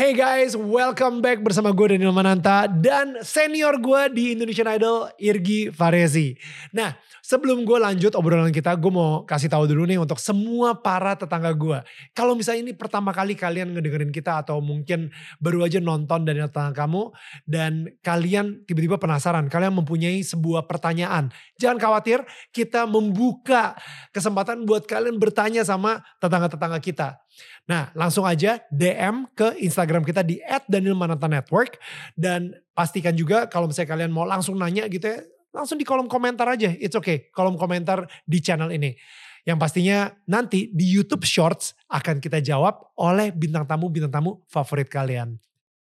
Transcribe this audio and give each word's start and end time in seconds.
Hey 0.00 0.16
guys, 0.16 0.56
welcome 0.56 1.20
back 1.20 1.44
bersama 1.44 1.76
gue 1.76 1.92
Daniel 1.92 2.16
Mananta 2.16 2.64
dan 2.64 3.20
senior 3.20 3.76
gue 3.76 4.08
di 4.16 4.24
Indonesian 4.32 4.64
Idol, 4.72 5.12
Irgi 5.20 5.68
Farezi. 5.68 6.32
Nah, 6.72 6.96
sebelum 7.20 7.68
gue 7.68 7.76
lanjut 7.76 8.16
obrolan 8.16 8.48
kita, 8.48 8.72
gue 8.80 8.88
mau 8.88 9.28
kasih 9.28 9.52
tahu 9.52 9.68
dulu 9.68 9.84
nih 9.84 10.00
untuk 10.00 10.16
semua 10.16 10.72
para 10.72 11.20
tetangga 11.20 11.52
gue. 11.52 11.84
Kalau 12.16 12.32
misalnya 12.32 12.64
ini 12.64 12.72
pertama 12.72 13.12
kali 13.12 13.36
kalian 13.36 13.76
ngedengerin 13.76 14.08
kita 14.08 14.40
atau 14.40 14.64
mungkin 14.64 15.12
baru 15.36 15.68
aja 15.68 15.84
nonton 15.84 16.24
dari 16.24 16.40
tetangga 16.40 16.72
kamu 16.72 17.12
dan 17.44 17.92
kalian 18.00 18.64
tiba-tiba 18.64 18.96
penasaran, 18.96 19.52
kalian 19.52 19.84
mempunyai 19.84 20.24
sebuah 20.24 20.64
pertanyaan. 20.64 21.28
Jangan 21.60 21.76
khawatir, 21.76 22.24
kita 22.56 22.88
membuka 22.88 23.76
kesempatan 24.16 24.64
buat 24.64 24.88
kalian 24.88 25.20
bertanya 25.20 25.60
sama 25.60 26.00
tetangga-tetangga 26.24 26.80
kita. 26.80 27.20
Nah 27.68 27.92
langsung 27.94 28.26
aja 28.26 28.58
DM 28.72 29.28
ke 29.32 29.56
Instagram 29.62 30.02
kita 30.02 30.24
di 30.26 30.42
@danielmananta_network 30.66 31.78
dan 32.18 32.54
pastikan 32.74 33.14
juga 33.14 33.46
kalau 33.46 33.68
misalnya 33.68 33.90
kalian 33.94 34.10
mau 34.10 34.26
langsung 34.26 34.56
nanya 34.56 34.88
gitu 34.88 35.06
ya, 35.06 35.18
langsung 35.54 35.78
di 35.78 35.86
kolom 35.86 36.10
komentar 36.10 36.46
aja. 36.50 36.70
It's 36.78 36.96
okay, 36.96 37.30
kolom 37.30 37.60
komentar 37.60 38.06
di 38.26 38.38
channel 38.42 38.70
ini. 38.72 38.96
Yang 39.44 39.58
pastinya 39.58 40.12
nanti 40.28 40.68
di 40.68 40.84
YouTube 40.84 41.24
Shorts 41.24 41.72
akan 41.88 42.20
kita 42.20 42.44
jawab 42.44 42.92
oleh 43.00 43.32
bintang 43.32 43.64
tamu-bintang 43.64 44.12
tamu 44.12 44.44
favorit 44.52 44.88
kalian. 44.92 45.40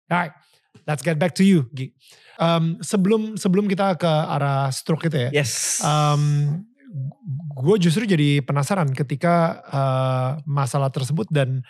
Alright, 0.08 0.34
let's 0.86 1.02
get 1.02 1.18
back 1.18 1.34
to 1.36 1.44
you, 1.44 1.66
Gi. 1.74 1.92
Um, 2.38 2.78
sebelum 2.86 3.34
sebelum 3.34 3.66
kita 3.66 3.98
ke 3.98 4.08
arah 4.08 4.70
stroke 4.70 5.10
itu 5.10 5.18
ya. 5.18 5.42
Yes. 5.42 5.82
Um, 5.82 6.67
gue 7.58 7.76
justru 7.84 8.08
jadi 8.08 8.40
penasaran 8.42 8.92
ketika 8.96 9.60
uh, 9.68 10.30
masalah 10.48 10.88
tersebut 10.88 11.28
dan 11.28 11.62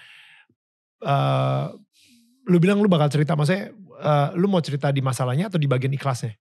uh, 1.02 1.74
lu 2.48 2.58
bilang 2.62 2.80
lu 2.80 2.88
bakal 2.88 3.10
cerita 3.10 3.34
maksudnya 3.34 3.74
uh, 3.98 4.30
lu 4.38 4.48
mau 4.48 4.62
cerita 4.62 4.94
di 4.94 5.02
masalahnya 5.02 5.50
atau 5.50 5.60
di 5.60 5.66
bagian 5.66 5.94
ikhlasnya? 5.94 6.38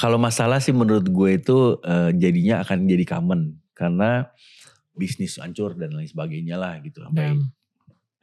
Kalau 0.00 0.16
masalah 0.16 0.58
sih 0.58 0.72
menurut 0.72 1.06
gue 1.06 1.30
itu 1.36 1.78
uh, 1.84 2.10
jadinya 2.16 2.64
akan 2.64 2.88
jadi 2.88 3.04
common 3.06 3.60
karena 3.76 4.32
bisnis 4.96 5.36
hancur 5.40 5.76
dan 5.76 5.92
lain 5.92 6.08
sebagainya 6.08 6.56
lah 6.60 6.80
gitu 6.80 7.04
sampai 7.04 7.36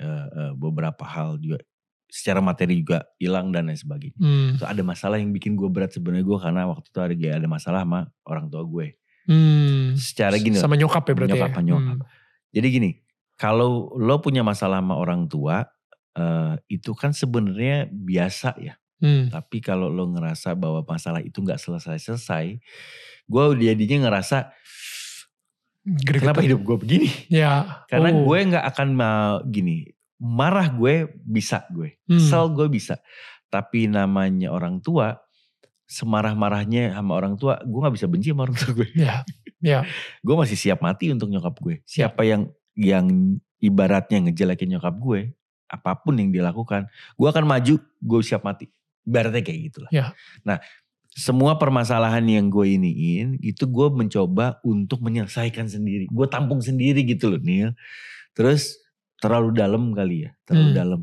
uh, 0.02 0.28
uh, 0.30 0.52
beberapa 0.58 1.02
hal 1.06 1.38
juga 1.42 1.62
secara 2.10 2.42
materi 2.42 2.82
juga 2.82 3.06
hilang 3.22 3.54
dan 3.54 3.70
lain 3.70 3.78
sebagainya. 3.78 4.18
Hmm. 4.18 4.58
So, 4.58 4.66
ada 4.66 4.82
masalah 4.82 5.22
yang 5.22 5.30
bikin 5.30 5.54
gue 5.54 5.70
berat 5.70 5.94
sebenarnya 5.94 6.26
gue 6.26 6.38
karena 6.42 6.66
waktu 6.66 6.90
itu 6.90 7.00
ada 7.00 7.16
ada 7.38 7.48
masalah 7.48 7.86
sama 7.86 8.10
orang 8.26 8.50
tua 8.50 8.66
gue. 8.66 8.98
Hmm. 9.30 9.94
Secara 9.94 10.36
gini 10.42 10.58
sama 10.58 10.74
nyokap 10.74 11.06
ya 11.06 11.14
berarti 11.14 11.32
nyokap 11.38 11.54
ya? 11.54 11.62
nyokap. 11.62 11.98
Hmm. 12.02 12.08
Jadi 12.50 12.68
gini, 12.74 12.90
kalau 13.38 13.94
lo 13.94 14.18
punya 14.20 14.42
masalah 14.42 14.82
sama 14.82 14.98
orang 14.98 15.30
tua 15.30 15.70
uh, 16.18 16.58
itu 16.66 16.92
kan 16.98 17.14
sebenarnya 17.14 17.86
biasa 17.94 18.58
ya. 18.58 18.74
Hmm. 19.00 19.30
Tapi 19.32 19.62
kalau 19.62 19.88
lo 19.88 20.10
ngerasa 20.12 20.58
bahwa 20.58 20.84
masalah 20.84 21.22
itu 21.24 21.40
nggak 21.40 21.62
selesai-selesai, 21.62 22.58
gue 23.30 23.44
jadinya 23.62 24.10
ngerasa 24.10 24.52
Gregetan. 25.88 26.36
kenapa 26.36 26.42
hidup 26.44 26.62
gue 26.66 26.78
begini? 26.82 27.10
Ya. 27.32 27.86
Karena 27.88 28.12
Oh. 28.12 28.28
gue 28.28 28.38
nggak 28.50 28.66
akan 28.76 28.88
mau 28.98 29.40
gini, 29.48 29.88
marah 30.20 30.68
gue 30.70 31.08
bisa 31.24 31.64
gue, 31.72 31.96
Hmm. 32.06 32.20
kesel 32.20 32.52
gue 32.52 32.68
bisa. 32.68 33.00
Tapi 33.50 33.88
namanya 33.90 34.52
orang 34.54 34.84
tua, 34.84 35.18
semarah-marahnya 35.90 36.94
sama 36.94 37.18
orang 37.18 37.34
tua, 37.40 37.58
gue 37.66 37.80
nggak 37.82 37.96
bisa 37.98 38.06
benci 38.06 38.30
sama 38.30 38.46
orang 38.46 38.58
tua 38.60 38.72
gue. 38.78 38.90
Ya. 38.94 39.26
Ya. 39.60 39.84
Gue 40.26 40.40
masih 40.40 40.56
siap 40.56 40.80
mati 40.80 41.12
untuk 41.12 41.28
nyokap 41.28 41.58
gue. 41.60 41.84
Ya. 41.84 42.08
Siapa 42.08 42.24
yang 42.24 42.48
yang 42.80 43.36
ibaratnya 43.60 44.24
ngejelekin 44.24 44.78
nyokap 44.78 44.96
gue, 44.96 45.36
apa 45.68 46.00
pun 46.00 46.16
yang 46.16 46.32
dilakukan, 46.32 46.88
gue 47.20 47.28
akan 47.28 47.44
maju, 47.44 47.76
gue 47.82 48.20
siap 48.24 48.48
mati. 48.48 48.72
Ibaratnya 49.04 49.44
kayak 49.44 49.60
gitu 49.68 49.78
lah. 49.84 49.92
Ya. 49.92 50.06
Nah, 50.48 50.64
semua 51.12 51.60
permasalahan 51.60 52.24
yang 52.24 52.48
gue 52.48 52.72
iniin, 52.72 53.36
itu 53.44 53.68
gue 53.68 53.88
mencoba 53.92 54.64
untuk 54.64 55.04
menyelesaikan 55.04 55.68
sendiri. 55.68 56.08
Gue 56.08 56.30
tampung 56.32 56.64
sendiri 56.64 57.04
gitu 57.04 57.28
loh 57.36 57.42
Neil. 57.44 57.76
Terus 58.32 58.80
terlalu 59.20 59.56
dalam 59.56 59.92
kali 59.96 60.28
ya, 60.28 60.32
terlalu 60.48 60.70
Hmm. 60.72 60.80
dalam. 60.80 61.02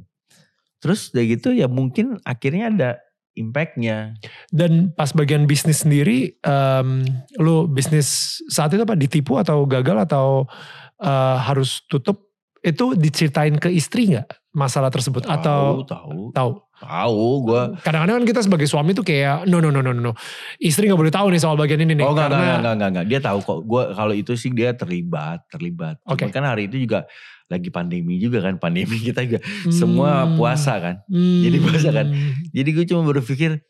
Terus 0.81 1.12
udah 1.12 1.25
gitu 1.25 1.49
ya 1.56 1.66
mungkin 1.69 2.21
akhirnya 2.25 2.65
ada 2.72 2.91
impactnya. 3.37 4.16
Dan 4.49 4.97
pas 4.97 5.12
bagian 5.12 5.44
bisnis 5.44 5.84
sendiri, 5.84 6.41
em, 6.41 7.04
lu 7.37 7.69
bisnis 7.69 8.41
saat 8.49 8.72
itu 8.72 8.82
apa 8.82 8.97
ditipu 8.97 9.37
atau 9.37 9.69
gagal 9.69 10.09
atau 10.09 10.49
eh, 10.97 11.38
harus 11.44 11.84
tutup? 11.93 12.25
Itu 12.65 12.97
diceritain 12.97 13.60
ke 13.60 13.69
istri 13.69 14.16
nggak 14.16 14.27
masalah 14.56 14.89
tersebut 14.89 15.28
atau 15.28 15.84
tahu, 15.84 16.33
tahu? 16.33 16.53
tahu 16.77 17.28
gue 17.44 17.62
Kadang-kadang 17.84 18.21
kan 18.21 18.27
kita 18.27 18.41
sebagai 18.41 18.65
suami 18.65 18.97
tuh 18.97 19.05
kayak 19.05 19.44
no 19.44 19.61
no 19.61 19.69
no 19.69 19.84
no 19.84 19.93
no, 19.93 20.12
istri 20.56 20.89
nggak 20.89 20.97
boleh 20.97 21.12
tahu 21.12 21.28
nih 21.28 21.41
soal 21.41 21.56
bagian 21.56 21.84
ini 21.84 21.93
nih 21.93 22.05
Oh 22.05 22.17
enggak, 22.17 22.33
enggak, 22.33 22.72
enggak, 22.72 22.89
enggak. 22.89 23.06
Dia 23.09 23.21
tahu 23.21 23.39
kok. 23.41 23.59
Gue 23.65 23.83
kalau 23.93 24.15
itu 24.16 24.33
sih 24.33 24.49
dia 24.53 24.72
terlibat, 24.72 25.45
terlibat. 25.49 26.00
Cuma 26.03 26.16
Oke. 26.16 26.33
kan 26.33 26.45
hari 26.45 26.69
itu 26.69 26.81
juga 26.81 27.05
lagi 27.47 27.69
pandemi 27.69 28.16
juga 28.16 28.41
kan. 28.41 28.56
Pandemi 28.56 28.97
kita 28.99 29.25
juga 29.25 29.41
semua 29.69 30.25
Hmm. 30.25 30.37
puasa 30.37 30.72
kan. 30.81 30.97
Hmm. 31.06 31.45
Jadi 31.45 31.56
puasa 31.61 31.89
kan. 31.93 32.06
Jadi 32.50 32.69
gue 32.72 32.84
cuma 32.89 33.03
berpikir 33.05 33.61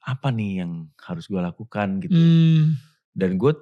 apa 0.00 0.30
nih 0.30 0.62
yang 0.62 0.86
harus 0.98 1.26
gue 1.26 1.38
lakukan 1.38 1.98
gitu. 2.00 2.14
Hmm. 2.14 2.78
Dan 3.10 3.36
gue 3.36 3.52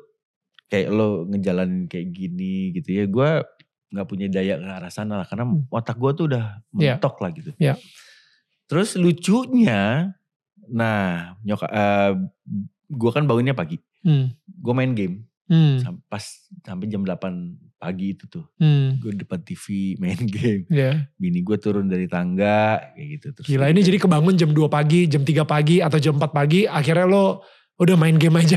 kayak 0.67 0.89
lo 0.89 1.25
ngejalanin 1.25 1.89
kayak 1.89 2.13
gini 2.13 2.77
gitu 2.77 2.91
ya. 2.93 3.05
Gue 3.09 3.31
nggak 3.89 4.07
punya 4.07 4.27
daya 4.27 4.57
ke 4.57 4.67
arah 4.67 4.91
sana 4.91 5.21
lah. 5.21 5.27
Karena 5.27 5.47
Hmm. 5.47 5.65
otak 5.69 5.97
gue 5.97 6.11
tuh 6.13 6.25
udah 6.27 6.45
Iya. 6.73 6.97
mentok 6.97 7.17
lah 7.19 7.31
gitu. 7.31 7.51
Iya. 7.57 7.75
Terus 8.67 8.95
lucunya, 8.95 10.11
nah 10.67 11.35
nyokap, 11.41 11.71
gue 12.87 13.11
kan 13.11 13.25
bangunnya 13.25 13.53
pagi. 13.53 13.79
Hmm. 14.03 14.35
Gue 14.45 14.73
main 14.73 14.91
game. 14.91 15.27
Hmm. 15.47 15.79
Pas 16.07 16.23
sampai 16.61 16.87
jam 16.87 17.07
8 17.07 17.55
pagi 17.77 18.11
itu 18.11 18.27
tuh 18.27 18.43
Hmm. 18.57 18.99
gue 18.99 19.15
depan 19.15 19.39
TV 19.39 19.95
main 19.97 20.17
game 20.27 20.65
Ya. 20.67 21.07
bini 21.15 21.45
gue 21.45 21.55
turun 21.55 21.87
dari 21.87 22.09
tangga 22.09 22.81
kayak 22.91 23.07
gitu 23.13 23.27
terus 23.31 23.47
Gila 23.47 23.69
ini 23.69 23.85
jadi 23.85 24.01
kebangun 24.01 24.35
jam 24.35 24.51
2 24.51 24.67
pagi, 24.67 25.05
jam 25.05 25.23
3 25.23 25.45
pagi 25.45 25.79
atau 25.79 26.01
jam 26.01 26.17
4 26.17 26.33
pagi, 26.33 26.65
akhirnya 26.65 27.07
lo 27.07 27.45
udah 27.77 27.93
main 27.95 28.15
game 28.15 28.37
aja. 28.37 28.57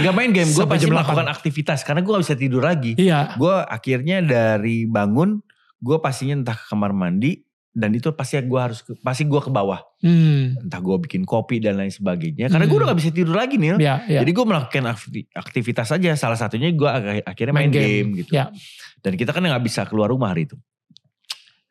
nggak 0.00 0.14
main 0.14 0.30
game 0.30 0.46
gue 0.46 0.62
pasti 0.64 0.84
jam 0.84 0.94
melakukan 0.94 1.26
8. 1.26 1.34
aktivitas 1.34 1.78
karena 1.82 2.00
gue 2.00 2.12
gak 2.12 2.22
bisa 2.22 2.36
tidur 2.36 2.62
lagi 2.62 2.92
Iya. 2.94 3.34
gue 3.34 3.54
akhirnya 3.60 4.20
dari 4.20 4.84
bangun 4.84 5.42
gue 5.76 5.96
pastinya 5.98 6.38
entah 6.38 6.54
ke 6.54 6.64
kamar 6.66 6.90
mandi 6.90 7.42
dan 7.70 7.90
itu 7.90 8.10
pasti 8.10 8.34
gue 8.36 8.60
harus 8.60 8.80
ke, 8.80 8.94
pasti 8.96 9.22
gue 9.24 9.38
ke 9.38 9.48
bawah 9.48 9.82
Hmm. 9.98 10.54
entah 10.60 10.78
gue 10.78 10.96
bikin 11.00 11.22
kopi 11.22 11.58
dan 11.58 11.76
lain 11.76 11.88
sebagainya 11.88 12.46
karena 12.46 12.62
gue 12.62 12.72
Hmm. 12.72 12.80
udah 12.80 12.88
gak 12.88 12.98
bisa 12.98 13.10
tidur 13.10 13.34
lagi 13.34 13.54
nih 13.54 13.74
Ya, 13.76 14.02
ya. 14.04 14.20
jadi 14.20 14.30
gue 14.30 14.44
melakukan 14.44 14.84
akti- 14.86 15.28
aktivitas 15.30 15.90
aja 15.90 16.10
salah 16.14 16.34
satunya 16.34 16.70
gue 16.70 16.86
ak- 16.86 17.26
akhirnya 17.26 17.52
Main 17.52 17.68
main, 17.68 17.72
game. 17.72 17.86
game. 18.06 18.10
gitu 18.18 18.32
Ya. 18.32 18.54
dan 18.98 19.12
kita 19.14 19.30
kan 19.30 19.40
nggak 19.40 19.62
bisa 19.62 19.82
keluar 19.84 20.08
rumah 20.08 20.30
hari 20.30 20.44
itu 20.44 20.54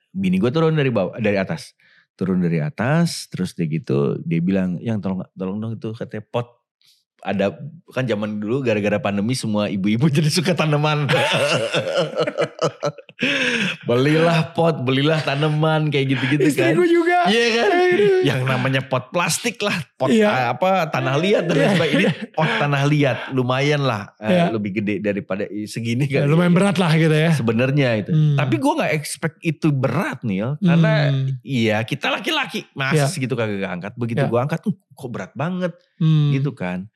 bini 0.09 0.35
gue 0.35 0.49
turun 0.49 0.73
dari 0.73 0.89
bawah 0.89 1.15
dari 1.15 1.37
atas 1.37 1.77
turun 2.13 2.41
dari 2.41 2.59
atas 2.59 3.27
terus 3.27 3.53
dia 3.53 3.63
gitu 3.65 4.19
dia 4.19 4.41
bilang 4.41 4.75
yang 4.77 4.99
tolong 4.99 5.23
tolong 5.31 5.57
dong 5.57 5.73
itu 5.75 5.93
katanya 5.93 6.25
pot 6.25 6.58
ada 7.21 7.51
kan 7.89 8.03
zaman 8.03 8.37
dulu 8.37 8.61
gara-gara 8.61 8.95
pandemi 8.97 9.33
semua 9.33 9.67
ibu-ibu 9.67 10.07
jadi 10.17 10.27
suka 10.27 10.53
tanaman 10.53 11.05
belilah 13.83 14.55
pot 14.55 14.79
belilah 14.79 15.19
tanaman 15.19 15.91
kayak 15.91 16.15
gitu-gitu 16.15 16.47
kan 16.55 16.71
gue 16.71 16.87
juga. 16.87 17.17
Iya 17.27 17.45
kan? 17.51 17.69
Yang 18.23 18.41
namanya 18.47 18.81
pot 18.81 19.11
plastik 19.11 19.59
lah, 19.59 19.75
pot 19.99 20.07
Iya. 20.07 20.29
eh, 20.29 20.47
apa 20.55 20.87
tanah 20.87 21.15
liat 21.19 21.43
dan 21.45 21.53
lain 21.53 21.59
Iya. 21.61 21.75
sebagainya. 21.75 21.99
Ini 21.99 22.05
pot 22.37 22.49
tanah 22.55 22.83
liat, 22.87 23.17
lumayan 23.35 23.81
lah, 23.83 24.15
eh, 24.17 24.31
Iya. 24.31 24.43
lebih 24.55 24.71
gede 24.79 24.95
daripada 25.03 25.43
segini 25.67 26.07
Ya, 26.07 26.23
kan. 26.23 26.31
lumayan 26.31 26.53
berat 26.55 26.79
lah 26.79 26.91
gitu 26.95 27.11
ya. 27.11 27.31
Sebenarnya 27.35 27.89
itu. 27.99 28.11
Hmm. 28.15 28.35
Tapi 28.39 28.55
gue 28.55 28.73
nggak 28.73 28.93
expect 28.95 29.37
itu 29.41 29.67
berat 29.69 30.23
Neil, 30.23 30.55
karena 30.59 31.11
Hmm. 31.11 31.27
iya 31.43 31.83
kita 31.83 32.07
laki-laki, 32.09 32.63
Iya. 32.65 32.73
masa 32.73 33.05
segitu 33.11 33.35
kagak 33.35 33.67
angkat. 33.67 33.93
Begitu 33.99 34.23
Iya. 34.23 34.31
gue 34.31 34.39
angkat, 34.39 34.59
"Uh, 34.63 34.75
kok 34.99 35.11
berat 35.11 35.31
banget 35.33 35.71
Hmm. 35.97 36.35
gitu 36.35 36.51
kan. 36.51 36.91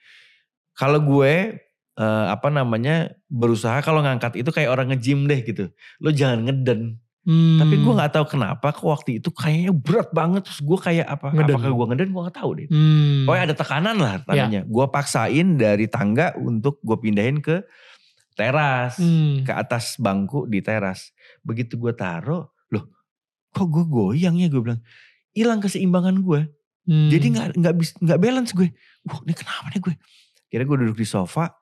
Kalau 0.76 1.00
gue 1.00 1.64
eh, 1.94 2.26
apa 2.26 2.50
namanya 2.50 3.14
berusaha 3.30 3.78
kalau 3.80 4.02
ngangkat 4.02 4.34
itu 4.36 4.50
kayak 4.50 4.68
orang 4.68 4.90
nge-gym 4.90 5.24
deh 5.24 5.40
gitu. 5.40 5.70
Lo 6.02 6.10
jangan 6.10 6.44
ngeden. 6.44 6.98
Hmm. 7.24 7.56
Tapi 7.56 7.80
gue 7.80 7.94
nggak 7.94 8.12
tahu 8.12 8.26
kenapa 8.36 8.74
kok 8.76 8.84
waktu 8.84 9.22
itu 9.24 9.32
kayaknya 9.32 9.72
berat 9.72 10.10
banget 10.12 10.44
terus 10.44 10.60
gue 10.60 10.76
kayak 10.76 11.08
apa 11.08 11.32
Ngeden. 11.32 11.56
apakah 11.56 11.70
gue 11.72 11.86
ngeden 11.88 12.10
gue 12.12 12.22
nggak 12.26 12.36
tahu 12.36 12.50
deh. 12.58 12.68
Hmm. 12.68 13.24
Pokoknya 13.24 13.44
ada 13.48 13.56
tekanan 13.56 13.96
lah 13.96 14.14
tandanya. 14.26 14.62
Gue 14.68 14.86
paksain 14.90 15.48
dari 15.56 15.86
tangga 15.88 16.36
untuk 16.36 16.82
gue 16.84 16.98
pindahin 17.00 17.40
ke 17.40 17.64
teras. 18.34 18.98
Hmm. 18.98 19.46
Ke 19.46 19.54
atas 19.54 19.96
bangku 19.96 20.50
di 20.50 20.60
teras. 20.60 21.14
Begitu 21.46 21.78
gue 21.78 21.94
taruh, 21.94 22.44
loh 22.74 22.86
kok 23.54 23.70
gue 23.70 23.86
goyang 23.86 24.36
ya 24.36 24.50
gue 24.50 24.60
bilang. 24.60 24.82
Hilang 25.32 25.62
keseimbangan 25.62 26.20
gue. 26.20 26.42
Hmm. 26.84 27.08
Jadi 27.08 27.26
nggak 27.32 27.48
nggak 27.56 27.74
nggak 28.02 28.20
balance 28.20 28.52
gue. 28.52 28.68
Wah 29.04 29.20
ini 29.22 29.34
kenapa 29.34 29.68
nih 29.70 29.80
gue? 29.80 29.94
Kira 30.48 30.64
gue 30.64 30.78
duduk 30.84 30.98
di 30.98 31.06
sofa, 31.06 31.56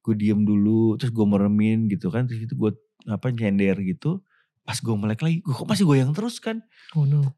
gue 0.00 0.14
diem 0.14 0.40
dulu, 0.40 0.94
terus 0.94 1.10
gue 1.10 1.22
meremin 1.24 1.86
gitu 1.86 2.08
kan, 2.08 2.24
terus 2.24 2.40
itu 2.40 2.54
gue 2.54 2.70
apa 3.04 3.28
nyender 3.28 3.74
gitu. 3.82 4.22
Pas 4.60 4.76
gue 4.76 4.94
melek 4.94 5.20
lagi, 5.20 5.36
gue 5.40 5.50
kok 5.50 5.66
masih 5.66 5.84
goyang 5.84 6.10
terus 6.10 6.38
kan? 6.38 6.62
Oh 6.94 7.02
no. 7.02 7.34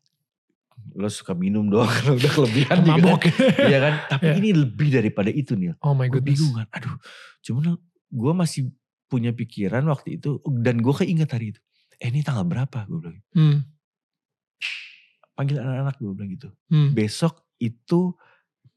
Lo 0.92 1.06
suka 1.06 1.32
minum 1.32 1.64
doang 1.66 1.86
kalau 1.86 2.16
udah 2.20 2.32
kelebihan 2.32 2.76
juga. 2.80 2.92
Mabok. 2.92 3.22
Iya 3.70 3.78
kan? 3.80 3.94
Tapi 4.10 4.24
Ya. 4.24 4.34
ini 4.36 4.50
lebih 4.52 4.88
daripada 4.90 5.30
itu 5.30 5.54
nih. 5.54 5.72
oh 5.78 5.92
my 5.92 6.06
Gue 6.06 6.18
goodness. 6.18 6.36
bingung 6.36 6.54
kan. 6.54 6.66
Aduh, 6.70 6.94
cuman 7.40 7.62
gue 8.10 8.32
masih 8.34 8.62
punya 9.06 9.30
pikiran 9.30 9.84
waktu 9.86 10.16
itu 10.16 10.36
dan 10.58 10.78
gue 10.78 10.94
keinget 10.94 11.28
hari 11.28 11.46
itu. 11.50 11.60
Eh 11.96 12.08
ini 12.08 12.20
tanggal 12.20 12.42
berapa? 12.42 12.84
Gue 12.84 12.98
bilang. 13.00 13.20
Hmm. 13.32 13.58
Panggil 15.32 15.56
anak-anak 15.58 15.96
gue 15.96 16.12
bilang 16.12 16.30
gitu. 16.30 16.48
Hmm. 16.68 16.92
besok 16.92 17.40
itu 17.56 18.12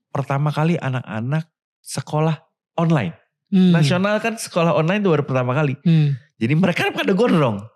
pertama 0.09 0.49
kali 0.49 0.79
anak-anak 0.79 1.51
sekolah 1.83 2.39
online. 2.79 3.11
Hmm. 3.51 3.75
Nasional 3.75 4.17
kan 4.23 4.39
sekolah 4.39 4.71
online 4.71 5.03
itu 5.03 5.11
baru 5.11 5.23
pertama 5.27 5.51
kali. 5.51 5.75
Hmm. 5.83 6.15
Jadi 6.39 6.53
mereka 6.55 6.87
pada 6.91 7.11
gondrong. 7.11 7.59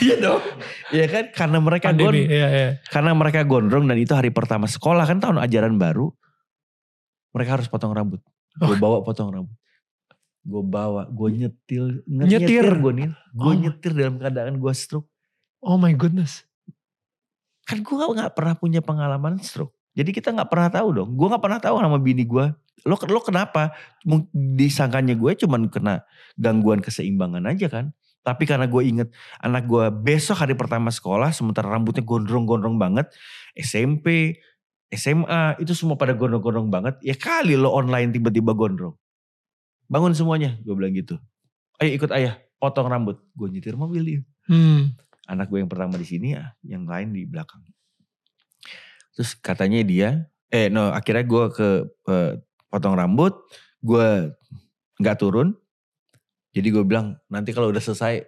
Iya 0.00 0.16
dong. 0.20 0.40
Iya 0.94 1.06
kan 1.10 1.24
karena 1.34 1.58
mereka 1.60 1.90
gon, 1.92 2.08
Pandemi. 2.08 2.24
Iya, 2.30 2.48
iya. 2.48 2.68
karena 2.88 3.12
mereka 3.12 3.40
gondrong 3.44 3.84
dan 3.84 3.98
itu 3.98 4.14
hari 4.14 4.30
pertama 4.30 4.64
sekolah 4.64 5.04
kan 5.04 5.18
tahun 5.20 5.36
ajaran 5.42 5.74
baru. 5.76 6.08
Mereka 7.34 7.60
harus 7.60 7.68
potong 7.68 7.92
rambut. 7.92 8.22
Gue 8.56 8.78
bawa 8.78 9.02
potong 9.02 9.34
rambut. 9.34 9.56
Gue 10.44 10.62
bawa, 10.62 11.08
gue 11.08 11.28
nyetil, 11.34 12.04
Nyetir? 12.06 12.68
gue 12.68 12.92
nih. 12.94 13.08
Gue 13.32 13.52
Oh. 13.52 13.56
nyetir 13.56 13.92
dalam 13.96 14.20
keadaan 14.20 14.60
gue 14.60 14.72
stroke. 14.72 15.08
Oh 15.60 15.74
my 15.76 15.92
goodness. 15.96 16.44
Kan 17.64 17.80
gue 17.80 17.96
gak 17.96 18.32
pernah 18.36 18.54
punya 18.56 18.80
pengalaman 18.84 19.40
stroke. 19.40 19.72
Jadi 19.96 20.10
kita 20.12 20.30
gak 20.36 20.52
pernah 20.52 20.68
tahu 20.68 20.88
dong. 20.92 21.10
Gue 21.16 21.26
gak 21.32 21.42
pernah 21.42 21.60
tahu 21.60 21.80
nama 21.80 21.96
bini 21.96 22.24
gue. 22.28 22.46
Lo, 22.84 22.96
lo 23.00 23.20
kenapa? 23.24 23.72
Disangkanya 24.32 25.16
gue 25.16 25.32
cuman 25.40 25.72
kena 25.72 26.04
gangguan 26.36 26.84
keseimbangan 26.84 27.48
aja 27.48 27.66
kan. 27.72 27.96
Tapi 28.24 28.48
karena 28.48 28.64
gue 28.64 28.82
inget 28.84 29.08
anak 29.40 29.68
gue 29.68 29.84
besok 29.92 30.40
hari 30.40 30.56
pertama 30.56 30.88
sekolah 30.88 31.28
sementara 31.32 31.68
rambutnya 31.68 32.04
gondrong-gondrong 32.04 32.76
banget. 32.80 33.12
SMP, 33.52 34.40
SMA 34.92 35.60
itu 35.60 35.72
semua 35.76 35.96
pada 35.96 36.16
gondrong-gondrong 36.16 36.68
banget. 36.68 36.94
Ya 37.04 37.16
kali 37.16 37.56
lo 37.56 37.72
online 37.72 38.12
tiba-tiba 38.12 38.56
gondrong. 38.56 38.96
Bangun 39.88 40.16
semuanya 40.16 40.56
gue 40.64 40.74
bilang 40.76 40.96
gitu. 40.96 41.20
Ayo 41.80 41.90
ikut 41.96 42.10
ayah 42.16 42.40
potong 42.56 42.88
rambut. 42.88 43.20
Gue 43.36 43.48
nyetir 43.52 43.76
mobil 43.76 44.02
dia 44.04 44.20
Hmm. 44.44 44.92
Anak 45.28 45.48
gue 45.48 45.58
yang 45.64 45.70
pertama 45.70 45.96
di 45.96 46.06
sini 46.06 46.36
ya, 46.36 46.52
yang 46.64 46.84
lain 46.84 47.12
di 47.12 47.24
belakang. 47.24 47.62
Terus 49.14 49.38
katanya 49.38 49.80
dia, 49.86 50.08
eh 50.50 50.68
no 50.68 50.90
akhirnya 50.90 51.24
gue 51.24 51.44
ke 51.54 51.68
eh, 52.10 52.32
potong 52.68 52.98
rambut, 52.98 53.32
gue 53.80 54.34
nggak 55.00 55.16
turun. 55.18 55.54
Jadi 56.54 56.68
gue 56.70 56.84
bilang 56.86 57.18
nanti 57.30 57.50
kalau 57.50 57.70
udah 57.70 57.82
selesai 57.82 58.22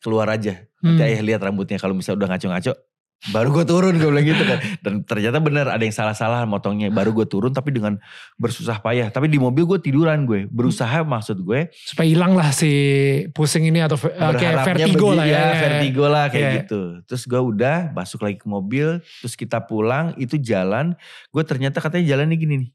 keluar 0.00 0.28
aja. 0.30 0.62
Nanti 0.80 1.02
Hmm. 1.02 1.08
ayah 1.10 1.22
lihat 1.24 1.40
rambutnya 1.42 1.80
kalau 1.80 1.96
misalnya 1.96 2.24
udah 2.24 2.30
ngaco-ngaco. 2.36 2.72
Baru 3.32 3.50
gue 3.50 3.64
turun 3.66 3.96
gue 3.96 4.06
bilang 4.06 4.22
gitu 4.22 4.44
kan. 4.44 4.58
Dan 4.84 4.94
ternyata 5.02 5.42
benar 5.42 5.66
ada 5.72 5.82
yang 5.82 5.90
salah-salah 5.90 6.46
motongnya. 6.46 6.92
Baru 6.92 7.10
gue 7.10 7.26
turun 7.26 7.50
tapi 7.50 7.74
dengan 7.74 7.98
bersusah 8.36 8.78
payah. 8.78 9.10
Tapi 9.10 9.26
di 9.26 9.40
mobil 9.40 9.66
gue 9.66 9.78
tiduran 9.82 10.28
gue. 10.28 10.46
Berusaha 10.46 11.02
maksud 11.02 11.42
gue 11.42 11.72
Supaya 11.74 12.06
hilang 12.06 12.38
lah 12.38 12.54
si 12.54 12.70
pusing 13.34 13.66
ini 13.66 13.82
atau 13.82 13.98
uh, 13.98 14.32
kayak 14.36 14.62
vertigo 14.62 15.10
lah 15.16 15.26
ya. 15.26 15.34
ya, 15.34 15.46
vertigo 15.58 16.04
lah 16.06 16.24
kayak 16.30 16.44
Iya. 16.46 16.56
gitu. 16.62 16.80
Terus 17.08 17.22
gue 17.26 17.40
udah 17.40 17.90
masuk 17.90 18.22
lagi 18.22 18.38
ke 18.38 18.46
mobil, 18.46 19.02
terus 19.02 19.34
kita 19.34 19.58
pulang, 19.64 20.14
itu 20.20 20.38
jalan, 20.38 20.94
gue 21.34 21.42
ternyata 21.42 21.82
katanya 21.82 22.14
jalannya 22.14 22.36
gini 22.38 22.54
nih, 22.62 22.70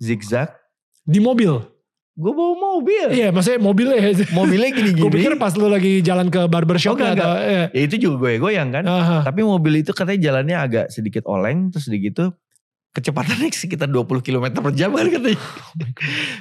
zigzag. 0.00 0.48
Di 1.04 1.20
mobil. 1.20 1.79
Gue 2.14 2.32
bawa 2.34 2.52
mobil, 2.52 3.06
Iya 3.10 3.30
maksudnya 3.30 3.60
mobilnya 3.62 3.96
ya. 3.96 4.10
mobilnya 4.38 4.68
Gue 4.68 4.78
gini-gini. 4.82 5.08
pikir 5.08 5.32
pas 5.38 5.54
lu 5.54 5.70
lagi 5.70 6.02
jalan 6.02 6.28
ke 6.28 6.44
barbershop 6.46 6.94
Oh, 6.94 6.98
enggak, 6.98 7.16
atau 7.16 7.32
iya. 7.38 7.64
Ya 7.70 7.80
itu 7.80 7.96
juga 7.96 8.16
gue 8.28 8.32
goyang 8.38 8.68
kan. 8.70 8.84
Aha. 8.84 9.16
Tapi 9.24 9.40
mobil 9.40 9.80
itu 9.80 9.94
katanya 9.94 10.20
jalannya 10.20 10.56
agak 10.58 10.86
sedikit 10.90 11.24
oleng, 11.24 11.70
terus 11.70 11.86
udah 11.86 12.00
gitu 12.02 12.24
kecepatannya 12.90 13.54
sekitar 13.54 13.86
20 13.86 14.02
km 14.18 14.50
per 14.50 14.74
jam 14.74 14.90
kan 14.90 15.06
katanya. 15.14 15.38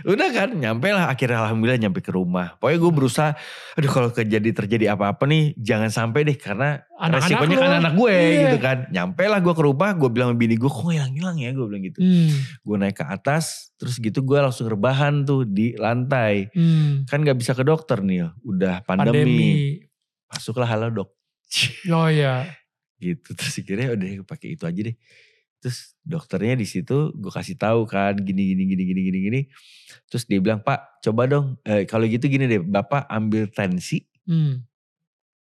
Udah 0.02 0.30
kan, 0.34 0.50
nyampe 0.58 0.90
lah 0.90 1.06
akhirnya 1.06 1.46
alhamdulillah 1.46 1.78
nyampe 1.78 2.02
ke 2.02 2.10
rumah. 2.10 2.58
Pokoknya 2.58 2.80
gue 2.82 2.92
berusaha, 2.92 3.30
aduh 3.78 3.92
kalau 3.94 4.10
kejadi 4.10 4.50
terjadi 4.50 4.98
apa-apa 4.98 5.30
nih 5.30 5.54
jangan 5.56 5.94
sampai 5.94 6.26
deh 6.26 6.34
karena 6.34 6.82
Anak-anak 6.98 7.22
resikonya 7.22 7.56
lo. 7.56 7.62
kan 7.62 7.72
anak 7.80 7.94
gue 7.94 8.12
Iya. 8.18 8.42
gitu 8.42 8.58
kan. 8.58 8.78
Nyampe 8.90 9.24
lah 9.30 9.40
gue 9.40 9.54
ke 9.54 9.64
rumah, 9.64 9.90
gue 9.94 10.10
bilang 10.10 10.28
sama 10.34 10.40
bini 10.42 10.56
gue 10.58 10.72
kok 10.74 10.90
hilang-hilang 10.90 11.38
ya 11.38 11.50
gue 11.54 11.66
bilang 11.70 11.84
gitu. 11.86 12.00
Hmm. 12.02 12.30
Gue 12.66 12.76
naik 12.82 12.98
ke 12.98 13.06
atas, 13.06 13.46
terus 13.78 13.96
gitu 14.02 14.20
gue 14.26 14.38
langsung 14.42 14.66
rebahan 14.66 15.22
tuh 15.24 15.46
di 15.46 15.78
lantai. 15.78 16.50
Hmm. 16.50 17.06
Kan 17.06 17.22
gak 17.22 17.38
bisa 17.38 17.54
ke 17.54 17.62
dokter 17.62 18.02
nih, 18.02 18.26
udah 18.42 18.82
pandemi. 18.84 19.14
Pandemi. 19.14 19.52
Masuklah 20.26 20.66
halo 20.66 20.90
dok. 20.90 21.10
Oh 21.94 22.10
iya. 22.10 22.50
gitu 23.00 23.32
terus 23.32 23.56
akhirnya 23.56 23.96
udah 23.96 24.28
pakai 24.28 24.60
itu 24.60 24.68
aja 24.68 24.82
deh 24.92 24.92
terus 25.60 25.94
dokternya 26.02 26.56
di 26.56 26.64
situ 26.64 27.12
gue 27.12 27.28
kasih 27.30 27.56
tahu 27.56 27.84
kan 27.84 28.16
gini 28.16 28.56
gini 28.56 28.64
gini 28.66 28.84
gini 28.86 29.02
gini 29.04 29.20
gini 29.22 29.42
terus 30.06 30.24
dia 30.24 30.40
bilang 30.40 30.60
pak 30.60 31.00
coba 31.00 31.28
dong 31.28 31.46
eh, 31.62 31.84
kalau 31.84 32.04
gitu 32.04 32.26
gini 32.26 32.46
deh 32.46 32.60
bapak 32.60 33.06
ambil 33.08 33.48
tensi 33.48 34.08
Hmm. 34.24 34.62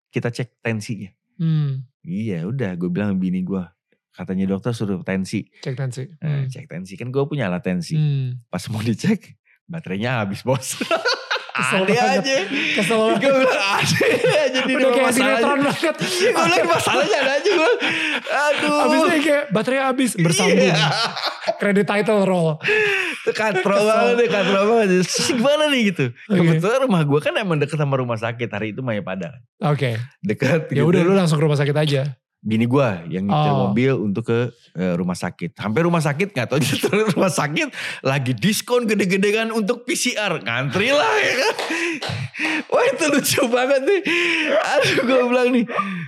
kita 0.08 0.28
cek 0.28 0.58
tensinya 0.58 1.12
Hmm. 1.36 1.86
iya 2.00 2.42
udah 2.42 2.74
gue 2.74 2.88
bilang 2.88 3.14
bini 3.14 3.40
gue 3.40 3.62
katanya 4.10 4.50
dokter 4.50 4.72
suruh 4.72 4.98
tensi 5.00 5.46
Cek 5.60 5.74
tensi. 5.74 6.02
Eh, 6.02 6.18
Hmm. 6.18 6.44
cek 6.46 6.66
tensi 6.66 6.94
kan 6.94 7.08
gue 7.08 7.22
punya 7.22 7.46
alat 7.46 7.62
tensi 7.62 7.94
Hmm. 7.94 8.42
pas 8.46 8.64
mau 8.66 8.80
dicek 8.80 9.38
baterainya 9.64 10.18
habis 10.18 10.42
bos 10.42 10.74
Kesel 11.58 11.82
ada 11.82 11.90
banget. 11.90 12.18
aja 12.22 12.36
Kesel 12.78 12.98
banget. 12.98 13.18
gue 13.18 13.32
bilang 13.34 13.62
ada 13.68 14.38
aja 14.38 14.60
di 14.62 14.72
Udah 14.72 14.90
kayak 14.94 15.12
sinetron 15.12 15.58
banget. 15.60 15.94
Gue 15.98 16.30
bilang 16.32 16.68
masalahnya 16.70 17.18
ada 17.18 17.32
aja 17.34 17.50
gue 17.50 17.70
aduh 18.28 18.78
Abis 18.78 18.98
itu 18.98 19.20
kayak 19.26 19.44
baterai 19.50 19.80
habis 19.82 20.10
bersambung. 20.14 20.58
Iya. 20.62 20.76
Credit 21.58 21.86
title 21.86 22.22
roll. 22.22 22.48
Itu 23.18 23.30
katro 23.34 23.74
banget 23.74 24.14
deh, 24.16 24.28
katro 24.30 24.60
banget. 24.70 24.86
Terus 25.02 25.10
gimana 25.28 25.64
nih 25.66 25.80
gitu. 25.90 26.04
Oke. 26.30 26.38
Kebetulan 26.38 26.78
rumah 26.86 27.02
gue 27.02 27.20
kan 27.20 27.34
emang 27.34 27.58
deket 27.58 27.76
sama 27.76 27.94
rumah 27.98 28.16
sakit. 28.16 28.48
Hari 28.48 28.72
itu 28.72 28.80
Maya 28.80 29.02
Padang. 29.02 29.34
Oke. 29.60 29.98
Deket 30.22 30.70
Ya 30.70 30.82
gitu. 30.82 30.88
udah 30.88 31.00
lu 31.02 31.12
langsung 31.12 31.36
ke 31.36 31.44
rumah 31.44 31.58
sakit 31.58 31.74
aja. 31.74 32.14
Bini 32.38 32.70
gue 32.70 32.88
yang 33.10 33.26
nyetir 33.26 33.50
Oh. 33.50 33.58
mobil 33.66 33.92
untuk 33.98 34.30
ke 34.30 34.54
eh, 34.78 34.94
rumah 34.94 35.18
sakit. 35.18 35.58
Sampai 35.58 35.82
rumah 35.82 35.98
sakit 35.98 36.30
gak 36.30 36.46
tau 36.46 36.62
nyetir 36.62 36.94
rumah 37.10 37.28
sakit. 37.28 37.68
Lagi 38.06 38.30
diskon 38.32 38.86
gede-gedean 38.86 39.50
untuk 39.50 39.82
PCR. 39.82 40.38
Ngantri 40.38 40.94
lah 40.94 41.14
ya 41.18 41.32
kan. 41.34 41.54
Wah 42.70 42.84
itu 42.86 43.04
lucu 43.10 43.42
banget 43.50 43.82
nih. 43.82 44.00
Aduh 44.54 44.96
gue 45.02 45.20
bilang 45.26 45.48
nih. 45.50 45.64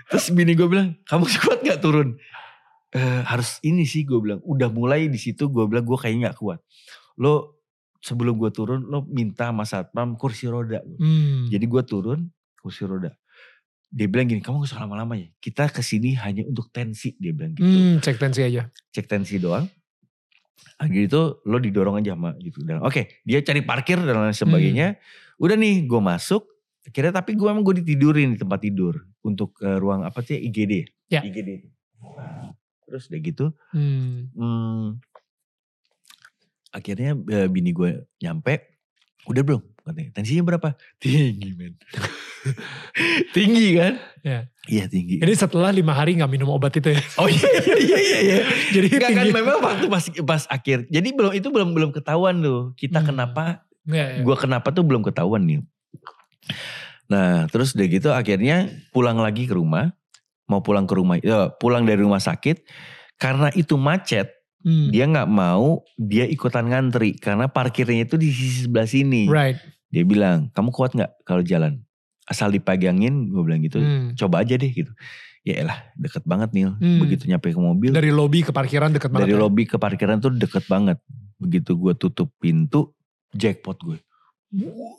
Terus 0.07 0.27
bini 0.31 0.55
gue 0.55 0.69
bilang 0.71 0.95
kamu 1.03 1.27
kuat 1.43 1.61
gak 1.67 1.83
turun? 1.83 2.15
"Eh, 2.91 3.21
harus 3.27 3.59
ini 3.63 3.83
sih 3.83 4.07
gue 4.07 4.23
bilang. 4.23 4.39
Udah 4.47 4.71
mulai 4.71 5.11
di 5.11 5.19
situ 5.19 5.51
gue 5.51 5.67
bilang 5.67 5.83
gue 5.83 5.99
kayaknya 5.99 6.31
gak 6.31 6.39
kuat. 6.39 6.59
Lo 7.19 7.59
sebelum 7.99 8.39
gue 8.39 8.49
turun 8.49 8.87
lo 8.87 9.03
minta 9.05 9.51
sama 9.51 9.67
satpam 9.67 10.15
kursi 10.15 10.47
roda. 10.47 10.79
Hmm. 10.97 11.51
Jadi 11.51 11.67
gue 11.67 11.83
turun 11.83 12.31
kursi 12.57 12.87
roda. 12.87 13.11
Dia 13.91 14.07
bilang 14.07 14.31
gini, 14.31 14.39
kamu 14.39 14.63
gak 14.63 14.71
usah 14.71 14.87
lama-lama 14.87 15.19
ya. 15.19 15.27
Kita 15.43 15.67
ke 15.67 15.83
sini 15.83 16.15
hanya 16.15 16.47
untuk 16.47 16.71
tensi, 16.71 17.19
dia 17.19 17.35
bilang 17.35 17.59
gitu. 17.59 17.67
Hmm, 17.67 17.99
cek 17.99 18.23
tensi 18.23 18.41
aja. 18.47 18.71
Cek 18.95 19.07
tensi 19.11 19.43
doang. 19.43 19.67
Akhirnya 20.79 21.11
itu 21.11 21.23
lo 21.45 21.59
didorong 21.59 21.99
aja 21.99 22.15
sama 22.15 22.39
gitu. 22.39 22.63
Dan 22.63 22.81
oke, 22.81 23.21
dia 23.27 23.43
cari 23.43 23.61
parkir 23.67 23.99
dan 23.99 24.15
lain 24.17 24.37
sebagainya. 24.37 24.95
Udah 25.43 25.59
nih, 25.59 25.85
gue 25.91 26.01
masuk. 26.01 26.47
Akhirnya 26.87 27.19
tapi 27.19 27.35
gue 27.35 27.49
emang 27.51 27.67
gue 27.67 27.83
ditidurin 27.83 28.33
di 28.33 28.39
tempat 28.39 28.63
tidur. 28.63 28.95
Untuk 29.21 29.59
eh, 29.61 29.77
ruang 29.77 30.07
apa 30.07 30.23
sih, 30.23 30.39
IGD. 30.39 30.87
Ya. 31.11 31.21
IGD. 31.27 31.67
Terus 32.87 33.11
udah 33.11 33.21
gitu, 33.21 33.47
Hmm. 33.75 34.31
hmm, 34.35 34.87
akhirnya 36.71 37.19
eh, 37.19 37.49
bini 37.51 37.71
gue 37.75 38.07
nyampe. 38.23 38.79
Udah 39.29 39.43
belum? 39.45 39.63
Katanya, 39.91 40.11
tensinya 40.15 40.43
berapa? 40.47 40.69
Tinggi 41.03 41.51
men. 41.53 41.75
tinggi 43.37 43.77
kan? 43.77 43.99
Ya. 44.23 44.49
Iya 44.65 44.85
tinggi. 44.87 45.19
Ini 45.19 45.35
setelah 45.35 45.69
lima 45.69 45.93
hari 45.93 46.15
nggak 46.15 46.31
minum 46.31 46.49
obat 46.49 46.73
itu 46.73 46.95
ya. 46.95 47.01
Oh 47.19 47.27
iya 47.27 47.49
iya 47.77 47.99
iya 47.99 48.19
iya. 48.23 48.37
Jadi 48.79 48.87
Enggak 48.97 49.11
kan 49.13 49.27
memang 49.29 49.59
waktu 49.59 49.87
pas 49.91 50.05
pas 50.23 50.43
akhir. 50.47 50.87
Jadi 50.87 51.09
belum 51.11 51.33
itu 51.35 51.49
belum 51.51 51.75
belum 51.75 51.91
ketahuan 51.91 52.39
loh. 52.39 52.71
Kita 52.75 53.03
Hmm. 53.03 53.09
kenapa 53.11 53.67
Ya, 53.83 54.21
ya. 54.21 54.23
gua 54.23 54.37
kenapa 54.39 54.71
tuh 54.71 54.87
belum 54.87 55.03
ketahuan 55.03 55.43
nih. 55.43 55.61
Nah, 57.11 57.51
terus 57.51 57.75
udah 57.75 57.87
gitu 57.87 58.09
akhirnya 58.15 58.71
pulang 58.91 59.19
lagi 59.19 59.45
ke 59.45 59.55
rumah. 59.57 59.91
Mau 60.47 60.63
pulang 60.63 60.83
ke 60.83 60.95
rumah, 60.95 61.17
ya, 61.19 61.51
pulang 61.51 61.83
dari 61.83 62.03
rumah 62.03 62.19
sakit 62.19 62.67
karena 63.17 63.51
itu 63.55 63.75
macet, 63.75 64.35
Hmm. 64.61 64.93
dia 64.93 65.09
nggak 65.09 65.25
mau 65.25 65.81
dia 65.97 66.29
ikutan 66.29 66.69
ngantri 66.69 67.17
karena 67.17 67.49
parkirnya 67.49 68.05
itu 68.05 68.21
di 68.21 68.29
sisi 68.29 68.69
sebelah 68.69 68.85
sini. 68.85 69.25
Right. 69.25 69.57
Dia 69.91 70.03
bilang, 70.03 70.49
kamu 70.51 70.71
kuat 70.71 70.95
nggak 70.95 71.27
kalau 71.27 71.43
jalan? 71.43 71.83
Asal 72.25 72.51
dipegangin, 72.51 73.27
gue 73.29 73.43
bilang 73.43 73.61
gitu. 73.61 73.83
Hmm. 73.83 74.15
Coba 74.15 74.43
aja 74.43 74.55
deh 74.55 74.71
gitu. 74.71 74.91
Ya 75.43 75.67
elah, 75.67 75.79
deket 75.97 76.23
banget 76.23 76.55
Nil. 76.55 76.79
Hmm. 76.79 77.03
Begitu 77.03 77.27
nyampe 77.27 77.51
ke 77.51 77.59
mobil, 77.59 77.91
Dari 77.91 78.13
lobi 78.13 78.41
ke 78.41 78.53
parkiran 78.53 78.93
deket 78.93 79.11
banget 79.11 79.27
dari 79.27 79.35
ya? 79.35 79.43
lobi 79.43 79.63
ke 79.67 79.77
parkiran 79.77 80.23
tuh 80.23 80.31
deket 80.31 80.65
banget. 80.65 81.03
Begitu 81.37 81.75
gue 81.75 81.93
tutup 81.97 82.31
pintu, 82.39 82.95
jackpot 83.33 83.79
gue. 83.81 83.99
Wah, 84.51 84.99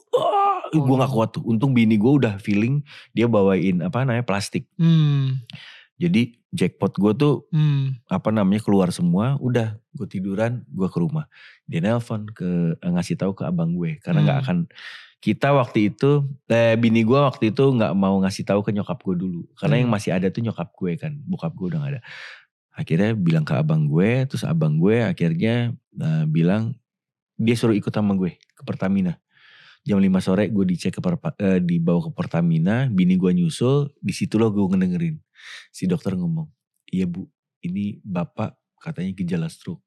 Oh, 0.71 0.79
gue 0.79 0.95
gak 0.97 1.11
kuat 1.11 1.29
tuh. 1.35 1.43
Untung 1.43 1.75
bini 1.75 1.99
gue 1.99 2.07
udah 2.07 2.39
feeling 2.39 2.79
dia 3.11 3.27
bawain 3.27 3.83
apa 3.83 4.01
namanya 4.01 4.23
plastik. 4.23 4.67
Hmm. 4.75 5.43
Jadi 6.01 6.21
jackpot 6.49 6.97
gue 6.97 7.13
tuh 7.13 7.33
Hmm. 7.53 8.01
apa 8.09 8.33
namanya 8.33 8.65
keluar 8.65 8.89
semua. 8.89 9.37
Udah 9.37 9.77
gue 9.93 10.07
tiduran, 10.09 10.65
gue 10.65 10.89
ke 10.89 10.97
rumah. 10.97 11.29
Dia 11.69 11.79
nelpon 11.79 12.25
ke 12.27 12.73
eh, 12.75 12.89
ngasih 12.89 13.15
tahu 13.15 13.37
ke 13.37 13.45
abang 13.45 13.77
gue 13.77 14.01
karena 14.01 14.25
nggak 14.25 14.37
Hmm. 14.41 14.45
akan 14.45 14.57
kita 15.21 15.53
waktu 15.53 15.93
itu 15.93 16.25
eh, 16.49 16.73
bini 16.73 17.05
gue 17.05 17.21
waktu 17.21 17.53
itu 17.53 17.61
nggak 17.61 17.93
mau 17.93 18.17
ngasih 18.25 18.41
tahu 18.41 18.65
ke 18.65 18.73
nyokap 18.73 18.97
gue 18.99 19.15
dulu 19.15 19.41
karena 19.53 19.77
Hmm. 19.77 19.81
yang 19.85 19.91
masih 19.93 20.11
ada 20.11 20.27
tuh 20.27 20.41
nyokap 20.41 20.73
gue 20.73 20.97
kan 20.97 21.13
bokap 21.29 21.53
gue 21.53 21.69
udah 21.69 21.79
gak 21.79 21.91
ada 21.93 22.01
akhirnya 22.73 23.13
bilang 23.13 23.45
ke 23.45 23.53
abang 23.53 23.85
gue 23.85 24.25
terus 24.25 24.41
abang 24.41 24.81
gue 24.81 25.05
akhirnya 25.05 25.77
eh, 26.01 26.25
bilang 26.25 26.73
dia 27.37 27.53
suruh 27.53 27.77
ikut 27.77 27.93
sama 27.93 28.17
gue 28.17 28.33
ke 28.33 28.61
Pertamina 28.65 29.21
jam 29.81 29.97
5 29.97 30.07
sore 30.21 30.47
gue 30.47 30.65
dicek 30.65 30.93
ke 30.93 31.01
eh, 31.41 31.59
dibawa 31.59 32.05
ke 32.05 32.11
Pertamina 32.13 32.85
bini 32.87 33.17
gue 33.17 33.33
nyusul 33.33 33.89
di 33.97 34.13
situlah 34.13 34.53
gue 34.53 34.61
ngedengerin 34.61 35.17
si 35.73 35.89
dokter 35.89 36.13
ngomong 36.13 36.45
iya 36.85 37.09
bu 37.09 37.25
ini 37.61 37.97
bapak 38.01 38.53
katanya 38.77 39.13
gejala 39.13 39.49
stroke 39.49 39.81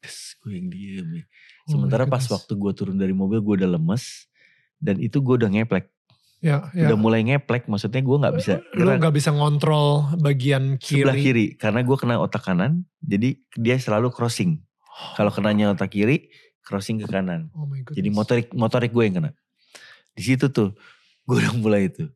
Terus 0.00 0.32
gue 0.40 0.56
yang 0.56 0.68
diem 0.72 1.08
ya. 1.12 1.24
Oh 1.68 1.76
Sementara 1.76 2.08
pas 2.08 2.24
goodness. 2.24 2.32
waktu 2.32 2.52
gue 2.56 2.72
turun 2.72 2.96
dari 2.96 3.12
mobil 3.12 3.44
gue 3.44 3.54
udah 3.60 3.76
lemes 3.76 4.32
dan 4.80 4.96
itu 4.96 5.20
gue 5.20 5.36
udah 5.36 5.52
ngeplek, 5.52 5.92
Ya, 6.40 6.72
ya. 6.72 6.88
udah 6.88 6.96
mulai 6.96 7.20
ngeplek. 7.20 7.68
Maksudnya 7.68 8.00
gue 8.00 8.16
nggak 8.16 8.32
bisa 8.32 8.64
Lu 8.80 8.88
gak 8.96 9.12
bisa 9.12 9.28
ngontrol 9.28 10.08
bagian 10.16 10.80
kiri. 10.80 11.04
sebelah 11.04 11.16
kiri 11.20 11.46
karena 11.60 11.84
gue 11.84 11.96
kena 12.00 12.16
otak 12.16 12.48
kanan. 12.48 12.88
Jadi 13.04 13.44
dia 13.60 13.76
selalu 13.76 14.08
crossing. 14.08 14.64
Kalau 15.20 15.28
kenanya 15.28 15.76
otak 15.76 15.92
kiri, 15.92 16.32
crossing 16.64 17.00
ke 17.02 17.06
kanan. 17.08 17.48
Oh 17.56 17.66
my 17.66 17.80
goodness. 17.82 17.98
Jadi 17.98 18.08
motorik 18.12 18.48
motorik 18.54 18.90
gue 18.94 19.04
yang 19.04 19.16
kena. 19.20 19.30
Di 20.14 20.22
situ 20.22 20.52
tuh 20.52 20.76
gue 21.24 21.36
udah 21.36 21.54
mulai 21.56 21.88
itu 21.88 22.10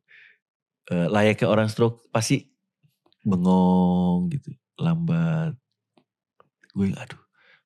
Eh, 0.85 1.07
layaknya 1.09 1.49
orang 1.49 1.65
stroke 1.65 2.05
pasti 2.13 2.45
bengong 3.25 4.29
gitu, 4.29 4.53
lambat. 4.77 5.57
Gue 6.77 6.93
aduh 6.93 7.17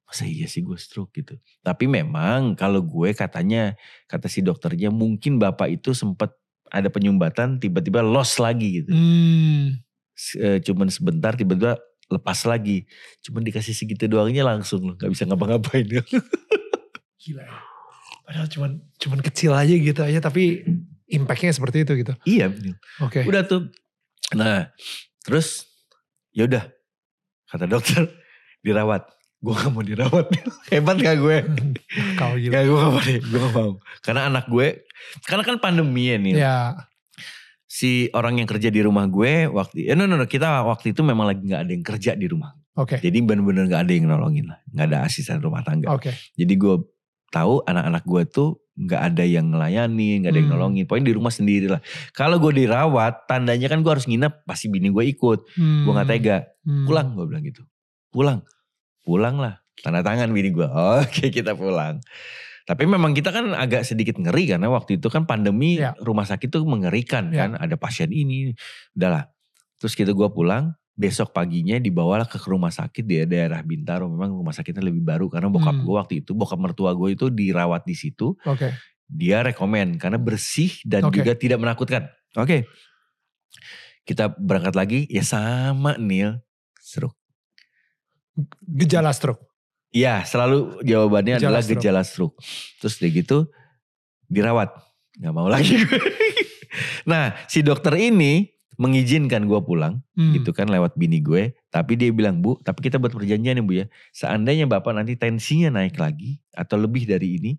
masa 0.08 0.24
iya 0.24 0.48
sih 0.48 0.64
gue 0.64 0.80
stroke 0.80 1.12
gitu. 1.20 1.36
Tapi 1.60 1.84
memang 1.92 2.56
kalau 2.56 2.80
gue 2.80 3.12
katanya 3.12 3.76
kata 4.08 4.32
si 4.32 4.40
dokternya 4.40 4.88
mungkin 4.88 5.36
bapak 5.36 5.68
itu 5.68 5.92
sempat 5.92 6.32
ada 6.72 6.88
penyumbatan 6.88 7.60
tiba-tiba 7.60 8.00
loss 8.00 8.40
lagi 8.40 8.82
gitu. 8.82 8.96
Hmm. 8.96 9.84
Eh, 10.40 10.64
cuman 10.64 10.88
sebentar 10.88 11.36
tiba-tiba 11.36 11.76
lepas 12.08 12.40
lagi. 12.48 12.88
Cuman 13.20 13.44
dikasih 13.44 13.76
segitu 13.76 14.08
doangnya 14.08 14.48
langsung 14.48 14.88
loh, 14.88 14.96
gak 14.96 15.12
bisa 15.12 15.28
ngapa-ngapain. 15.28 15.86
Gila 17.20 17.44
ya. 17.44 17.58
Padahal 18.26 18.48
cuman, 18.48 18.72
cuman 18.98 19.20
kecil 19.26 19.52
aja 19.54 19.74
gitu 19.74 20.02
aja 20.02 20.20
tapi 20.24 20.64
impactnya 21.10 21.52
seperti 21.52 21.84
itu 21.84 21.94
gitu. 22.06 22.14
iya. 22.26 22.48
Oke. 23.04 23.26
Udah 23.26 23.44
tuh. 23.44 23.70
Nah, 24.38 24.70
terus 25.26 25.66
ya 26.32 26.46
udah 26.46 26.64
kata 27.50 27.66
dokter 27.66 28.08
dirawat. 28.62 29.10
Gue 29.40 29.56
gak 29.56 29.72
mau 29.72 29.82
dirawat. 29.84 30.28
Hebat 30.72 31.00
gak 31.00 31.18
gue? 31.18 31.38
Kau 32.20 32.36
gila. 32.36 32.52
Gak 32.60 32.64
gue 32.68 32.78
gak 32.78 32.92
mau 32.92 33.02
deh. 33.02 33.20
Gue 33.24 33.40
gak 33.40 33.54
mau. 33.56 33.72
Karena 34.04 34.22
anak 34.28 34.46
gue, 34.52 34.68
karena 35.24 35.44
kan 35.48 35.56
pandemi 35.64 36.12
ya 36.12 36.18
nih. 36.20 36.34
Ya. 36.36 36.58
Si 37.70 38.12
orang 38.12 38.42
yang 38.42 38.50
kerja 38.50 38.68
di 38.68 38.82
rumah 38.84 39.08
gue 39.08 39.48
waktu, 39.48 39.88
eh 39.88 39.96
no 39.96 40.10
no 40.10 40.20
no 40.20 40.26
kita 40.28 40.66
waktu 40.68 40.92
itu 40.92 41.02
memang 41.08 41.32
lagi 41.32 41.42
gak 41.48 41.62
ada 41.66 41.72
yang 41.72 41.86
kerja 41.88 42.12
di 42.20 42.28
rumah. 42.28 42.52
Oke. 42.76 43.00
Jadi 43.00 43.18
bener-bener 43.24 43.66
gak 43.72 43.88
ada 43.88 43.92
yang 43.96 44.12
nolongin 44.12 44.46
lah. 44.52 44.60
Gak 44.76 44.86
ada 44.92 44.98
asisten 45.08 45.40
rumah 45.40 45.64
tangga. 45.64 45.88
Oke. 45.90 46.12
Jadi 46.36 46.54
gue 46.60 46.76
tahu 47.30 47.62
anak-anak 47.64 48.04
gue 48.04 48.24
tuh 48.26 48.50
nggak 48.80 49.02
ada 49.12 49.24
yang 49.24 49.52
ngelayani, 49.52 50.24
nggak 50.24 50.32
ada 50.32 50.40
yang 50.40 50.48
Hmm. 50.48 50.56
nolongin. 50.56 50.84
Pokoknya 50.88 51.08
di 51.12 51.16
rumah 51.16 51.30
sendiri 51.30 51.68
lah. 51.68 51.82
Kalau 52.12 52.40
gue 52.40 52.56
dirawat, 52.56 53.28
tandanya 53.28 53.68
kan 53.68 53.84
gue 53.84 53.92
harus 53.92 54.08
nginep. 54.08 54.48
Pasti 54.48 54.72
bini 54.72 54.88
gue 54.88 55.04
ikut. 55.04 55.40
Gue 55.52 55.92
nggak 55.92 56.08
tega. 56.08 56.48
Hmm. 56.64 56.88
Pulang 56.88 57.12
gue 57.12 57.26
bilang 57.28 57.44
gitu. 57.44 57.62
Pulang, 58.08 58.40
pulang 59.04 59.36
lah. 59.36 59.60
Tanda 59.76 60.00
tangan 60.00 60.32
bini 60.32 60.50
gue. 60.50 60.64
Oke 61.04 61.28
kita 61.28 61.54
pulang. 61.54 62.00
Tapi 62.64 62.84
memang 62.86 63.12
kita 63.12 63.34
kan 63.34 63.52
agak 63.52 63.84
sedikit 63.84 64.16
ngeri 64.16 64.48
karena 64.48 64.70
waktu 64.70 64.96
itu 64.96 65.10
kan 65.10 65.26
pandemi 65.26 65.76
Ya. 65.76 65.92
rumah 66.00 66.24
sakit 66.24 66.48
tuh 66.48 66.64
mengerikan 66.64 67.36
Ya. 67.36 67.52
kan. 67.52 67.60
Ada 67.60 67.76
pasien 67.76 68.14
ini, 68.14 68.56
udahlah. 68.94 69.28
Terus 69.76 69.92
kita 69.92 70.16
gue 70.16 70.30
pulang. 70.32 70.79
Besok 71.00 71.32
paginya 71.32 71.80
dibawalah 71.80 72.28
ke 72.28 72.36
rumah 72.44 72.68
sakit 72.70 73.08
di 73.08 73.24
daerah 73.24 73.64
Bintaro. 73.64 74.12
Memang 74.12 74.36
rumah 74.36 74.52
sakitnya 74.52 74.84
lebih 74.84 75.00
baru 75.00 75.32
karena 75.32 75.48
bokap 75.48 75.72
Hmm. 75.72 75.86
gue 75.88 75.96
waktu 75.96 76.14
itu, 76.20 76.36
bokap 76.36 76.60
mertua 76.60 76.92
gue 76.92 77.16
itu 77.16 77.32
dirawat 77.32 77.88
di 77.88 77.96
situ. 77.96 78.36
Oke. 78.44 78.76
Dia 79.08 79.40
rekomen 79.42 79.96
karena 79.96 80.20
bersih 80.20 80.76
dan 80.84 81.08
Oke. 81.08 81.24
juga 81.24 81.32
tidak 81.34 81.58
menakutkan. 81.58 82.12
Oke. 82.36 82.68
Kita 84.04 84.28
berangkat 84.30 84.76
lagi 84.76 85.00
ya 85.08 85.24
sama 85.24 85.96
Neil. 85.96 86.44
Seru. 86.78 87.16
Gejala 88.62 89.12
stroke. 89.12 89.48
Iya 89.90 90.22
selalu 90.22 90.86
jawabannya 90.86 91.40
Gejala 91.40 91.48
adalah 91.58 91.62
stroke. 91.64 91.80
gejala 91.80 92.02
stroke. 92.04 92.36
Terus 92.78 92.96
dia 93.00 93.10
gitu 93.10 93.38
dirawat. 94.28 94.70
Gak 95.16 95.34
mau 95.34 95.48
lagi 95.48 95.80
gue. 95.80 96.02
nah 97.10 97.34
si 97.48 97.64
dokter 97.64 97.96
ini 97.98 98.46
mengizinkan 98.80 99.44
gue 99.44 99.60
pulang. 99.60 100.00
Hmm. 100.16 100.32
gitu 100.36 100.56
kan 100.56 100.72
lewat 100.72 100.96
bini 100.96 101.20
gue. 101.20 101.52
Tapi 101.70 102.00
dia 102.00 102.10
bilang 102.16 102.40
bu, 102.40 102.56
tapi 102.64 102.88
kita 102.88 102.96
buat 102.98 103.12
perjanjian 103.12 103.60
ya 103.60 103.64
bu 103.64 103.74
ya. 103.76 103.86
Seandainya 104.16 104.66
bapak 104.66 104.96
nanti 104.96 105.20
tensinya 105.20 105.70
naik 105.84 106.00
lagi 106.00 106.40
atau 106.56 106.80
lebih 106.80 107.04
dari 107.04 107.36
ini, 107.40 107.52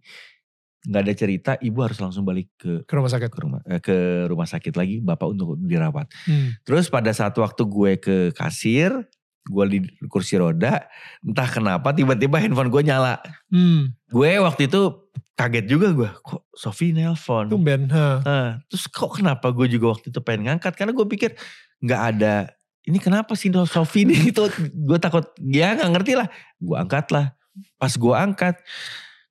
nggak 0.89 1.03
ada 1.05 1.15
cerita, 1.15 1.51
ibu 1.61 1.79
harus 1.85 2.01
langsung 2.01 2.25
balik 2.25 2.49
ke 2.57 2.89
Ke 2.89 2.93
rumah 2.97 3.13
sakit. 3.13 3.29
ke 3.29 3.39
rumah 3.41 3.61
eh, 3.69 3.81
ke 3.85 3.97
rumah 4.33 4.49
sakit 4.49 4.75
lagi, 4.81 4.97
bapak 5.05 5.29
untuk 5.37 5.61
dirawat. 5.61 6.09
Hmm. 6.25 6.57
Terus 6.65 6.89
pada 6.89 7.13
saat 7.13 7.37
waktu 7.37 7.63
gue 7.69 7.93
ke 8.01 8.17
kasir, 8.33 9.05
gue 9.45 9.65
di 9.69 9.79
kursi 10.09 10.41
roda, 10.41 10.89
entah 11.21 11.49
kenapa 11.49 11.93
tiba-tiba 11.93 12.41
handphone 12.41 12.73
gue 12.73 12.83
nyala. 12.85 13.21
Hmm. 13.53 13.93
Gue 14.09 14.41
waktu 14.41 14.69
itu 14.73 15.05
kaget 15.41 15.67
juga 15.73 15.89
gue, 15.97 16.11
kok 16.21 16.45
Sofi 16.53 16.93
nelpon. 16.93 17.49
Tumben. 17.49 17.89
Ha. 17.89 18.07
Nah, 18.21 18.49
terus 18.69 18.85
kok 18.93 19.17
kenapa 19.17 19.49
gue 19.57 19.67
juga 19.73 19.97
waktu 19.97 20.13
itu 20.13 20.21
pengen 20.21 20.53
ngangkat 20.53 20.77
karena 20.77 20.93
gue 20.93 21.07
pikir 21.09 21.33
nggak 21.81 22.03
ada 22.13 22.53
ini 22.85 22.99
kenapa 23.01 23.33
sih 23.33 23.49
Sofi 23.69 24.05
nih 24.05 24.33
itu 24.33 24.43
gue 24.73 24.99
takut 25.01 25.25
ya 25.41 25.77
nggak 25.77 25.91
ngerti 25.97 26.13
lah 26.17 26.29
gue 26.61 26.77
angkat 26.77 27.09
lah 27.13 27.33
pas 27.81 27.93
gue 27.93 28.15
angkat 28.15 28.61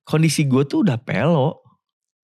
kondisi 0.02 0.46
gue 0.46 0.66
tuh 0.66 0.82
udah 0.82 0.98
pelo 0.98 1.59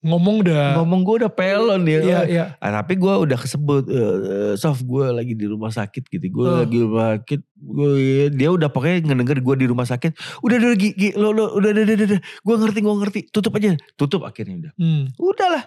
Ngomong 0.07 0.37
dah. 0.41 0.73
ngomong 0.75 1.01
gue 1.01 1.15
udah 1.19 1.29
pelo 1.29 1.75
nih 1.75 1.99
Iya, 2.01 2.19
iya. 2.25 2.45
Ah, 2.57 2.71
tapi 2.73 2.95
gue 2.95 3.11
udah 3.11 3.35
kesebut 3.35 3.83
eh, 3.85 4.15
Sof 4.53 4.79
gue 4.81 5.05
lagi 5.09 5.33
di 5.33 5.43
rumah 5.43 5.67
sakit 5.69 6.07
gitu 6.07 6.25
gue 6.31 6.43
Oh. 6.43 6.57
lagi 6.57 6.71
di 6.71 6.81
rumah 6.81 7.05
sakit 7.13 7.39
gue 7.43 7.89
dia 8.31 8.49
udah 8.49 8.67
pokoknya 8.67 9.03
ngedenger 9.05 9.39
gue 9.39 9.55
di 9.57 9.67
rumah 9.67 9.83
sakit 9.83 10.11
udah 10.39 10.55
udah 10.55 10.73
Gi, 10.73 10.89
Gi, 10.91 11.09
lo 11.13 11.29
lo 11.29 11.51
udah 11.53 11.69
udah 11.69 11.83
udah, 11.85 12.07
udah. 12.07 12.19
gue 12.21 12.55
ngerti 12.57 12.79
gue 12.79 12.95
ngerti 12.97 13.19
tutup 13.27 13.51
aja 13.53 13.67
tutup 13.93 14.21
akhirnya 14.23 14.55
udah 14.57 14.71
Hmm. 14.75 15.03
udahlah 15.13 15.63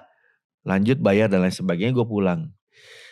lanjut 0.62 0.96
bayar 0.98 1.26
dan 1.26 1.40
lain 1.40 1.52
sebagainya 1.52 1.92
gue 1.92 2.04
pulang 2.04 2.48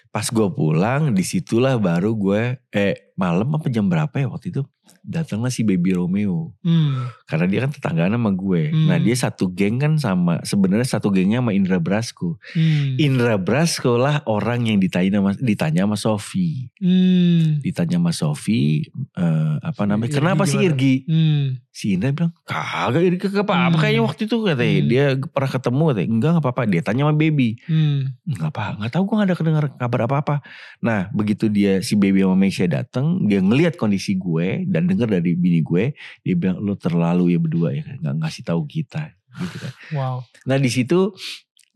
pas 0.09 0.25
gue 0.25 0.49
pulang 0.49 1.11
di 1.11 1.21
situlah 1.21 1.77
baru 1.77 2.13
gue 2.13 2.43
eh 2.71 3.08
malam 3.19 3.51
apa 3.51 3.67
jam 3.67 3.85
berapa 3.85 4.15
ya 4.15 4.31
waktu 4.31 4.49
itu 4.51 4.63
datanglah 5.03 5.51
si 5.51 5.63
baby 5.63 5.93
Romeo 5.93 6.55
Hmm. 6.63 7.13
karena 7.25 7.45
dia 7.45 7.61
kan 7.61 7.71
tetanggaan 7.71 8.15
sama 8.15 8.31
gue 8.31 8.71
Hmm. 8.71 8.87
nah 8.89 8.97
dia 8.97 9.13
satu 9.13 9.51
geng 9.51 9.77
kan 9.77 9.93
sama 9.99 10.41
sebenarnya 10.43 10.89
satu 10.89 11.11
gengnya 11.11 11.43
sama 11.43 11.53
Indra 11.53 11.77
Brasko 11.77 12.39
Hmm. 12.55 12.97
Indra 12.97 13.37
Brasko 13.37 13.99
lah 13.99 14.23
orang 14.25 14.65
yang 14.65 14.79
ditanya 14.79 15.19
sama 15.19 15.31
ditanya 15.37 15.85
sama 15.85 15.97
Sofi 15.99 16.71
Hmm. 16.79 17.61
ditanya 17.61 17.99
sama 17.99 18.13
Sofi 18.13 18.87
eh, 19.13 19.55
apa 19.61 19.83
namanya 19.85 20.09
Irgi 20.09 20.17
kenapa 20.17 20.43
sih? 20.47 20.59
Irgi 20.63 20.95
Hmm. 21.05 21.45
si 21.69 21.93
Indra 21.93 22.11
bilang 22.11 22.33
kagak 22.43 23.03
Irgi 23.03 23.19
kagak 23.21 23.45
apa-apa 23.45 23.77
Hmm. 23.77 23.83
kayaknya 23.83 24.03
waktu 24.05 24.23
itu 24.25 24.37
katanya 24.41 24.73
Hmm. 24.75 24.89
dia 24.89 25.05
pernah 25.21 25.51
ketemu 25.53 25.83
katanya 25.85 26.09
enggak 26.09 26.31
nggak 26.33 26.45
apa-apa 26.47 26.63
dia 26.65 26.81
tanya 26.81 27.03
sama 27.03 27.15
baby 27.15 27.49
Hmm. 27.67 27.99
nggak 28.25 28.51
apa 28.51 28.65
nggak 28.79 28.91
tahu 28.91 29.03
gue 29.05 29.15
nggak 29.17 29.29
ada 29.29 29.37
kedengar 29.37 29.65
kabar 29.75 30.01
apa 30.07 30.17
apa 30.17 30.35
nah 30.79 31.11
begitu 31.13 31.47
dia 31.47 31.83
si 31.83 31.93
baby 31.93 32.23
sama 32.23 32.37
Meisha 32.39 32.65
datang 32.65 33.08
dia 33.23 33.39
ngelihat 33.39 33.75
kondisi 33.75 34.15
gue 34.15 34.65
dan 34.65 34.85
dengar 34.85 35.09
dari 35.09 35.33
bini 35.33 35.61
gue 35.61 35.93
dia 36.21 36.35
bilang 36.35 36.59
lo 36.59 36.75
terlalu 36.75 37.33
ya 37.33 37.39
berdua 37.39 37.69
ya 37.71 37.85
nggak 37.97 38.15
ngasih 38.19 38.43
tahu 38.43 38.63
kita 38.65 39.13
gitu 39.37 39.57
kan 39.59 39.73
Wow. 39.91 40.17
nah 40.45 40.57
di 40.57 40.67
situ 40.67 41.13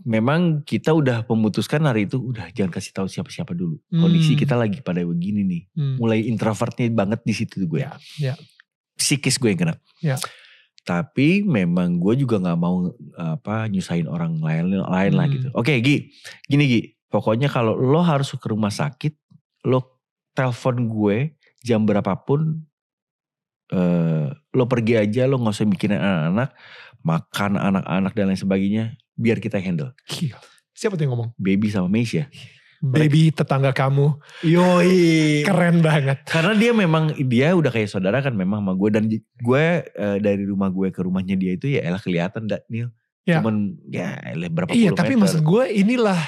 memang 0.02 0.40
kita 0.60 0.90
udah 0.90 1.22
memutuskan 1.24 1.78
hari 1.82 2.04
itu 2.04 2.18
udah 2.18 2.50
jangan 2.50 2.72
kasih 2.72 2.92
tahu 2.92 3.06
siapa-siapa 3.06 3.52
dulu 3.52 3.78
kondisi 3.88 4.34
Hmm. 4.34 4.40
kita 4.40 4.54
lagi 4.54 4.78
pada 4.80 4.98
begini 5.00 5.40
nih 5.42 5.62
Hmm. 5.72 5.96
mulai 5.96 6.24
introvertnya 6.24 6.90
banget 6.90 7.22
di 7.22 7.32
situ 7.32 7.62
gue 7.62 7.80
Ya, 7.80 7.94
ya. 8.18 8.34
psikis 8.94 9.36
gue 9.36 9.48
yang 9.48 9.60
kena 9.60 9.74
Ya. 10.00 10.18
Tapi 10.82 11.46
memang 11.46 11.94
gue 11.94 12.18
juga 12.18 12.42
nggak 12.42 12.58
mau 12.58 12.90
apa 13.14 13.70
nyusahin 13.70 14.10
orang 14.10 14.34
lain 14.36 14.74
lain 14.74 15.12
lah 15.14 15.26
Hmm. 15.26 15.34
gitu. 15.38 15.48
Oke 15.54 15.78
Gi, 15.78 16.10
gini 16.44 16.64
Gi. 16.66 16.80
Pokoknya 17.06 17.46
kalau 17.46 17.76
lo 17.76 18.02
harus 18.02 18.34
ke 18.34 18.46
rumah 18.48 18.72
sakit, 18.72 19.14
lo 19.62 19.91
telepon 20.32 20.88
gue 20.88 21.16
jam 21.62 21.84
berapapun. 21.84 22.64
eh 23.72 24.28
lo 24.52 24.68
pergi 24.68 25.00
aja, 25.00 25.24
lo 25.24 25.40
nggak 25.40 25.54
usah 25.56 25.64
mikirin 25.64 25.96
anak-anak, 25.96 26.52
makan 27.00 27.52
anak-anak 27.56 28.12
dan 28.12 28.24
lain 28.28 28.36
sebagainya. 28.36 28.84
Biar 29.16 29.40
kita 29.40 29.56
handle. 29.56 29.96
Gila. 30.08 30.36
Siapa 30.76 30.96
tuh 30.96 31.08
yang 31.08 31.16
ngomong? 31.16 31.32
Baby 31.40 31.72
sama 31.72 31.88
Meisha. 31.88 32.28
Baby 32.82 33.30
tetangga 33.30 33.70
kamu. 33.70 34.18
Yoi. 34.42 35.46
Keren 35.46 35.80
banget. 35.86 36.26
Karena 36.26 36.52
dia 36.58 36.74
memang 36.74 37.14
dia 37.30 37.54
udah 37.54 37.70
kayak 37.70 37.86
saudara 37.86 38.18
kan 38.18 38.34
memang 38.34 38.58
sama 38.58 38.74
gue 38.74 38.88
dan 38.90 39.06
gue 39.38 39.64
eh, 39.86 40.18
dari 40.18 40.42
rumah 40.42 40.66
gue 40.66 40.90
ke 40.90 40.98
rumahnya 40.98 41.38
dia 41.38 41.54
itu 41.54 41.70
ya 41.70 41.86
elah 41.86 42.02
kelihatan 42.02 42.50
Daniel. 42.50 42.90
Ya. 43.22 43.38
Cuman 43.38 43.78
ya 43.86 44.18
berapa 44.50 44.74
Iya 44.74 44.90
puluh 44.90 44.98
tapi 44.98 45.14
meter. 45.14 45.22
maksud 45.22 45.40
gue 45.46 45.64
inilah 45.78 46.20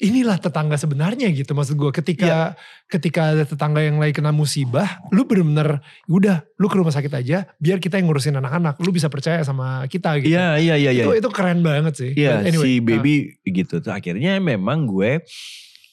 inilah 0.00 0.40
tetangga 0.40 0.80
sebenarnya 0.80 1.28
gitu 1.28 1.52
maksud 1.52 1.76
gue 1.76 1.92
ketika 1.92 2.56
ketika 2.88 3.36
ada 3.36 3.44
tetangga 3.44 3.84
yang 3.84 4.00
lagi 4.00 4.16
kena 4.16 4.32
musibah 4.32 4.98
lu 5.12 5.28
bener-bener 5.28 5.84
udah 6.08 6.40
lu 6.56 6.66
ke 6.72 6.76
rumah 6.80 6.90
sakit 6.90 7.12
aja 7.12 7.44
biar 7.60 7.76
kita 7.76 8.00
yang 8.00 8.08
ngurusin 8.08 8.40
anak-anak 8.40 8.80
lu 8.80 8.90
bisa 8.96 9.12
percaya 9.12 9.44
sama 9.44 9.84
kita 9.92 10.16
gitu 10.24 10.32
Iya 10.32 10.56
iya 10.56 10.74
iya 10.80 10.90
iya. 10.96 11.04
itu 11.04 11.20
itu 11.20 11.28
keren 11.28 11.60
banget 11.60 11.94
sih 12.00 12.10
Iya 12.16 12.48
anyway, 12.48 12.64
si 12.64 12.70
nah, 12.80 12.84
baby 12.96 13.14
gitu 13.44 13.84
tuh 13.84 13.92
akhirnya 13.92 14.40
memang 14.40 14.88
gue 14.88 15.20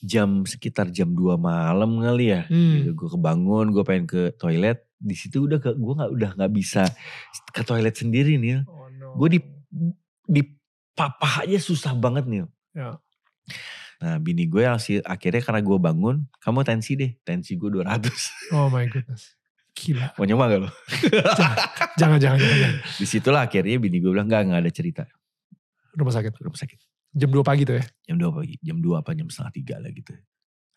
jam 0.03 0.45
sekitar 0.45 0.93
jam 0.93 1.09
2 1.11 1.41
malam 1.41 1.97
kali 2.01 2.29
ya. 2.29 2.45
hmm, 2.45 2.73
Gitu, 2.77 2.89
gue 2.93 3.09
kebangun, 3.17 3.73
gue 3.73 3.83
pengen 3.83 4.05
ke 4.05 4.21
toilet. 4.37 4.85
Di 4.97 5.13
situ 5.17 5.49
udah 5.49 5.57
ke, 5.57 5.73
gue 5.73 5.93
nggak 5.97 6.11
udah 6.13 6.29
nggak 6.37 6.51
bisa 6.53 6.85
ke 7.49 7.61
toilet 7.65 7.97
sendiri 7.97 8.37
nih. 8.37 8.61
oh 8.65 8.87
no. 8.93 9.17
Gue 9.17 9.37
di 9.37 9.39
di 10.29 10.41
papah 10.93 11.45
aja 11.45 11.57
susah 11.57 11.93
banget 11.97 12.29
nih. 12.29 12.45
Ya. 12.77 13.01
Nah 13.97 14.21
bini 14.21 14.45
gue 14.45 14.61
langsung 14.61 15.01
akhirnya 15.01 15.41
karena 15.41 15.61
gue 15.65 15.77
bangun, 15.81 16.15
kamu 16.41 16.59
tensi 16.61 16.93
deh, 16.93 17.11
tensi 17.25 17.57
gue 17.57 17.69
200. 17.69 18.53
oh 18.57 18.69
my 18.69 18.85
goodness 18.85 19.37
gila 19.77 20.05
Mau 20.17 20.25
nyoba 20.25 20.43
gak 20.49 20.59
lo? 20.65 20.69
jangan 22.01 22.17
jangan 22.17 22.37
jangan, 22.41 22.57
jangan. 22.57 22.77
Di 22.97 23.05
situlah 23.05 23.41
akhirnya 23.45 23.77
bini 23.77 24.01
gue 24.01 24.09
bilang, 24.09 24.25
gak, 24.25 24.49
gak 24.49 24.61
ada 24.65 24.71
cerita. 24.73 25.03
rumah 25.93 26.13
sakit 26.13 26.33
rumah 26.41 26.57
sakit. 26.57 26.79
jam 27.17 27.29
2 27.33 27.41
pagi 27.41 27.65
tuh 27.65 27.81
ya 27.81 27.85
Jam 28.09 28.17
2 28.21 28.37
pagi, 28.37 28.55
jam 28.61 28.77
2 28.81 29.01
apa 29.01 29.09
jam 29.13 29.27
setengah 29.29 29.53
3 29.77 29.83
lah 29.85 29.91
gitu. 29.93 30.13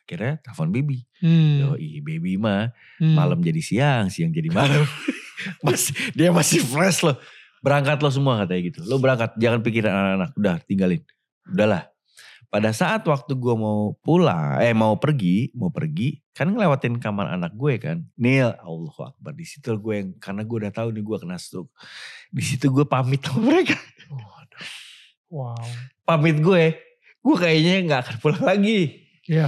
Akhirnya 0.05 0.33
telepon 0.43 0.69
baby. 0.73 0.99
hmm. 1.23 1.55
Yoi, 1.65 1.89
baby 2.05 2.33
mah 2.37 2.73
hmm. 3.01 3.17
malam 3.17 3.39
jadi 3.41 3.61
siang, 3.61 4.09
siang 4.13 4.33
jadi 4.33 4.49
malam. 4.53 4.85
masih, 5.65 5.93
dia 6.13 6.33
masih 6.33 6.61
fresh 6.65 7.05
loh. 7.05 7.17
Berangkat 7.61 8.01
lo 8.01 8.09
semua 8.09 8.41
katanya 8.41 8.73
gitu. 8.73 8.81
Lo 8.89 8.97
berangkat, 8.97 9.37
jangan 9.37 9.61
pikirin 9.61 9.93
anak-anak. 9.93 10.31
Udah 10.37 10.57
tinggalin. 10.65 11.05
Udahlah. 11.45 11.93
Pada 12.51 12.75
saat 12.75 13.07
waktu 13.07 13.39
gue 13.39 13.55
mau 13.55 13.95
pulang, 14.03 14.59
eh 14.59 14.75
mau 14.75 14.99
pergi, 14.99 15.55
mau 15.55 15.71
pergi, 15.71 16.19
kan 16.35 16.51
ngelewatin 16.51 16.99
kamar 16.99 17.31
anak 17.31 17.55
gue 17.55 17.79
kan. 17.79 18.03
Nil, 18.19 18.51
Allah 18.59 18.97
Akbar. 19.07 19.39
Di 19.39 19.47
situ 19.47 19.71
gue 19.79 19.95
yang, 19.95 20.11
karena 20.19 20.43
gue 20.43 20.57
udah 20.67 20.75
tahu 20.75 20.91
nih 20.91 21.03
gue 21.07 21.17
kena 21.23 21.39
stroke. 21.39 21.71
Di 22.35 22.43
situ 22.43 22.67
gue 22.75 22.83
pamit 22.83 23.23
sama 23.23 23.55
mereka. 23.55 23.79
Wow 25.31 25.63
Pamit 26.03 26.43
gue, 26.43 26.75
gue 27.23 27.37
kayaknya 27.39 27.87
nggak 27.87 28.01
akan 28.03 28.17
pulang 28.19 28.43
lagi. 28.43 28.99
ya 29.31 29.47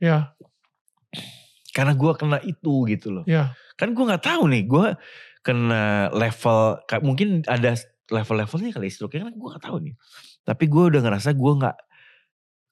ya 0.00 0.32
Karena 1.76 1.92
gue 1.92 2.12
kena 2.16 2.38
itu 2.40 2.88
gitu 2.88 3.12
loh. 3.12 3.24
ya 3.28 3.52
kan 3.74 3.92
gue 3.92 4.04
nggak 4.06 4.24
tahu 4.24 4.46
nih 4.48 4.64
gue 4.64 4.86
kena 5.42 6.08
level 6.14 6.78
mungkin 7.02 7.42
ada 7.44 7.74
level-levelnya 8.08 8.70
kali 8.70 8.86
stroke-nya 8.88 9.26
kan 9.28 9.34
gue 9.34 9.48
nggak 9.50 9.64
tahu 9.66 9.76
nih 9.82 9.94
tapi 10.46 10.64
gue 10.70 10.84
udah 10.94 11.00
ngerasa 11.02 11.34
gue 11.34 11.52
nggak 11.58 11.76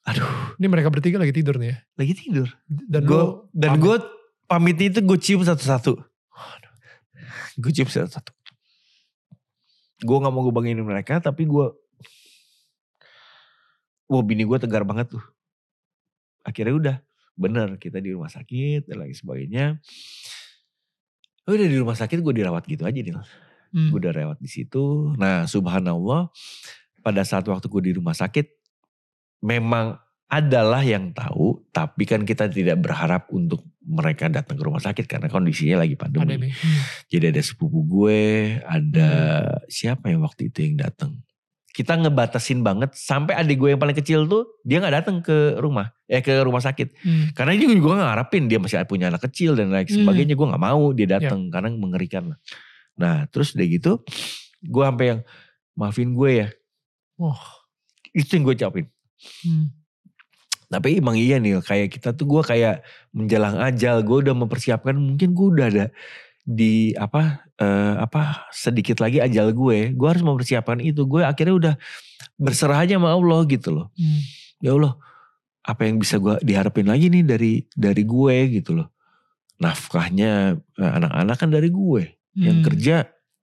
aduh. 0.08 0.56
Ini 0.58 0.66
mereka 0.68 0.88
bertiga 0.90 1.18
lagi 1.18 1.34
tidur 1.34 1.58
nih 1.58 1.74
ya? 1.74 1.76
Lagi 1.98 2.12
tidur? 2.14 2.48
Dan 2.66 3.02
gue 3.06 3.22
dan 3.54 3.78
gue 3.78 3.96
pamit 4.46 4.78
itu 4.78 4.98
gue 5.00 5.18
cium 5.18 5.42
satu-satu. 5.42 5.98
Gue 7.58 7.72
cium 7.72 7.88
satu-satu. 7.88 8.32
Gue 10.02 10.16
nggak 10.18 10.32
mau 10.34 10.42
gue 10.42 10.54
banginin 10.54 10.82
mereka 10.82 11.22
tapi 11.22 11.46
gue 11.46 11.66
wah 14.10 14.22
bini 14.24 14.44
gue 14.44 14.58
tegar 14.60 14.82
banget 14.82 15.14
tuh. 15.14 15.24
Akhirnya 16.42 16.74
udah 16.74 16.96
bener 17.32 17.80
kita 17.80 18.02
di 18.02 18.12
rumah 18.12 18.28
sakit 18.28 18.90
dan 18.90 18.96
lain 19.00 19.14
sebagainya. 19.14 19.66
Udah 21.48 21.66
di 21.66 21.78
rumah 21.78 21.96
sakit 21.98 22.18
gue 22.22 22.34
dirawat 22.34 22.66
gitu 22.66 22.86
aja 22.86 22.98
nih 22.98 23.14
Hmm. 23.72 23.88
gue 23.88 24.04
udah 24.04 24.12
lewat 24.12 24.36
di 24.36 24.52
situ. 24.52 25.16
Nah, 25.16 25.48
subhanallah, 25.48 26.28
pada 27.00 27.24
saat 27.24 27.48
waktu 27.48 27.64
gue 27.72 27.82
di 27.88 27.92
rumah 27.96 28.12
sakit, 28.12 28.61
memang 29.42 29.98
adalah 30.32 30.80
yang 30.80 31.12
tahu, 31.12 31.60
tapi 31.76 32.08
kan 32.08 32.24
kita 32.24 32.48
tidak 32.48 32.80
berharap 32.80 33.28
untuk 33.28 33.68
mereka 33.84 34.32
datang 34.32 34.56
ke 34.56 34.64
rumah 34.64 34.80
sakit 34.80 35.04
karena 35.04 35.28
kondisinya 35.28 35.84
lagi 35.84 35.92
pandemi. 35.92 36.24
pandemi 36.24 36.48
Hmm. 36.48 36.80
Jadi 37.12 37.24
ada 37.36 37.42
sepupu 37.44 37.84
gue, 37.84 38.20
ada 38.64 39.10
siapa 39.68 40.08
yang 40.08 40.24
waktu 40.24 40.48
itu 40.48 40.64
yang 40.64 40.80
datang. 40.80 41.20
Kita 41.72 42.00
ngebatasin 42.00 42.64
banget 42.64 42.96
sampai 42.96 43.36
adik 43.36 43.60
gue 43.60 43.76
yang 43.76 43.80
paling 43.80 43.96
kecil 43.96 44.24
tuh 44.24 44.60
dia 44.64 44.80
nggak 44.80 45.04
datang 45.04 45.20
ke 45.20 45.60
rumah, 45.60 45.92
eh 46.08 46.24
ke 46.24 46.40
rumah 46.40 46.64
sakit. 46.64 46.88
Hmm. 47.04 47.24
Karena 47.36 47.52
dia 47.52 47.68
juga 47.68 48.00
nggak 48.00 48.08
ngarepin 48.08 48.44
dia 48.48 48.56
masih 48.56 48.80
punya 48.88 49.12
anak 49.12 49.24
kecil 49.28 49.52
dan 49.52 49.68
lain 49.68 49.84
Hmm. 49.84 50.04
sebagainya. 50.04 50.32
Gue 50.32 50.46
nggak 50.48 50.64
mau 50.64 50.96
dia 50.96 51.08
datang 51.20 51.52
karena 51.52 51.68
mengerikan 51.76 52.32
lah. 52.32 52.38
Nah 52.96 53.28
terus 53.28 53.52
udah 53.52 53.66
gitu, 53.68 54.00
gue 54.64 54.84
sampai 54.84 55.06
yang 55.12 55.20
maafin 55.76 56.16
gue 56.16 56.30
ya. 56.44 56.48
Wah. 57.20 57.40
Itu 58.16 58.36
yang 58.40 58.48
gue 58.48 58.56
ucapin. 58.56 58.86
Hmm. 59.44 59.70
Tapi 60.72 61.04
emang 61.04 61.20
iya 61.20 61.36
nih, 61.36 61.60
kayak 61.60 61.92
kita 61.92 62.16
tuh 62.16 62.24
gue 62.24 62.42
kayak 62.48 62.80
menjelang 63.12 63.60
ajal, 63.60 64.00
gue 64.00 64.18
udah 64.24 64.32
mempersiapkan 64.32 64.96
mungkin 64.96 65.36
gue 65.36 65.46
udah 65.52 65.66
ada 65.68 65.86
di 66.42 66.96
apa 66.96 67.44
eh, 67.60 67.94
apa 68.00 68.48
sedikit 68.50 68.98
lagi 69.04 69.20
ajal 69.20 69.52
gue, 69.52 69.92
gue 69.92 70.08
harus 70.08 70.24
mempersiapkan 70.24 70.80
itu. 70.80 71.04
Gue 71.04 71.22
akhirnya 71.28 71.54
udah 71.54 71.74
berserah 72.40 72.88
aja 72.88 72.96
sama 72.96 73.12
Allah 73.12 73.44
gitu 73.46 73.68
loh. 73.68 73.86
Hmm. 73.94 74.20
Ya 74.64 74.72
Allah, 74.72 74.96
apa 75.62 75.84
yang 75.84 76.00
bisa 76.00 76.16
gue 76.16 76.40
diharapin 76.40 76.88
lagi 76.88 77.12
nih 77.12 77.24
dari 77.26 77.52
dari 77.76 78.02
gue 78.08 78.36
gitu 78.56 78.80
loh. 78.80 78.88
Nafkahnya 79.60 80.56
eh, 80.56 80.92
anak-anak 80.98 81.36
kan 81.36 81.50
dari 81.52 81.68
gue, 81.68 82.02
yang 82.34 82.64
Hmm. 82.64 82.66
kerja 82.66 82.96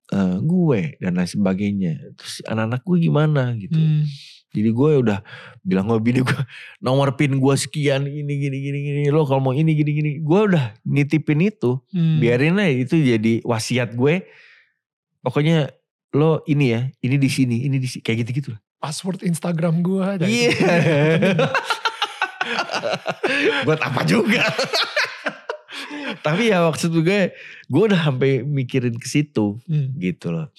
eh, 0.10 0.38
gue 0.42 0.80
dan 0.98 1.14
lain 1.14 1.30
sebagainya. 1.30 1.94
Terus 2.18 2.42
anak-anak 2.50 2.82
gue 2.82 2.98
gimana 3.06 3.54
gitu. 3.54 3.78
Hmm. 3.78 4.04
Jadi 4.50 4.70
gue 4.70 4.92
udah 5.00 5.20
bilang 5.62 5.86
sama 5.86 5.98
bini 5.98 6.20
gue 6.20 6.40
nomor 6.82 7.14
pin 7.14 7.32
gue 7.32 7.56
sekian 7.56 8.04
ini 8.04 8.34
gini 8.40 8.58
gini 8.60 8.80
gini 8.82 9.02
lo 9.08 9.24
kalau 9.24 9.40
mau 9.40 9.54
ini 9.54 9.72
gini 9.72 9.92
gini 9.92 10.12
gue 10.18 10.40
udah 10.48 10.74
nitipin 10.84 11.44
itu 11.44 11.78
Hmm. 11.90 12.18
biarin 12.18 12.58
aja 12.58 12.74
itu 12.80 12.96
jadi 12.98 13.34
wasiat 13.42 13.94
gue 13.94 14.26
pokoknya 15.20 15.70
lo 16.12 16.42
ini 16.44 16.66
ya 16.70 16.82
ini 17.00 17.16
di 17.16 17.28
sini 17.28 17.64
ini 17.64 17.78
di 17.78 17.86
sini 17.86 18.02
kayak 18.02 18.26
gitu 18.26 18.32
gitu 18.36 18.52
password 18.78 19.22
Instagram 19.22 19.80
gue 19.80 20.02
ada 20.02 20.24
iya 20.24 20.50
itu. 20.50 21.46
buat 23.66 23.80
apa 23.80 24.02
juga 24.04 24.42
tapi 26.26 26.50
ya 26.50 26.66
maksud 26.66 26.90
gue 26.92 27.32
gue 27.64 27.82
udah 27.84 28.00
sampai 28.02 28.42
mikirin 28.42 28.96
ke 28.96 29.06
situ 29.06 29.62
Hmm. 29.66 29.94
gitu 29.96 30.32
loh. 30.32 30.50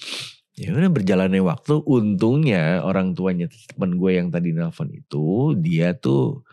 Ya 0.60 0.76
udah 0.76 0.92
berjalannya 0.92 1.40
waktu, 1.40 1.80
untungnya 1.88 2.84
orang 2.84 3.16
tuanya 3.16 3.48
teman 3.72 3.96
gue 3.96 4.10
yang 4.20 4.28
tadi 4.28 4.52
nelpon 4.52 4.92
itu, 4.92 5.56
dia 5.56 5.96
tuh 5.96 6.44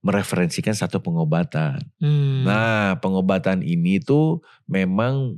mereferensikan 0.00 0.72
satu 0.72 1.04
pengobatan. 1.04 1.76
Hmm. 2.00 2.48
Nah 2.48 2.96
pengobatan 3.04 3.60
ini 3.60 4.00
tuh 4.00 4.40
memang 4.64 5.36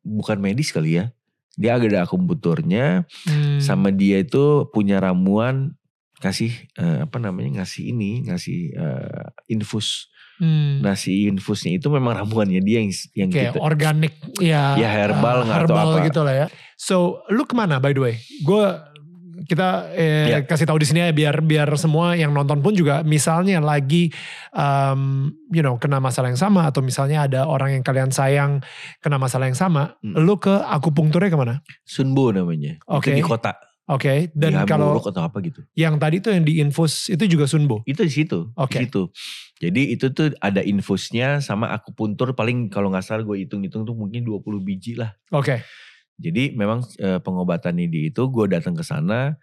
bukan 0.00 0.40
medis 0.40 0.72
kali 0.72 0.96
ya. 0.96 1.12
Dia 1.60 1.76
ada 1.76 2.08
akupunkturnya, 2.08 3.04
Hmm. 3.28 3.60
sama 3.60 3.92
dia 3.92 4.24
itu 4.24 4.64
punya 4.72 4.96
ramuan 4.96 5.76
kasih 6.24 6.54
eh, 6.78 7.04
apa 7.04 7.18
namanya 7.20 7.60
ngasih 7.60 7.92
ini 7.92 8.24
ngasih 8.24 8.60
eh, 8.72 9.26
infus. 9.52 10.08
Hmm. 10.42 10.82
Nah 10.82 10.98
si 10.98 11.30
infusnya 11.30 11.78
itu 11.78 11.86
memang 11.86 12.18
ramuannya 12.18 12.58
dia 12.58 12.82
yang 12.82 12.90
yang 13.14 13.28
kayak 13.30 13.54
kita 13.54 13.62
organik 13.62 14.10
ya 14.42 14.74
Ya, 14.74 14.90
herbal 14.90 15.38
uh, 15.38 15.42
nggak 15.46 15.58
herbal 15.62 15.88
apa. 15.94 16.02
gitu 16.02 16.20
lah 16.20 16.34
ya 16.34 16.46
so 16.74 16.96
lu 17.30 17.46
ke 17.46 17.54
mana 17.54 17.78
by 17.78 17.94
the 17.94 18.02
way 18.02 18.14
gue 18.40 18.64
kita 19.42 19.90
eh, 19.92 20.26
Ya. 20.28 20.38
kasih 20.40 20.66
tahu 20.66 20.78
di 20.78 20.86
sini 20.86 20.98
ya 21.00 21.10
biar 21.10 21.42
biar 21.42 21.66
semua 21.74 22.14
yang 22.14 22.30
nonton 22.30 22.58
pun 22.58 22.74
juga 22.74 23.02
misalnya 23.02 23.58
lagi 23.58 24.10
um, 24.52 25.30
you 25.48 25.60
know 25.60 25.74
kena 25.76 25.98
masalah 25.98 26.28
yang 26.28 26.38
sama 26.38 26.66
atau 26.66 26.78
misalnya 26.78 27.26
ada 27.26 27.40
orang 27.44 27.74
yang 27.74 27.82
kalian 27.82 28.10
sayang 28.10 28.62
kena 28.98 29.16
masalah 29.16 29.46
yang 29.46 29.58
sama 29.58 29.94
Hmm. 29.98 30.14
lu 30.20 30.36
ke 30.36 30.50
akupunkturnya 30.50 31.26
ke 31.26 31.38
mana 31.38 31.54
Sunbo 31.82 32.30
namanya. 32.30 32.78
Oke. 32.86 33.10
Itu 33.10 33.18
di 33.18 33.24
kota. 33.24 33.54
Oke 33.92 34.32
dan 34.32 34.52
di 34.52 34.64
kalau 34.64 34.96
Hamburg 34.96 35.12
atau 35.12 35.22
apa 35.28 35.36
gitu. 35.44 35.60
yang 35.76 36.00
tadi 36.00 36.24
tuh 36.24 36.32
yang 36.32 36.44
diinfus 36.48 37.12
itu 37.12 37.24
juga 37.28 37.44
sunbo 37.44 37.84
Itu 37.84 38.02
di 38.02 38.12
situ. 38.12 38.48
Oke. 38.56 38.80
Di 38.80 38.88
situ. 38.88 39.02
Jadi 39.62 39.94
itu 39.94 40.10
tuh 40.10 40.34
ada 40.42 40.64
infusnya 40.64 41.38
sama 41.38 41.70
akupuntur 41.70 42.34
paling 42.34 42.72
kalau 42.72 42.90
nggak 42.90 43.04
salah 43.04 43.22
gue 43.22 43.46
hitung-hitung 43.46 43.86
tuh 43.86 43.94
mungkin 43.94 44.24
20 44.24 44.42
biji 44.64 44.98
lah. 44.98 45.14
oke 45.30 45.62
Jadi 46.18 46.56
memang 46.56 46.82
eh, 46.98 47.20
pengobatan 47.22 47.78
ini 47.78 48.10
itu 48.10 48.22
gue 48.26 48.46
datang 48.50 48.74
ke 48.74 48.82
sana 48.82 49.38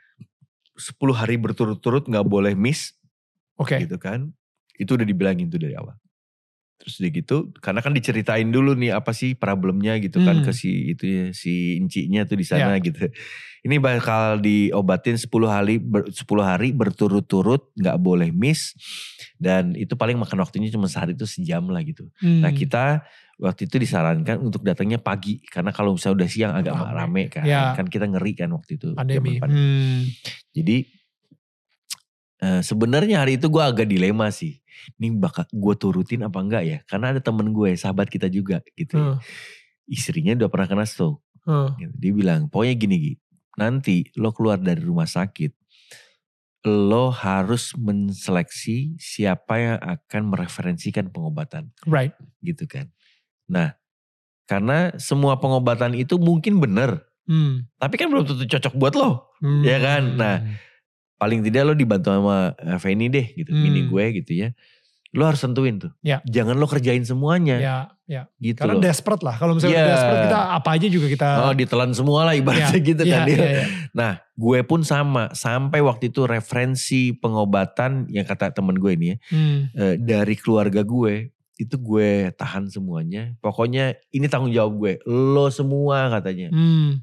10 0.79 0.95
hari 1.11 1.35
berturut-turut 1.35 2.07
nggak 2.07 2.25
boleh 2.27 2.55
miss 2.55 2.95
Oke. 3.59 3.79
gitu 3.83 3.99
kan. 3.99 4.31
Itu 4.79 4.95
udah 4.95 5.03
dibilangin 5.03 5.51
tuh 5.51 5.59
dari 5.59 5.75
awal. 5.75 5.95
Terus 6.79 6.95
udah 7.03 7.11
gitu, 7.11 7.37
karena 7.59 7.83
kan 7.83 7.91
diceritain 7.91 8.47
dulu 8.47 8.71
nih 8.71 8.95
apa 8.95 9.11
sih 9.11 9.35
problemnya 9.35 9.99
gitu 9.99 10.23
kan 10.23 10.39
Hmm. 10.39 10.45
ke 10.47 10.55
si 10.55 10.95
itu 10.95 11.03
ya, 11.03 11.25
si 11.35 11.75
incinya 11.75 12.23
tuh 12.23 12.39
di 12.39 12.47
sana 12.47 12.79
gitu. 12.79 13.11
Ini 13.59 13.75
bakal 13.83 14.39
diobatin 14.39 15.19
10 15.19 15.27
hari 15.51 15.75
ber, 15.83 16.07
10 16.07 16.23
hari 16.39 16.71
berturut-turut 16.71 17.75
nggak 17.75 17.99
boleh 17.99 18.31
miss 18.31 18.71
dan 19.35 19.75
itu 19.75 19.99
paling 19.99 20.15
makan 20.15 20.39
waktunya 20.39 20.71
cuma 20.71 20.87
sehari 20.87 21.11
itu 21.11 21.27
sejam 21.27 21.67
lah 21.67 21.83
gitu. 21.83 22.07
Hmm. 22.23 22.47
Nah 22.47 22.55
kita 22.55 23.03
waktu 23.35 23.67
itu 23.67 23.75
disarankan 23.75 24.39
untuk 24.39 24.63
datangnya 24.63 24.99
pagi 24.99 25.43
karena 25.43 25.71
kalau 25.71 25.99
misalnya 25.99 26.23
udah 26.23 26.29
siang 26.31 26.53
agak 26.55 26.75
Rame. 26.75 26.95
rame, 26.95 27.23
kan. 27.27 27.43
Ya. 27.43 27.75
Kan 27.75 27.91
kita 27.91 28.07
ngeri 28.07 28.39
kan 28.39 28.51
waktu 28.55 28.79
itu. 28.79 28.95
pandemi. 28.95 29.35
zaman 29.35 29.43
pandemi. 29.43 29.59
Hmm. 29.67 29.99
Jadi 30.55 30.77
eh, 32.39 32.61
sebenarnya 32.61 33.21
hari 33.23 33.35
itu 33.39 33.47
gue 33.47 33.63
agak 33.63 33.87
dilema 33.87 34.31
sih. 34.31 34.59
Ini 34.95 35.11
bakal 35.19 35.43
gue 35.51 35.75
turutin 35.75 36.23
apa 36.23 36.39
enggak 36.39 36.63
ya? 36.63 36.77
Karena 36.87 37.11
ada 37.11 37.19
temen 37.19 37.51
gue, 37.51 37.75
sahabat 37.75 38.07
kita 38.07 38.27
juga 38.27 38.63
gitu. 38.73 38.95
ya. 38.95 39.05
Hmm. 39.15 39.19
Istrinya 39.85 40.33
udah 40.39 40.49
pernah 40.49 40.67
kena 40.67 40.85
stroke. 40.87 41.19
Hmm. 41.43 41.73
gitu. 41.75 41.93
Dia 41.97 42.11
bilang, 42.13 42.41
pokoknya 42.47 42.75
gini 42.77 42.95
Gi, 42.99 43.13
nanti 43.57 43.95
lo 44.15 44.29
keluar 44.31 44.59
dari 44.59 44.79
rumah 44.79 45.07
sakit, 45.07 45.51
lo 46.67 47.09
harus 47.09 47.71
menseleksi 47.73 48.99
siapa 48.99 49.53
yang 49.57 49.79
akan 49.79 50.21
mereferensikan 50.29 51.07
pengobatan 51.07 51.71
Right. 51.87 52.11
gitu 52.43 52.67
kan. 52.67 52.91
Nah, 53.47 53.79
karena 54.45 54.91
semua 54.99 55.39
pengobatan 55.39 55.95
itu 55.95 56.19
mungkin 56.19 56.59
bener, 56.59 57.07
Hmm. 57.25 57.65
tapi 57.79 57.95
kan 57.95 58.11
belum 58.11 58.25
tentu 58.27 58.45
cocok 58.45 58.73
buat 58.75 58.93
lo. 58.93 59.31
Hmm. 59.39 59.63
Ya 59.63 59.79
kan? 59.79 60.17
Nah, 60.19 60.35
paling 61.19 61.43
tidak 61.43 61.67
lo 61.67 61.73
dibantu 61.75 62.09
sama 62.09 62.55
Feni 62.79 63.11
deh 63.11 63.35
gitu, 63.35 63.51
Hmm. 63.51 63.59
mini 63.59 63.85
gue 63.85 64.05
gitu 64.17 64.33
ya. 64.33 64.49
Lo 65.09 65.25
harus 65.25 65.41
tentuin 65.41 65.75
tuh. 65.75 65.89
Ya. 65.99 66.21
Jangan 66.23 66.53
lo 66.53 66.69
kerjain 66.69 67.01
semuanya 67.01 67.57
ya, 67.57 67.77
ya. 68.05 68.21
gitu 68.37 68.61
Karena 68.61 68.77
loh. 68.77 68.83
desperate 68.85 69.25
lah. 69.25 69.35
Kalau 69.35 69.57
misalnya 69.57 69.81
Iya. 69.81 69.89
desperate 69.89 70.21
kita 70.29 70.39
apa 70.53 70.69
aja 70.69 70.87
juga 70.87 71.07
kita. 71.09 71.27
Oh 71.43 71.53
ditelan 71.57 71.91
semua 71.91 72.29
lah 72.29 72.37
ibaratnya 72.37 72.77
gitu 72.79 73.01
Iya, 73.03 73.17
kan. 73.17 73.25
iya. 73.25 73.65
Nah 73.91 74.11
gue 74.31 74.59
pun 74.61 74.85
sama. 74.85 75.33
Sampai 75.33 75.81
waktu 75.81 76.13
itu 76.13 76.29
referensi 76.29 77.09
pengobatan 77.11 78.05
yang 78.07 78.21
kata 78.23 78.53
temen 78.53 78.77
gue 78.77 78.91
ini 78.93 79.07
ya. 79.09 79.17
Hmm. 79.33 79.59
eh, 79.73 79.95
dari 79.97 80.37
keluarga 80.37 80.85
gue. 80.85 81.33
Itu 81.57 81.75
gue 81.75 82.29
tahan 82.37 82.69
semuanya. 82.69 83.33
Pokoknya 83.41 83.97
ini 84.13 84.29
tanggung 84.29 84.53
jawab 84.53 84.77
gue. 84.77 84.93
Lo 85.03 85.49
semua 85.49 86.07
katanya. 86.13 86.53
Hmm. 86.53 87.01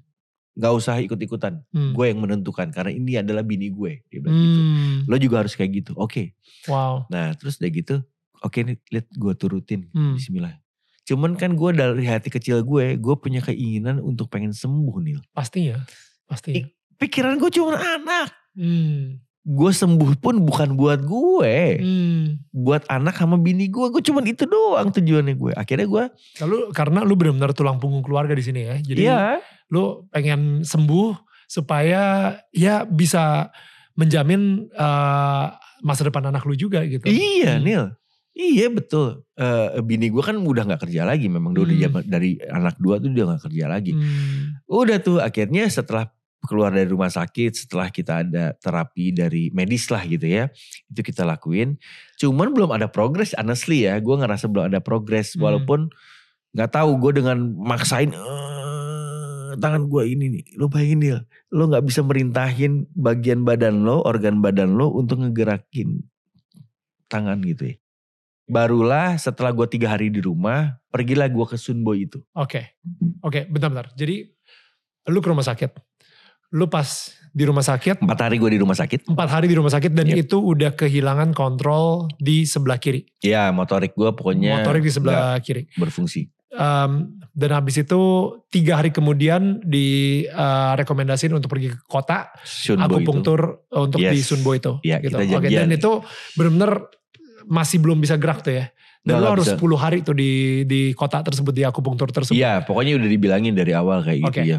Gak 0.57 0.73
usah 0.73 0.97
ikut-ikutan. 1.05 1.61
Hmm. 1.69 1.93
Gue 1.93 2.09
yang 2.09 2.19
menentukan. 2.25 2.73
Karena 2.73 2.89
ini 2.89 3.21
adalah 3.21 3.45
bini 3.45 3.69
gue. 3.69 4.01
Dia 4.09 4.19
bilang 4.25 4.41
gitu. 4.41 4.61
Hmm. 4.61 4.97
Lo 5.05 5.17
juga 5.21 5.45
harus 5.45 5.53
kayak 5.53 5.85
gitu. 5.85 5.93
Oke. 6.01 6.33
Wow. 6.65 7.05
Nah 7.13 7.37
terus 7.37 7.61
udah 7.61 7.71
gitu. 7.71 7.97
Oke 8.41 8.65
nih 8.65 8.81
lihat 8.89 9.07
gue 9.13 9.33
turutin. 9.37 9.93
Hmm. 9.93 10.17
Bismillah. 10.17 10.57
Cuman 11.05 11.37
kan 11.37 11.53
gue 11.55 11.71
dari 11.77 12.09
hati 12.09 12.33
kecil 12.33 12.65
gue. 12.65 12.97
Gue 12.97 13.15
punya 13.21 13.45
keinginan 13.45 14.01
untuk 14.01 14.33
pengen 14.33 14.57
sembuh 14.57 14.97
Nil. 15.05 15.21
Pastinya. 15.37 15.85
Pastinya. 16.25 16.65
Pikiran 16.97 17.37
gue 17.37 17.53
cuma 17.53 17.77
anak. 17.77 18.33
Hmm. 18.57 19.21
Gue 19.47 19.71
sembuh 19.71 20.19
pun 20.19 20.43
bukan 20.43 20.75
buat 20.75 21.05
gue. 21.05 21.55
Hmm. 21.79 22.43
Buat 22.51 22.89
anak 22.91 23.15
sama 23.15 23.37
bini 23.39 23.69
gue. 23.69 23.93
Gue 23.93 24.03
cuman 24.03 24.25
itu 24.27 24.43
doang 24.49 24.91
tujuannya 24.91 25.37
gue. 25.37 25.53
Akhirnya 25.55 25.87
gue. 25.87 26.05
Lalu 26.43 26.73
karena 26.73 27.05
lu 27.05 27.15
benar-benar 27.15 27.53
tulang 27.53 27.77
punggung 27.79 28.03
keluarga 28.03 28.33
di 28.33 28.43
sini 28.43 28.61
ya. 28.67 28.77
Jadi 28.81 29.01
Iya. 29.07 29.39
Lu 29.69 30.07
pengen 30.09 30.63
sembuh 30.63 31.15
supaya 31.47 32.35
ya 32.51 32.83
bisa 32.83 33.51
menjamin 33.95 34.69
eh, 34.69 35.47
masa 35.81 36.03
depan 36.05 36.29
anak 36.29 36.45
lu 36.45 36.55
juga 36.55 36.85
gitu. 36.85 37.07
Iya 37.07 37.59
Hmm. 37.59 37.65
Nil. 37.65 37.85
Iya 38.37 38.69
betul. 38.69 39.25
Eh 39.33 39.81
bini 39.81 40.13
gue 40.13 40.21
kan 40.21 40.37
udah 40.37 40.69
gak 40.69 40.85
kerja 40.89 41.09
lagi. 41.09 41.25
Memang 41.27 41.57
dia 41.57 41.65
udah 41.65 41.77
Hmm. 41.89 42.05
dari 42.05 42.37
anak 42.43 42.77
dua 42.77 43.01
tuh 43.01 43.09
dia 43.09 43.25
gak 43.25 43.49
kerja 43.49 43.65
lagi. 43.65 43.97
Hmm. 43.97 44.61
Udah 44.69 45.01
tuh 45.01 45.25
akhirnya 45.25 45.65
setelah 45.67 46.13
keluar 46.45 46.69
dari 46.71 46.87
rumah 46.87 47.09
sakit, 47.09 47.57
setelah 47.57 47.89
kita 47.89 48.23
ada 48.23 48.53
terapi 48.61 49.11
dari 49.11 49.49
medis 49.51 49.89
lah 49.89 50.05
gitu 50.05 50.29
ya. 50.29 50.53
Itu 50.87 51.01
kita 51.01 51.25
lakuin. 51.25 51.81
Cuman 52.21 52.53
belum 52.53 52.77
ada 52.77 52.87
progres 52.87 53.33
honestly 53.35 53.89
ya. 53.89 53.97
Gue 53.99 54.21
ngerasa 54.21 54.53
belum 54.53 54.69
ada 54.69 54.85
progres. 54.85 55.33
Hmm. 55.33 55.41
Walaupun 55.41 55.89
gak 56.53 56.77
tahu 56.77 56.93
gue 57.01 57.25
dengan 57.25 57.41
maksain 57.57 58.13
"Eh, 58.13 58.96
tangan 59.57 59.87
gue 59.87 60.03
ini 60.07 60.25
nih. 60.31 60.45
Lo 60.57 60.67
bayangin 60.67 60.99
Nil. 60.99 61.19
Lo 61.51 61.67
gak 61.67 61.83
bisa 61.83 62.01
merintahin 62.01 62.87
bagian 62.93 63.43
badan 63.43 63.83
lo, 63.83 64.03
organ 64.03 64.41
badan 64.41 64.75
lo 64.75 64.91
untuk 64.91 65.21
ngegerakin 65.21 66.01
tangan 67.07 67.39
gitu 67.43 67.73
ya. 67.73 67.77
Barulah 68.47 69.19
setelah 69.19 69.51
gue 69.51 69.67
tiga 69.67 69.91
hari 69.91 70.07
di 70.07 70.23
rumah, 70.23 70.79
pergilah 70.89 71.27
gue 71.27 71.47
ke 71.47 71.59
Sunbo 71.59 71.93
itu. 71.93 72.23
Oke. 72.33 72.79
Oke, 73.21 73.43
bentar-bentar. 73.45 73.91
Jadi 73.93 74.23
lu 75.07 75.19
ke 75.19 75.29
rumah 75.29 75.43
sakit. 75.43 75.75
Lu 76.55 76.71
pas 76.71 76.87
di 77.35 77.43
rumah 77.43 77.61
sakit, 77.61 78.01
Empat 78.01 78.21
hari 78.23 78.39
gue 78.39 78.49
di 78.49 78.61
rumah 78.63 78.73
sakit. 78.73 79.11
empat 79.11 79.29
hari 79.29 79.51
di 79.51 79.57
rumah 79.59 79.69
sakit 79.69 79.93
dan 79.93 80.07
Yep. 80.09 80.19
itu 80.25 80.37
udah 80.39 80.73
kehilangan 80.73 81.35
kontrol 81.35 82.07
di 82.17 82.47
sebelah 82.47 82.79
kiri. 82.79 83.05
Ya 83.21 83.51
motorik 83.51 83.93
gue 83.93 84.09
pokoknya 84.15 84.63
Motorik 84.63 84.87
di 84.87 84.93
sebelah 84.95 85.37
kiri. 85.43 85.67
berfungsi. 85.75 86.31
Um, 86.47 87.19
dan 87.35 87.51
habis 87.53 87.75
itu 87.77 88.01
tiga 88.49 88.79
hari 88.79 88.95
kemudian 88.95 89.61
direkomendasiin 89.67 91.35
untuk 91.35 91.51
pergi 91.51 91.75
ke 91.75 91.81
kota 91.85 92.31
Sunbo 92.47 92.87
itu. 92.87 93.03
akupunktur 93.03 93.41
untuk 93.75 93.99
Yes. 94.01 94.13
di 94.15 94.21
Sunbo 94.23 94.51
itu. 94.55 94.79
Iya, 94.81 95.03
gitu. 95.03 95.19
kita 95.19 95.37
Oke, 95.37 95.51
janjian. 95.51 95.67
dan 95.67 95.71
itu 95.75 95.93
benar-benar 96.39 96.73
masih 97.45 97.83
belum 97.83 97.99
bisa 97.99 98.15
gerak 98.17 98.47
tuh 98.47 98.55
ya. 98.57 98.67
Dan 99.07 99.23
nggak 99.23 99.33
harus 99.39 99.47
bisa. 99.53 99.59
10 99.59 99.79
hari 99.79 99.99
tuh 100.03 100.15
di 100.19 100.33
di 100.67 100.91
kota 100.91 101.23
tersebut 101.23 101.55
di 101.55 101.63
akupunktur 101.63 102.11
tersebut. 102.11 102.35
Iya 102.35 102.67
pokoknya 102.67 102.99
udah 102.99 103.07
dibilangin 103.11 103.55
dari 103.55 103.71
awal 103.71 104.03
kayak 104.03 104.19
gitu 104.27 104.31
Oke. 104.35 104.43
ya. 104.43 104.59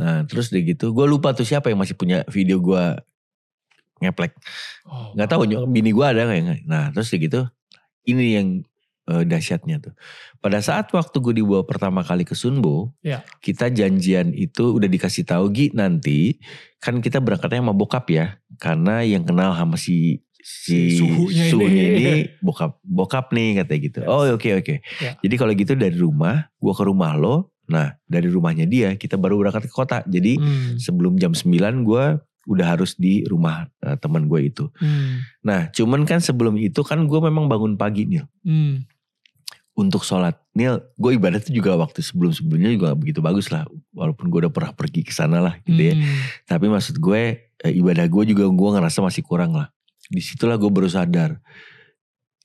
Nah 0.00 0.24
terus 0.24 0.48
deh 0.48 0.64
gitu. 0.64 0.96
Gue 0.96 1.04
lupa 1.04 1.36
tuh 1.36 1.44
siapa 1.44 1.68
yang 1.68 1.80
masih 1.80 1.92
punya 1.92 2.24
video 2.32 2.64
gue 2.64 2.84
ngeplek. 4.00 4.32
Oh, 4.88 5.12
Gak 5.12 5.28
tahu 5.28 5.44
nyok 5.44 5.68
bini 5.68 5.92
gue 5.92 6.06
ada 6.06 6.24
kayak 6.24 6.64
Nah 6.64 6.92
terus 6.96 7.12
deh 7.12 7.20
gitu. 7.20 7.44
Ini 8.08 8.24
yang 8.40 8.48
eh, 9.06 9.22
dahsyatnya 9.22 9.80
tuh. 9.80 9.94
Pada 10.38 10.58
saat 10.58 10.88
waktu 10.88 11.16
gue 11.18 11.34
dibawa 11.36 11.64
pertama 11.64 12.00
kali 12.00 12.22
ke 12.22 12.32
Sunbo. 12.32 12.92
Iya. 13.00 13.24
Kita 13.38 13.68
janjian 13.68 14.30
itu 14.30 14.72
udah 14.72 14.86
dikasih 14.86 15.24
tahu 15.24 15.48
Gi 15.50 15.66
nanti. 15.72 16.36
Kan 16.78 17.00
kita 17.00 17.18
berangkatnya 17.18 17.60
sama 17.60 17.72
bokap 17.72 18.06
ya. 18.08 18.36
Karena 18.56 19.00
yang 19.00 19.24
kenal 19.24 19.52
sama 19.52 19.74
si 19.74 20.20
si 20.38 21.00
Suhunya 21.00 21.40
ini. 21.40 21.50
suhunya 21.50 21.84
ini 21.90 22.12
bokap 22.46 22.76
bokap 22.80 23.32
nih 23.32 23.60
katanya 23.60 23.80
gitu. 23.82 23.98
Yes. 24.04 24.08
Oh 24.08 24.24
oke 24.28 24.48
oke. 24.54 24.74
Ya. 25.00 25.16
Jadi 25.16 25.34
kalau 25.34 25.52
gitu 25.52 25.72
dari 25.72 25.96
rumah, 25.96 26.52
gua 26.56 26.72
ke 26.72 26.84
rumah 26.84 27.16
lo. 27.16 27.48
Nah 27.64 27.96
dari 28.04 28.28
rumahnya 28.28 28.68
dia 28.68 28.92
kita 28.92 29.16
baru 29.16 29.40
berangkat 29.40 29.68
ke 29.68 29.72
kota. 29.72 30.04
Jadi 30.04 30.36
Hmm, 30.36 30.76
sebelum 30.76 31.16
jam 31.16 31.32
9 31.32 31.48
gua 31.80 32.20
udah 32.44 32.76
harus 32.76 32.92
di 32.94 33.24
rumah 33.24 33.64
eh, 33.80 33.96
teman 33.96 34.28
gue 34.28 34.52
itu. 34.52 34.68
hmm, 34.76 35.40
Nah 35.42 35.72
cuman 35.72 36.04
kan 36.04 36.20
sebelum 36.20 36.60
itu 36.60 36.84
kan 36.84 37.00
gue 37.00 37.16
memang 37.18 37.48
bangun 37.48 37.72
pagi 37.74 38.04
Nil. 38.04 38.28
hmm. 38.44 38.93
Untuk 39.74 40.06
sholat. 40.06 40.38
Nil 40.54 40.78
gue 40.94 41.18
ibadah 41.18 41.42
tuh 41.42 41.50
juga 41.50 41.74
waktu 41.74 41.98
sebelum-sebelumnya 41.98 42.70
juga 42.78 42.94
gak 42.94 43.00
begitu 43.02 43.18
bagus 43.18 43.50
lah. 43.50 43.66
Walaupun 43.90 44.30
gue 44.30 44.46
udah 44.46 44.52
pernah 44.54 44.70
pergi 44.70 45.02
ke 45.02 45.10
sana 45.10 45.42
lah 45.42 45.58
gitu 45.66 45.90
ya. 45.90 45.94
Hmm. 45.98 46.06
Tapi 46.46 46.66
maksud 46.70 47.02
gue 47.02 47.50
eh, 47.50 47.74
ibadah 47.74 48.06
gue 48.06 48.24
juga 48.30 48.46
gue 48.46 48.70
ngerasa 48.78 49.02
masih 49.02 49.26
kurang 49.26 49.58
lah. 49.58 49.74
Di 50.06 50.22
situlah 50.22 50.54
gue 50.54 50.70
baru 50.70 50.86
sadar. 50.86 51.42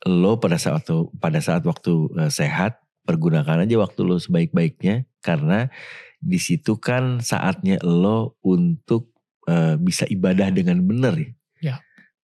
Lo 0.10 0.42
pada 0.42 0.58
saat 0.58 0.82
waktu, 0.82 1.12
pada 1.22 1.38
saat 1.38 1.62
waktu 1.62 1.94
eh, 2.18 2.32
sehat 2.34 2.82
pergunakan 3.06 3.65
aja 3.65 3.76
waktu 3.78 4.00
lo 4.06 4.18
sebaik-baiknya 4.18 5.06
karena 5.22 5.70
di 6.18 6.38
situ 6.38 6.78
kan 6.82 7.22
saatnya 7.22 7.78
lo 7.86 8.42
untuk 8.42 9.13
eh, 9.46 9.78
bisa 9.78 10.10
ibadah 10.10 10.50
dengan 10.50 10.82
benar 10.82 11.13
ya. 11.13 11.32
Ya. 11.60 11.76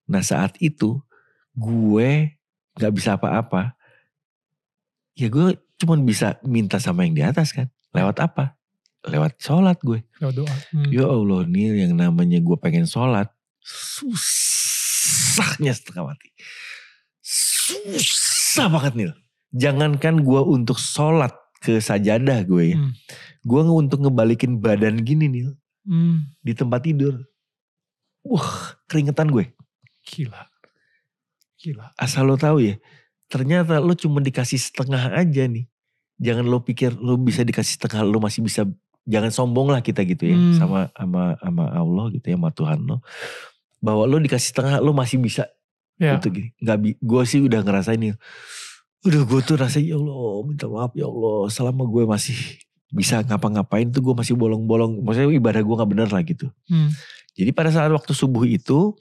Nah 0.09 0.25
saat 0.25 0.57
itu 0.57 0.97
gue 1.53 2.35
nggak 2.75 2.93
bisa 2.95 3.15
apa-apa. 3.15 3.74
Ya 5.15 5.31
gue 5.31 5.55
cuman 5.79 6.03
bisa 6.03 6.39
minta 6.43 6.79
sama 6.79 7.07
yang 7.07 7.15
di 7.15 7.23
atas 7.23 7.55
kan. 7.55 7.71
Lewat 7.95 8.19
apa? 8.19 8.59
Lewat 9.07 9.39
sholat 9.39 9.79
gue. 9.79 10.03
Lewat 10.19 10.35
doa. 10.35 10.55
Hmm. 10.75 10.91
Ya 10.91 11.07
Allah 11.07 11.47
Nil 11.47 11.73
yang 11.79 11.95
namanya 11.95 12.39
gue 12.43 12.57
pengen 12.59 12.83
sholat. 12.83 13.31
Susahnya 13.63 15.71
setengah 15.71 16.11
mati. 16.11 16.35
Susah 17.23 18.67
banget 18.67 18.93
Nil. 18.99 19.13
Jangankan 19.55 20.19
gue 20.19 20.41
untuk 20.43 20.75
sholat 20.75 21.31
ke 21.63 21.79
sajadah 21.79 22.43
gue 22.43 22.75
ya. 22.75 22.77
Hmm. 22.77 22.91
Gue 23.47 23.63
untuk 23.63 24.03
ngebalikin 24.03 24.59
badan 24.59 24.99
gini 24.99 25.31
Nil. 25.31 25.55
Hmm. 25.87 26.27
Di 26.43 26.51
tempat 26.51 26.83
tidur. 26.83 27.23
Wah 28.25 28.75
keringetan 28.91 29.31
gue. 29.31 29.55
Gila. 30.03 30.43
Gila. 31.61 31.95
Asal 31.95 32.27
lo 32.27 32.35
tahu 32.35 32.61
ya. 32.61 32.75
Ternyata 33.25 33.81
lo 33.81 33.93
cuma 33.93 34.21
dikasih 34.21 34.57
setengah 34.57 35.11
aja 35.13 35.43
nih. 35.49 35.65
Jangan 36.17 36.45
lo 36.45 36.63
pikir 36.63 36.95
lo 36.95 37.17
bisa 37.17 37.41
dikasih 37.41 37.75
setengah 37.81 38.05
lo 38.05 38.23
masih 38.23 38.39
bisa 38.39 38.63
jangan 39.05 39.29
sombong 39.29 39.69
lah 39.69 39.85
kita 39.85 40.01
gitu 40.01 40.25
ya 40.25 40.37
Hmm. 40.37 40.57
sama 40.57 40.79
sama 40.97 41.37
sama 41.37 41.63
Allah 41.69 42.05
gitu 42.09 42.25
ya 42.25 42.41
sama 42.41 42.49
Tuhan 42.49 42.79
lo 42.89 43.05
bahwa 43.77 44.03
lo 44.09 44.17
dikasih 44.17 44.51
tengah 44.51 44.81
lo 44.81 44.97
masih 44.97 45.21
bisa 45.21 45.45
Ya. 45.95 46.17
untuk 46.19 46.35
gini 46.35 46.51
bi 46.75 46.97
gue 46.99 47.21
sih 47.23 47.39
udah 47.39 47.63
ngerasain 47.63 47.95
nih 47.95 48.17
udah 49.05 49.21
gue 49.23 49.39
tuh 49.45 49.55
rasanya 49.55 49.93
ya 49.93 49.95
Allah 49.95 50.43
minta 50.43 50.65
maaf 50.67 50.91
ya 50.91 51.07
Allah 51.07 51.47
selama 51.47 51.85
gue 51.87 52.03
masih 52.03 52.35
bisa 52.91 53.23
ngapa-ngapain 53.23 53.87
tuh 53.93 54.03
gue 54.03 54.11
masih 54.17 54.35
bolong-bolong 54.35 54.99
maksudnya 54.99 55.31
ibadah 55.31 55.61
gue 55.63 55.75
nggak 55.77 55.91
bener 55.95 56.09
lah 56.11 56.19
gitu 56.25 56.49
Hmm. 56.67 56.89
jadi 57.37 57.53
pada 57.53 57.69
saat 57.71 57.93
waktu 57.93 58.11
subuh 58.11 58.43
itu 58.43 58.97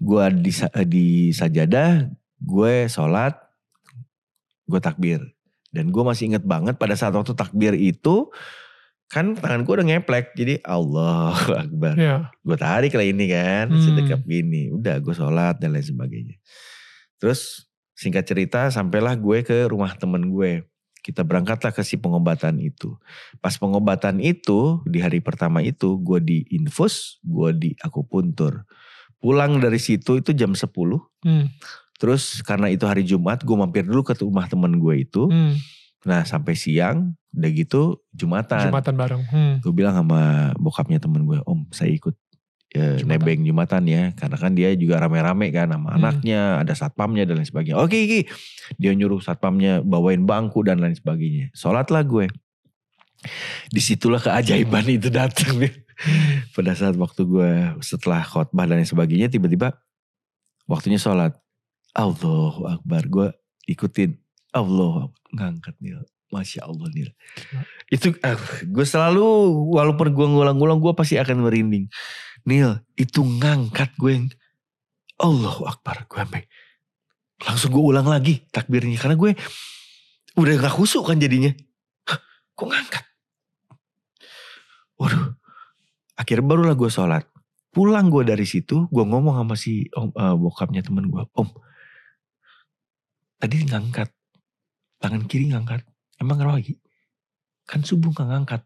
gue 0.00 0.24
di 0.40 0.50
di 0.88 1.06
sajadah 1.30 2.08
gue 2.44 2.86
sholat 2.86 3.34
gue 4.64 4.80
takbir. 4.80 5.20
Dan 5.68 5.90
gue 5.90 6.02
masih 6.02 6.28
inget 6.28 6.44
banget 6.44 6.76
pada 6.76 6.94
saat 6.94 7.10
waktu 7.10 7.34
takbir 7.34 7.74
itu 7.74 8.30
kan 9.06 9.34
tangan 9.34 9.62
gue 9.62 9.74
udah 9.74 9.86
ngeplek. 9.86 10.32
Jadi 10.32 10.62
Allah 10.62 11.34
Akbar. 11.64 11.94
Ya. 11.94 12.30
gue 12.38 12.56
tarik 12.56 12.92
lah 12.92 13.02
ini 13.02 13.26
kan 13.26 13.68
Hmm. 13.68 13.80
sedekap 13.80 14.22
gini. 14.22 14.70
Udah 14.70 14.96
gue 14.98 15.10
sholat 15.10 15.58
dan 15.58 15.72
lain 15.72 15.82
sebagainya. 15.82 16.36
Terus 17.18 17.66
singkat 17.92 18.24
cerita 18.24 18.68
sampailah 18.68 19.14
gue 19.14 19.42
ke 19.42 19.66
rumah 19.66 19.92
temen 19.94 20.30
gue. 20.30 20.62
Kita 20.98 21.20
berangkatlah 21.20 21.68
ke 21.70 21.82
si 21.82 22.00
pengobatan 22.00 22.56
itu. 22.58 22.96
Pas 23.38 23.52
pengobatan 23.54 24.18
itu 24.18 24.80
di 24.84 24.98
hari 24.98 25.20
pertama 25.20 25.60
itu 25.60 26.00
gue 26.00 26.16
di 26.18 26.38
infus 26.48 27.20
gue 27.20 27.50
di 27.52 27.70
akupuntur 27.78 28.64
pulang 29.18 29.56
dari 29.56 29.76
situ 29.76 30.16
itu 30.16 30.32
jam 30.32 30.52
10 30.52 30.68
Hmm. 31.24 31.48
Terus 31.94 32.40
karena 32.40 32.66
itu 32.66 32.84
hari 32.84 33.02
Jumat 33.02 33.40
gue 33.40 33.52
mampir 33.52 33.82
dulu 33.82 34.02
ke 34.02 34.18
rumah 34.18 34.44
temen 34.44 34.74
gue 34.74 34.94
itu 34.98 35.26
Hmm. 35.26 35.54
nah 36.02 36.20
sampai 36.22 36.52
siang 36.52 37.14
udah 37.30 37.50
gitu 37.50 37.82
Jumatan 38.10 38.68
Jumatan 38.68 38.94
bareng. 38.94 39.22
Hmm. 39.26 39.54
gue 39.58 39.72
bilang 39.72 39.94
sama 39.94 40.20
bokapnya 40.54 40.98
temen 40.98 41.24
gue 41.24 41.38
om 41.42 41.64
saya 41.68 41.90
ikut 41.90 42.12
eh, 42.70 42.98
Jumatan. 42.98 43.06
nebeng 43.08 43.40
jumatan 43.42 43.82
ya 43.84 44.02
karena 44.12 44.36
kan 44.36 44.50
dia 44.50 44.74
juga 44.74 44.98
rame-rame 44.98 45.48
kan 45.48 45.66
sama 45.68 45.88
Hmm. 45.88 45.98
anaknya 45.98 46.40
ada 46.58 46.72
satpamnya 46.72 47.22
dan 47.22 47.38
lain 47.38 47.46
sebagainya 47.46 47.78
oke 47.78 47.94
Ki 47.94 48.26
dia 48.74 48.92
nyuruh 48.92 49.18
satpamnya 49.18 49.78
bawain 49.80 50.22
bangku 50.22 50.60
dan 50.60 50.78
lain 50.78 50.92
sebagainya 50.92 51.50
sholatlah 51.52 52.02
gue 52.02 52.26
di 53.68 53.80
situlah 53.80 54.20
keajaiban 54.20 54.84
itu 54.86 55.08
datang 55.08 55.56
pada 56.52 56.74
saat 56.74 56.92
waktu 56.94 57.22
gue 57.24 57.50
setelah 57.80 58.20
khotbah 58.20 58.66
dan 58.66 58.76
lain 58.76 58.84
sebagainya 58.84 59.26
tiba-tiba 59.26 59.78
waktunya 60.66 60.98
sholat 60.98 61.32
Allahu 61.94 62.66
Akbar. 62.68 63.02
Gue 63.08 63.28
ikutin. 63.70 64.18
Allah 64.54 65.10
ngangkat 65.34 65.74
nih 65.82 65.98
Masya 66.30 66.66
Allah 66.66 66.86
nih 66.90 67.10
itu 67.94 68.10
ah, 68.26 68.34
gue 68.66 68.86
selalu 68.86 69.22
walaupun 69.70 70.10
gue 70.10 70.26
ngulang-ngulang 70.26 70.82
gue 70.82 70.92
pasti 70.98 71.14
akan 71.14 71.46
merinding. 71.46 71.86
Nil 72.44 72.82
itu 72.98 73.22
ngangkat 73.22 73.94
gue 73.94 74.10
yang 74.10 74.26
Allahu 75.22 75.68
Akbar. 75.70 76.10
Gue 76.10 76.18
sampai 76.18 76.42
langsung 77.44 77.70
gue 77.70 77.84
ulang 77.84 78.08
lagi 78.10 78.42
takbirnya 78.50 78.98
karena 78.98 79.14
gue 79.14 79.30
udah 80.34 80.54
gak 80.58 80.74
khusuk 80.74 81.06
kan 81.06 81.22
jadinya. 81.22 81.54
Hah, 82.10 82.18
kok 82.58 82.66
ngangkat? 82.66 83.04
Waduh. 84.98 85.38
Akhirnya 86.18 86.46
barulah 86.46 86.74
gue 86.74 86.90
sholat. 86.90 87.26
Pulang 87.74 88.06
gue 88.10 88.22
dari 88.26 88.46
situ 88.46 88.86
gue 88.86 89.04
ngomong 89.06 89.34
sama 89.34 89.54
si 89.58 89.86
om, 89.98 90.10
eh, 90.14 90.34
bokapnya 90.34 90.82
temen 90.82 91.10
gue 91.10 91.22
om 91.34 91.48
tadi 93.36 93.64
ngangkat. 93.64 94.08
Tangan 94.98 95.24
kiri 95.26 95.50
ngangkat. 95.50 95.84
Emang 96.16 96.38
kenapa 96.38 96.58
lagi 96.58 96.78
kan 97.64 97.80
subuh 97.80 98.12
gak 98.12 98.28
ngangkat. 98.28 98.62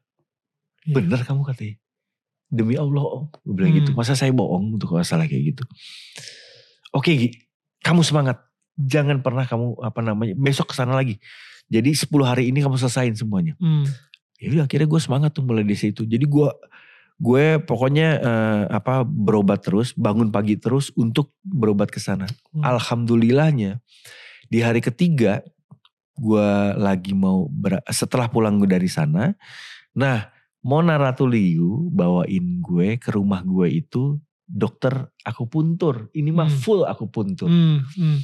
Iya. 0.85 0.94
bener 0.94 1.20
kamu 1.22 1.42
katanya. 1.44 1.76
Demi 2.48 2.74
Allah 2.74 3.04
om. 3.04 3.28
Gue 3.44 3.54
bilang 3.54 3.70
Hmm. 3.70 3.78
gitu 3.83 3.90
masa 3.92 4.16
saya 4.16 4.33
bohong 4.33 4.74
untuk 4.74 4.90
masalah 4.90 5.28
kayak 5.28 5.54
gitu? 5.54 5.64
Oke 6.90 7.12
Gi 7.14 7.28
kamu 7.81 8.02
semangat. 8.02 8.40
Jangan 8.74 9.20
pernah 9.20 9.42
kamu 9.44 9.83
apa 9.83 10.00
namanya 10.00 10.35
besok 10.35 10.70
ke 10.70 10.74
sana 10.74 10.94
lagi. 10.94 11.18
Jadi 11.68 11.92
10 11.92 12.09
hari 12.24 12.48
ini 12.48 12.62
kamu 12.62 12.74
selesain 12.76 13.12
semuanya. 13.14 13.54
Hmm. 13.59 13.85
ya 14.38 14.54
udah 14.54 14.64
akhirnya 14.70 14.87
gue 14.87 15.00
semangat 15.02 15.35
tuh 15.35 15.42
mulai 15.42 15.66
dari 15.66 15.74
situ. 15.74 16.07
Jadi 16.07 16.22
gue 16.22 16.48
gue 17.18 17.44
pokoknya 17.59 18.09
eh, 18.22 18.64
apa 18.70 19.02
berobat 19.02 19.66
terus 19.66 19.90
bangun 19.98 20.31
pagi 20.31 20.54
terus 20.54 20.94
untuk 20.94 21.35
berobat 21.42 21.90
ke 21.90 21.98
sana. 21.98 22.31
Hmm. 22.54 22.62
alhamdulillahnya 22.62 23.83
di 24.48 24.58
hari 24.58 24.80
ketiga 24.80 25.44
gue 26.14 26.48
lagi 26.74 27.12
mau 27.12 27.46
ber- 27.46 27.84
setelah 27.87 28.26
pulang 28.26 28.58
gue 28.58 28.66
dari 28.66 28.88
sana 28.88 29.32
nah 29.92 30.28
Mona 30.58 30.98
Ratuliu 30.98 31.87
bawain 31.88 32.58
gue 32.58 32.98
ke 32.98 33.12
rumah 33.12 33.40
gue 33.40 33.70
itu 33.70 34.18
dokter 34.42 34.90
akupuntur 35.22 36.08
ini 36.11 36.28
mah 36.28 36.48
Hmm. 36.48 36.58
full 36.58 36.82
akupuntur 36.82 37.46
Hmm. 37.46 37.84
Hmm. 37.94 38.18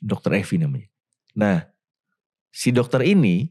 dokter 0.00 0.34
Evi 0.34 0.58
namanya. 0.58 0.88
Nah, 1.34 1.62
si 2.48 2.70
dokter 2.70 3.02
ini 3.04 3.46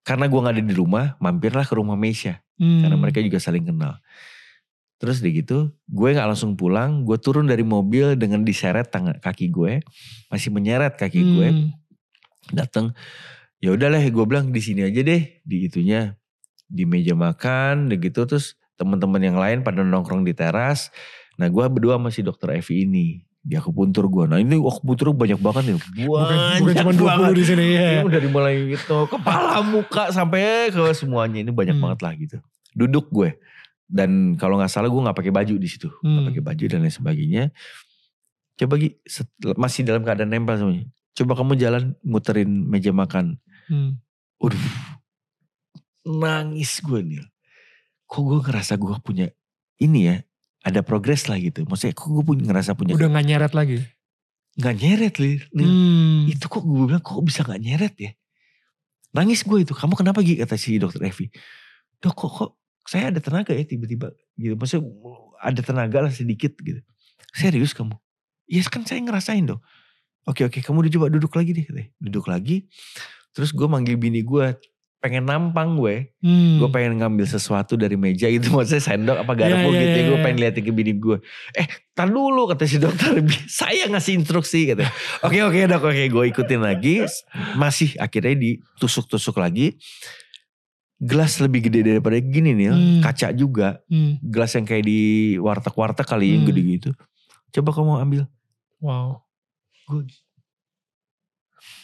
karena 0.00 0.26
gue 0.26 0.36
nggak 0.36 0.56
ada 0.56 0.64
di 0.66 0.72
rumah, 0.72 1.16
mampirlah 1.16 1.64
ke 1.64 1.72
rumah 1.72 1.94
Meisha 1.94 2.40
Hmm. 2.56 2.84
karena 2.84 2.96
mereka 2.96 3.20
juga 3.20 3.36
saling 3.36 3.64
kenal. 3.64 3.96
Terus 5.00 5.18
di 5.18 5.32
gitu, 5.32 5.72
gue 5.88 6.08
nggak 6.12 6.28
langsung 6.28 6.54
pulang, 6.54 7.02
gue 7.02 7.16
turun 7.16 7.48
dari 7.48 7.64
mobil 7.64 8.20
dengan 8.20 8.44
diseret 8.44 8.92
tangan 8.92 9.16
kaki 9.16 9.48
gue, 9.48 9.80
masih 10.28 10.52
menyeret 10.52 10.92
kaki 10.94 11.20
gue, 11.24 11.48
Hmm. 11.48 11.68
datang. 12.52 12.92
Ya 13.58 13.72
udahlah, 13.72 14.00
gue 14.00 14.24
bilang 14.24 14.52
di 14.52 14.60
sini 14.60 14.84
aja 14.84 15.00
deh, 15.00 15.40
di 15.40 15.56
itunya, 15.64 16.16
di 16.64 16.84
meja 16.84 17.16
makan, 17.16 17.88
udah 17.88 17.98
gitu 17.98 18.24
terus 18.24 18.54
teman-teman 18.76 19.20
yang 19.20 19.36
lain 19.36 19.60
pada 19.60 19.80
nongkrong 19.80 20.20
di 20.20 20.32
teras. 20.32 20.92
Nah, 21.36 21.48
gue 21.48 21.64
berdua 21.66 21.96
sama 21.96 22.12
si 22.12 22.20
dokter 22.20 22.56
Evi 22.56 22.84
ini 22.84 23.06
di 23.40 23.56
akupuntur 23.56 24.04
gue. 24.06 24.28
Nah 24.28 24.36
ini 24.36 24.60
akupuntur 24.60 25.16
banyak 25.16 25.40
banget 25.40 25.62
nih, 25.64 25.76
Bukan, 26.04 26.60
bukan 26.60 26.74
cuma 26.76 26.92
20 26.92 27.08
banget. 27.08 27.32
di 27.32 27.44
sini 27.48 27.64
ya. 27.72 27.88
Ini 27.96 28.08
dari 28.12 28.28
mulai 28.28 28.54
gitu, 28.68 29.08
kepala, 29.08 29.64
muka 29.64 30.12
sampai 30.12 30.68
ke 30.68 30.92
semuanya 30.92 31.40
ini 31.40 31.48
banyak 31.48 31.72
Hmm. 31.72 31.84
banget 31.88 31.98
lah 32.04 32.12
gitu. 32.16 32.36
Duduk 32.76 33.08
gue 33.08 33.32
dan 33.90 34.38
kalau 34.38 34.54
nggak 34.54 34.70
salah 34.70 34.86
gue 34.86 34.96
nggak 34.96 35.18
pakai 35.18 35.34
baju 35.34 35.54
di 35.56 35.66
situ, 35.66 35.90
nggak 35.90 36.06
Hmm. 36.14 36.26
pakai 36.30 36.42
baju 36.42 36.64
dan 36.64 36.78
lain 36.80 36.94
sebagainya. 36.94 37.44
Coba 38.54 38.74
Gi, 38.76 38.94
set- 39.02 39.28
masih 39.56 39.82
dalam 39.82 40.00
keadaan 40.00 40.30
nempel 40.30 40.54
semuanya. 40.54 40.86
Coba 41.10 41.34
kamu 41.34 41.52
jalan 41.56 41.82
muterin 42.00 42.46
meja 42.62 42.92
makan. 42.92 43.40
Hmm. 43.66 43.98
Waduh, 44.38 44.60
nangis 46.06 46.80
gue 46.80 47.00
nih. 47.00 47.24
Kok 48.06 48.20
gue 48.20 48.38
ngerasa 48.42 48.74
gue 48.74 48.94
punya 49.00 49.26
ini 49.76 50.06
ya, 50.06 50.16
ada 50.60 50.80
progres 50.80 51.26
lah 51.26 51.36
gitu. 51.36 51.64
Maksudnya 51.64 51.92
kok 51.92 52.06
gue 52.06 52.24
punya 52.24 52.44
ngerasa 52.46 52.72
punya 52.72 52.92
Udah 52.92 53.08
gak 53.08 53.26
nyeret 53.26 53.52
lagi. 53.52 53.78
nggak 54.50 54.76
nyeret 54.76 55.14
lir. 55.16 55.40
Hmm. 55.54 56.26
itu 56.26 56.42
kok 56.42 56.60
gue 56.60 56.84
bilang 56.84 57.00
kok 57.00 57.16
bisa 57.22 57.46
gak 57.46 57.58
nyeret 57.58 57.94
ya 57.96 58.10
nangis 59.10 59.42
gue 59.42 59.62
itu 59.62 59.72
kamu 59.72 59.94
kenapa 59.94 60.20
Gi 60.20 60.36
kata 60.36 60.54
si 60.54 60.74
dokter 60.76 61.00
Evi 61.02 61.30
dok 61.96 62.12
kok 62.12 62.30
kok 62.30 62.50
saya 62.86 63.12
ada 63.12 63.20
tenaga 63.20 63.52
ya 63.52 63.64
tiba-tiba 63.64 64.12
gitu. 64.38 64.54
Maksudnya 64.56 64.84
ada 65.40 65.60
tenaga 65.60 65.98
lah 66.08 66.12
sedikit 66.12 66.56
gitu. 66.60 66.80
Serius 67.32 67.76
kamu? 67.76 67.94
Iya 68.50 68.66
kan 68.66 68.82
saya 68.82 68.98
ngerasain 69.02 69.46
dong. 69.46 69.62
Oke 70.26 70.44
oke 70.44 70.60
kamu 70.60 70.86
udah 70.86 70.92
coba 70.98 71.06
duduk 71.08 71.32
lagi 71.32 71.50
deh 71.56 71.66
duduk 71.96 72.26
lagi. 72.26 72.66
Terus 73.30 73.54
gue 73.54 73.66
manggil 73.70 73.94
bini 73.94 74.26
gue 74.26 74.58
pengen 75.00 75.24
nampang 75.24 75.80
gue. 75.80 76.12
Hmm. 76.20 76.60
gue 76.60 76.68
pengen 76.68 77.00
ngambil 77.00 77.24
sesuatu 77.24 77.72
dari 77.72 77.96
meja 77.96 78.28
gitu 78.28 78.52
maksudnya 78.56 78.84
sendok 78.84 79.18
apa 79.24 79.32
garpu 79.32 79.72
Iya, 79.72 79.72
iya, 79.72 79.80
gitu 79.80 79.88
ya. 79.88 79.96
iya, 79.96 80.04
gue 80.04 80.18
iya. 80.18 80.24
pengen 80.28 80.38
liatin 80.44 80.62
ke 80.68 80.72
bini 80.76 80.92
gue 81.00 81.16
eh 81.56 81.66
tar 81.96 82.08
dulu 82.12 82.52
kata 82.52 82.68
si 82.68 82.76
dokter. 82.76 83.16
Saya 83.60 83.88
ngasih 83.88 84.20
instruksi 84.20 84.72
katanya 84.74 84.92
oke 85.24 85.38
oke 85.40 85.58
dok. 85.70 85.82
Oke 85.88 86.04
gue 86.10 86.24
ikutin 86.36 86.60
lagi. 86.60 87.06
Masih 87.56 87.96
akhirnya 87.96 88.36
ditusuk-tusuk 88.36 89.40
lagi 89.40 89.78
gelas 91.00 91.40
lebih 91.40 91.64
gede 91.66 91.80
daripada 91.82 92.20
gini 92.20 92.52
nih 92.52 92.68
Hmm. 92.70 93.00
kaca 93.00 93.32
juga 93.32 93.80
Hmm. 93.88 94.20
gelas 94.20 94.52
yang 94.52 94.68
kayak 94.68 94.84
di 94.84 95.00
warteg-warteg 95.40 96.04
kali 96.04 96.36
yang 96.36 96.44
Hmm. 96.44 96.50
gede 96.52 96.62
gitu 96.62 96.90
coba 97.50 97.70
kamu 97.72 97.92
ambil 98.04 98.22
Wow. 98.78 99.24
gue 99.88 100.04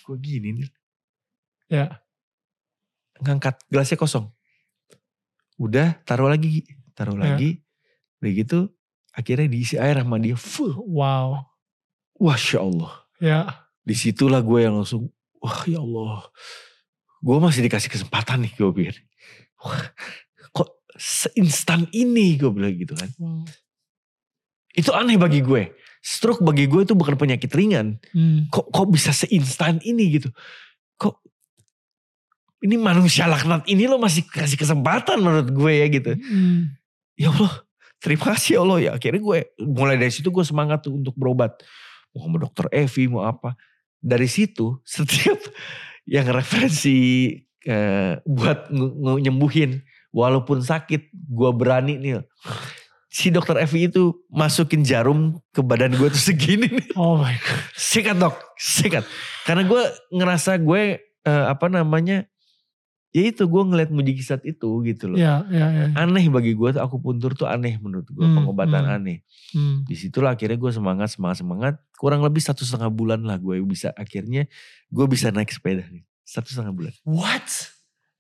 gue 0.07 0.17
gini 0.21 0.49
nih 0.55 0.69
Ya. 1.67 1.99
ngangkat 3.19 3.59
gelasnya 3.67 3.99
kosong. 3.99 4.31
Udah 5.57 5.99
taruh 6.05 6.29
lagi, 6.29 6.63
taruh 6.93 7.17
Ya. 7.17 7.33
lagi. 7.35 7.65
Udah 8.21 8.31
gitu 8.31 8.59
akhirnya 9.11 9.49
diisi 9.49 9.75
air 9.75 9.99
sama 9.99 10.21
dia 10.21 10.37
full. 10.37 10.77
Wow. 10.87 11.49
Masya 12.21 12.61
Allah. 12.61 12.93
Ya. 13.19 13.67
Di 13.83 13.97
situlah 13.97 14.45
gue 14.45 14.63
yang 14.63 14.77
langsung, 14.77 15.09
wah 15.41 15.65
ya 15.65 15.81
Allah. 15.81 16.29
Gue 17.19 17.41
masih 17.41 17.65
dikasih 17.65 17.89
kesempatan 17.89 18.45
nih 18.47 18.53
gue 18.55 18.71
pikir. 18.71 18.97
Wah, 19.67 19.83
kok 20.55 20.87
seinstan 20.95 21.91
ini 21.91 22.39
gue 22.39 22.51
bilang 22.55 22.71
gitu 22.79 22.95
kan. 22.95 23.11
Wow. 23.19 23.43
Itu 24.77 24.95
aneh 24.95 25.19
bagi 25.19 25.43
gue. 25.43 25.75
Stroke 25.99 26.45
bagi 26.47 26.71
gue 26.71 26.87
itu 26.87 26.95
bukan 26.95 27.19
penyakit 27.19 27.51
ringan. 27.51 27.99
Hmm. 28.15 28.47
Kok 28.47 28.71
kok 28.71 28.87
bisa 28.95 29.11
seinstan 29.11 29.83
ini 29.83 30.23
gitu. 30.23 30.31
Kok 30.95 31.19
ini 32.63 32.79
manusia 32.79 33.27
laknat 33.27 33.67
ini 33.67 33.91
lo 33.91 33.99
masih 33.99 34.23
kasih 34.23 34.55
kesempatan 34.55 35.19
menurut 35.19 35.51
gue 35.51 35.73
ya 35.75 35.87
gitu. 35.91 36.13
Hmm. 36.15 36.71
Ya 37.19 37.35
Allah 37.35 37.67
terima 37.99 38.37
kasih 38.37 38.51
ya 38.55 38.61
Allah 38.63 38.79
ya. 38.79 38.91
Akhirnya 38.95 39.19
gue 39.19 39.39
mulai 39.67 39.99
dari 39.99 40.13
situ 40.15 40.31
gue 40.31 40.45
semangat 40.47 40.87
tuh 40.87 40.95
untuk 40.95 41.17
berobat. 41.19 41.59
Mau 42.15 42.23
sama 42.23 42.39
dokter 42.39 42.71
Evi 42.71 43.11
mau 43.11 43.27
apa. 43.27 43.59
Dari 43.99 44.29
situ 44.31 44.79
setiap 44.87 45.41
yang 46.07 46.31
referensi 46.31 47.27
eh, 47.67 48.23
buat 48.23 48.71
nyembuhin 49.21 49.83
walaupun 50.15 50.63
sakit 50.65 51.13
gue 51.13 51.51
berani 51.53 51.99
nih. 51.99 52.25
Si 53.11 53.33
dokter 53.33 53.57
Evi 53.61 53.89
itu 53.89 54.13
masukin 54.29 54.85
jarum 54.85 55.41
ke 55.53 55.65
badan 55.65 55.97
gue 55.97 56.09
tuh 56.13 56.21
segini 56.21 56.69
nih. 56.69 56.89
Oh 56.97 57.17
my 57.17 57.33
god. 57.37 57.61
Sikat 57.77 58.17
dok, 58.17 58.37
sikat. 58.57 59.05
Karena 59.49 59.65
gue 59.65 59.83
ngerasa 60.13 60.61
gue 60.61 61.01
eh, 61.01 61.47
apa 61.49 61.67
namanya, 61.73 62.29
ya 63.17 63.23
itu 63.33 63.49
gue 63.49 63.63
ngeliat 63.65 63.89
mujizat 63.89 64.45
itu 64.45 64.85
gitu 64.85 65.09
loh. 65.09 65.17
Ya, 65.17 65.49
ya, 65.49 65.67
ya. 65.73 65.87
Aneh 65.97 66.29
bagi 66.29 66.53
gue 66.53 66.69
tuh 66.77 66.83
aku 66.85 67.01
puntur 67.01 67.33
tuh 67.33 67.49
aneh 67.49 67.81
menurut 67.81 68.05
gue 68.13 68.21
Hmm, 68.21 68.37
pengobatan 68.45 68.85
hmm. 68.85 68.97
aneh. 69.01 69.19
Hmm. 69.57 69.89
Di 69.89 69.97
situlah 69.97 70.37
akhirnya 70.37 70.61
gue 70.61 70.73
semangat 70.73 71.17
semangat 71.17 71.41
semangat. 71.41 71.75
Kurang 71.97 72.21
lebih 72.21 72.45
satu 72.45 72.69
setengah 72.69 72.93
bulan 72.93 73.25
lah 73.25 73.41
gue 73.41 73.57
bisa 73.65 73.97
akhirnya 73.97 74.45
gue 74.93 75.07
bisa 75.09 75.33
naik 75.33 75.49
sepeda 75.49 75.89
nih. 75.89 76.05
Satu 76.27 76.51
setengah 76.51 76.75
bulan. 76.75 76.93
What? 77.07 77.47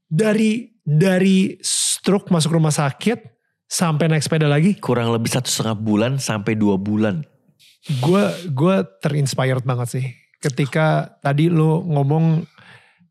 Dari 0.07 0.71
dari 0.87 1.59
stroke 1.59 2.31
masuk 2.31 2.55
rumah 2.55 2.71
sakit 2.71 3.19
sampai 3.66 4.07
naik 4.07 4.23
sepeda 4.23 4.47
lagi, 4.47 4.79
Kurang 4.79 5.11
lebih 5.11 5.27
satu 5.27 5.51
setengah 5.51 5.75
bulan 5.75 6.23
sampai 6.23 6.55
dua 6.55 6.79
bulan. 6.79 7.27
gue 7.87 8.25
gue 8.51 8.77
terinspired 9.03 9.66
banget 9.66 9.88
sih. 9.90 10.07
Ketika 10.38 11.19
tadi 11.19 11.51
lo 11.51 11.83
ngomong 11.83 12.47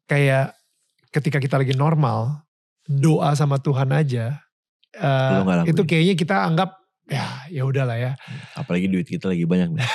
kayak 0.08 0.55
ketika 1.12 1.43
kita 1.43 1.60
lagi 1.60 1.75
normal, 1.75 2.43
doa 2.88 3.36
sama 3.36 3.60
Tuhan 3.60 3.91
aja, 3.91 4.39
lakuin. 4.95 5.71
itu 5.75 5.81
kayaknya 5.84 6.15
kita 6.15 6.36
anggap 6.43 6.75
ya 7.05 7.25
ya 7.53 7.63
udahlah 7.65 7.97
ya. 7.97 8.11
Apalagi 8.57 8.89
duit 8.89 9.05
kita 9.05 9.29
lagi 9.29 9.45
banyak 9.45 9.77
nih. 9.77 9.87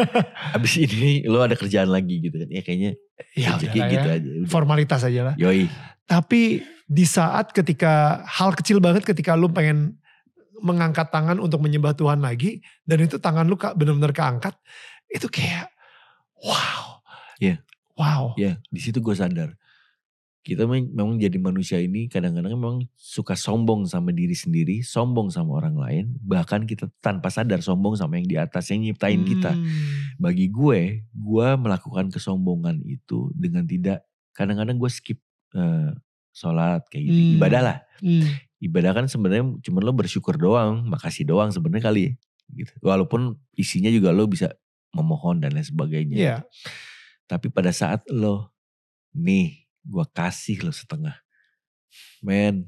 Abis 0.56 0.80
ini 0.80 1.24
lo 1.28 1.44
ada 1.44 1.56
kerjaan 1.56 1.92
lagi 1.92 2.20
gitu 2.24 2.40
kan. 2.40 2.48
Ya 2.48 2.62
kayaknya 2.64 2.92
Ya 3.36 3.54
rezeki 3.54 3.78
gitu 3.78 4.06
ya. 4.08 4.14
aja. 4.18 4.30
Udah. 4.40 4.48
Formalitas 4.50 5.00
aja 5.04 5.20
lah. 5.32 5.34
Yoi. 5.36 5.68
Tapi 6.04 6.64
di 6.84 7.04
saat 7.08 7.52
ketika 7.52 8.24
hal 8.28 8.52
kecil 8.56 8.80
banget 8.80 9.04
ketika 9.08 9.36
lu 9.36 9.48
pengen 9.48 9.96
mengangkat 10.60 11.08
tangan 11.12 11.36
untuk 11.40 11.60
menyembah 11.60 11.92
Tuhan 11.92 12.24
lagi 12.24 12.64
dan 12.88 13.04
itu 13.04 13.20
tangan 13.20 13.44
lu 13.44 13.56
benar-benar 13.56 14.12
keangkat 14.16 14.54
itu 15.12 15.28
kayak 15.28 15.68
wow. 16.40 17.00
Iya. 17.40 17.60
Wow. 17.94 18.34
Ya 18.40 18.58
di 18.72 18.80
situ 18.80 18.98
gue 19.04 19.14
sadar. 19.14 19.54
Kita 20.44 20.68
mem- 20.68 20.92
memang 20.92 21.16
jadi 21.16 21.40
manusia 21.40 21.80
ini 21.80 22.04
kadang-kadang 22.04 22.52
memang 22.52 22.84
suka 23.00 23.32
sombong 23.32 23.88
sama 23.88 24.12
diri 24.12 24.36
sendiri, 24.36 24.84
sombong 24.84 25.32
sama 25.32 25.56
orang 25.56 25.80
lain. 25.80 26.04
Bahkan 26.20 26.68
kita 26.68 26.92
tanpa 27.00 27.32
sadar 27.32 27.64
sombong 27.64 27.96
sama 27.96 28.20
yang 28.20 28.28
di 28.28 28.36
atas 28.36 28.68
yang 28.68 28.84
nyiptain 28.84 29.24
kita. 29.24 29.56
Hmm. 29.56 29.64
Bagi 30.20 30.52
gue, 30.52 31.00
gue 31.08 31.48
melakukan 31.56 32.12
kesombongan 32.12 32.84
itu 32.84 33.32
dengan 33.32 33.64
tidak, 33.64 34.04
kadang-kadang 34.36 34.76
gue 34.76 34.90
skip 34.92 35.16
eh, 35.56 35.96
sholat 36.36 36.84
kayak 36.92 37.04
gitu. 37.08 37.20
Hmm. 37.24 37.36
Ibadah 37.40 37.60
lah. 37.64 37.78
Hmm. 38.04 38.28
Ibadah 38.60 38.92
kan 39.00 39.04
sebenarnya 39.08 39.48
cuma 39.64 39.80
lo 39.80 39.96
bersyukur 39.96 40.36
doang, 40.36 40.84
makasih 40.84 41.24
doang 41.24 41.56
sebenarnya 41.56 41.88
kali 41.88 42.02
ya. 42.04 42.12
Gitu. 42.52 42.72
Walaupun 42.84 43.40
isinya 43.56 43.88
juga 43.88 44.12
lo 44.12 44.28
bisa 44.28 44.52
memohon 44.92 45.40
dan 45.40 45.56
lain 45.56 45.64
sebagainya. 45.64 46.16
Iya. 46.20 46.36
Tapi 47.24 47.48
pada 47.48 47.72
saat 47.72 48.04
lo, 48.12 48.52
nih 49.16 49.63
gue 49.84 50.04
kasih 50.16 50.64
lo 50.64 50.72
setengah. 50.72 51.14
Men, 52.24 52.66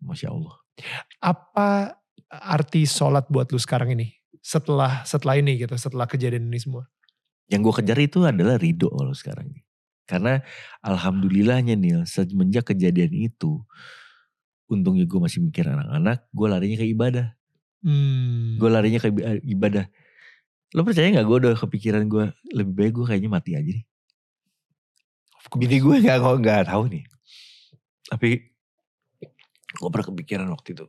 Masya 0.00 0.30
Allah. 0.30 0.56
Apa 1.18 1.68
arti 2.30 2.86
sholat 2.86 3.26
buat 3.26 3.50
lu 3.50 3.58
sekarang 3.58 3.92
ini? 3.98 4.14
Setelah 4.38 5.02
setelah 5.02 5.36
ini 5.36 5.58
gitu, 5.58 5.74
setelah 5.74 6.06
kejadian 6.06 6.48
ini 6.48 6.62
semua. 6.62 6.86
Yang 7.50 7.60
gue 7.68 7.74
kejar 7.82 7.98
itu 7.98 8.18
adalah 8.24 8.56
ridho 8.56 8.88
kalau 8.92 9.12
sekarang 9.12 9.50
ini. 9.50 9.62
Karena 10.08 10.40
alhamdulillahnya 10.80 11.76
Nil, 11.76 12.08
semenjak 12.08 12.72
kejadian 12.72 13.12
itu, 13.12 13.60
untungnya 14.68 15.04
gue 15.04 15.20
masih 15.20 15.44
mikir 15.44 15.68
anak-anak, 15.68 16.24
gue 16.32 16.46
larinya 16.48 16.78
ke 16.80 16.86
ibadah. 16.88 17.26
Hmm. 17.84 18.56
Gue 18.56 18.70
larinya 18.72 19.00
ke 19.00 19.08
iba- 19.12 19.44
ibadah. 19.44 19.84
Lo 20.76 20.84
percaya 20.84 21.12
gak 21.12 21.28
gue 21.28 21.36
udah 21.44 21.52
kepikiran 21.56 22.04
gue, 22.08 22.24
lebih 22.52 22.72
baik 22.76 22.92
gue 22.96 23.04
kayaknya 23.08 23.30
mati 23.32 23.52
aja 23.56 23.68
nih. 23.68 23.84
Bini 25.56 25.80
gue 25.80 25.96
gak, 26.04 26.18
gak 26.44 26.68
tahu 26.68 26.84
nih. 26.92 27.04
Tapi 28.08 28.28
gue 29.68 29.88
pernah 29.88 30.06
kepikiran 30.12 30.48
waktu 30.52 30.76
itu. 30.76 30.84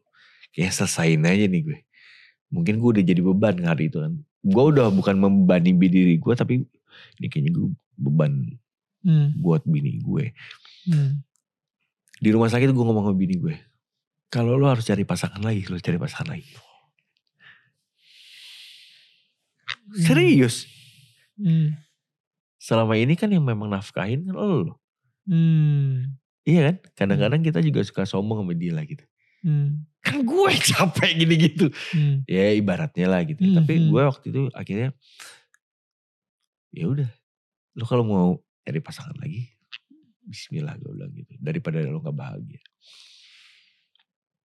Kayak 0.52 0.74
selesain 0.76 1.22
aja 1.24 1.46
nih 1.46 1.62
gue. 1.64 1.78
Mungkin 2.50 2.82
gue 2.82 2.90
udah 3.00 3.04
jadi 3.06 3.22
beban 3.22 3.56
hari 3.64 3.88
itu 3.88 4.02
kan. 4.02 4.20
Gue 4.42 4.64
udah 4.74 4.90
bukan 4.92 5.16
membebani 5.16 5.72
diri 5.78 6.18
gue 6.18 6.34
tapi 6.36 6.66
ini 7.22 7.28
kayaknya 7.30 7.52
gue 7.56 7.68
beban 7.96 8.60
Hmm. 9.00 9.32
buat 9.40 9.64
bini 9.64 10.04
gue. 10.04 10.36
Hmm. 10.92 11.24
Di 12.20 12.36
rumah 12.36 12.52
sakit 12.52 12.68
gue 12.76 12.84
ngomong 12.84 13.08
sama 13.08 13.16
bini 13.16 13.40
gue. 13.40 13.56
Kalau 14.28 14.60
lo 14.60 14.68
harus 14.68 14.84
cari 14.84 15.08
pasangan 15.08 15.40
lagi, 15.40 15.64
lo 15.72 15.80
cari 15.80 15.96
pasangan 15.96 16.36
lagi. 16.36 16.52
Serius. 19.96 20.68
Hmm. 21.40 21.80
Selama 22.70 22.94
ini 23.02 23.18
kan 23.18 23.34
yang 23.34 23.42
memang 23.42 23.66
nafkahin 23.66 24.30
kan 24.30 24.38
lo. 24.38 24.78
Hmm. 25.26 26.14
Iya 26.46 26.70
kan? 26.70 26.76
Kadang-kadang 26.94 27.42
kita 27.42 27.66
juga 27.66 27.82
suka 27.82 28.06
sombong 28.06 28.46
sama 28.46 28.54
dia 28.54 28.78
lah 28.78 28.86
gitu. 28.86 29.02
Hmm. 29.42 29.90
Kan 30.06 30.22
gue 30.22 30.48
yang 30.54 30.66
capek 30.78 31.10
gini 31.18 31.36
gitu. 31.50 31.74
Hmm. 31.98 32.22
Ya 32.30 32.54
ibaratnya 32.54 33.10
lah 33.10 33.26
gitu. 33.26 33.42
Hmm, 33.42 33.58
Tapi 33.58 33.74
hmm. 33.74 33.90
gue 33.90 34.02
waktu 34.06 34.26
itu 34.30 34.42
akhirnya 34.54 34.94
ya 36.70 36.86
udah. 36.94 37.10
Lo 37.74 37.90
kalau 37.90 38.06
mau 38.06 38.38
cari 38.62 38.86
pasangan 38.86 39.18
lagi, 39.18 39.50
Bismillah 40.30 40.78
gue 40.78 40.94
bilang 40.94 41.10
gitu. 41.18 41.34
Daripada 41.42 41.82
lo 41.90 42.06
gak 42.06 42.14
bahagia. 42.14 42.62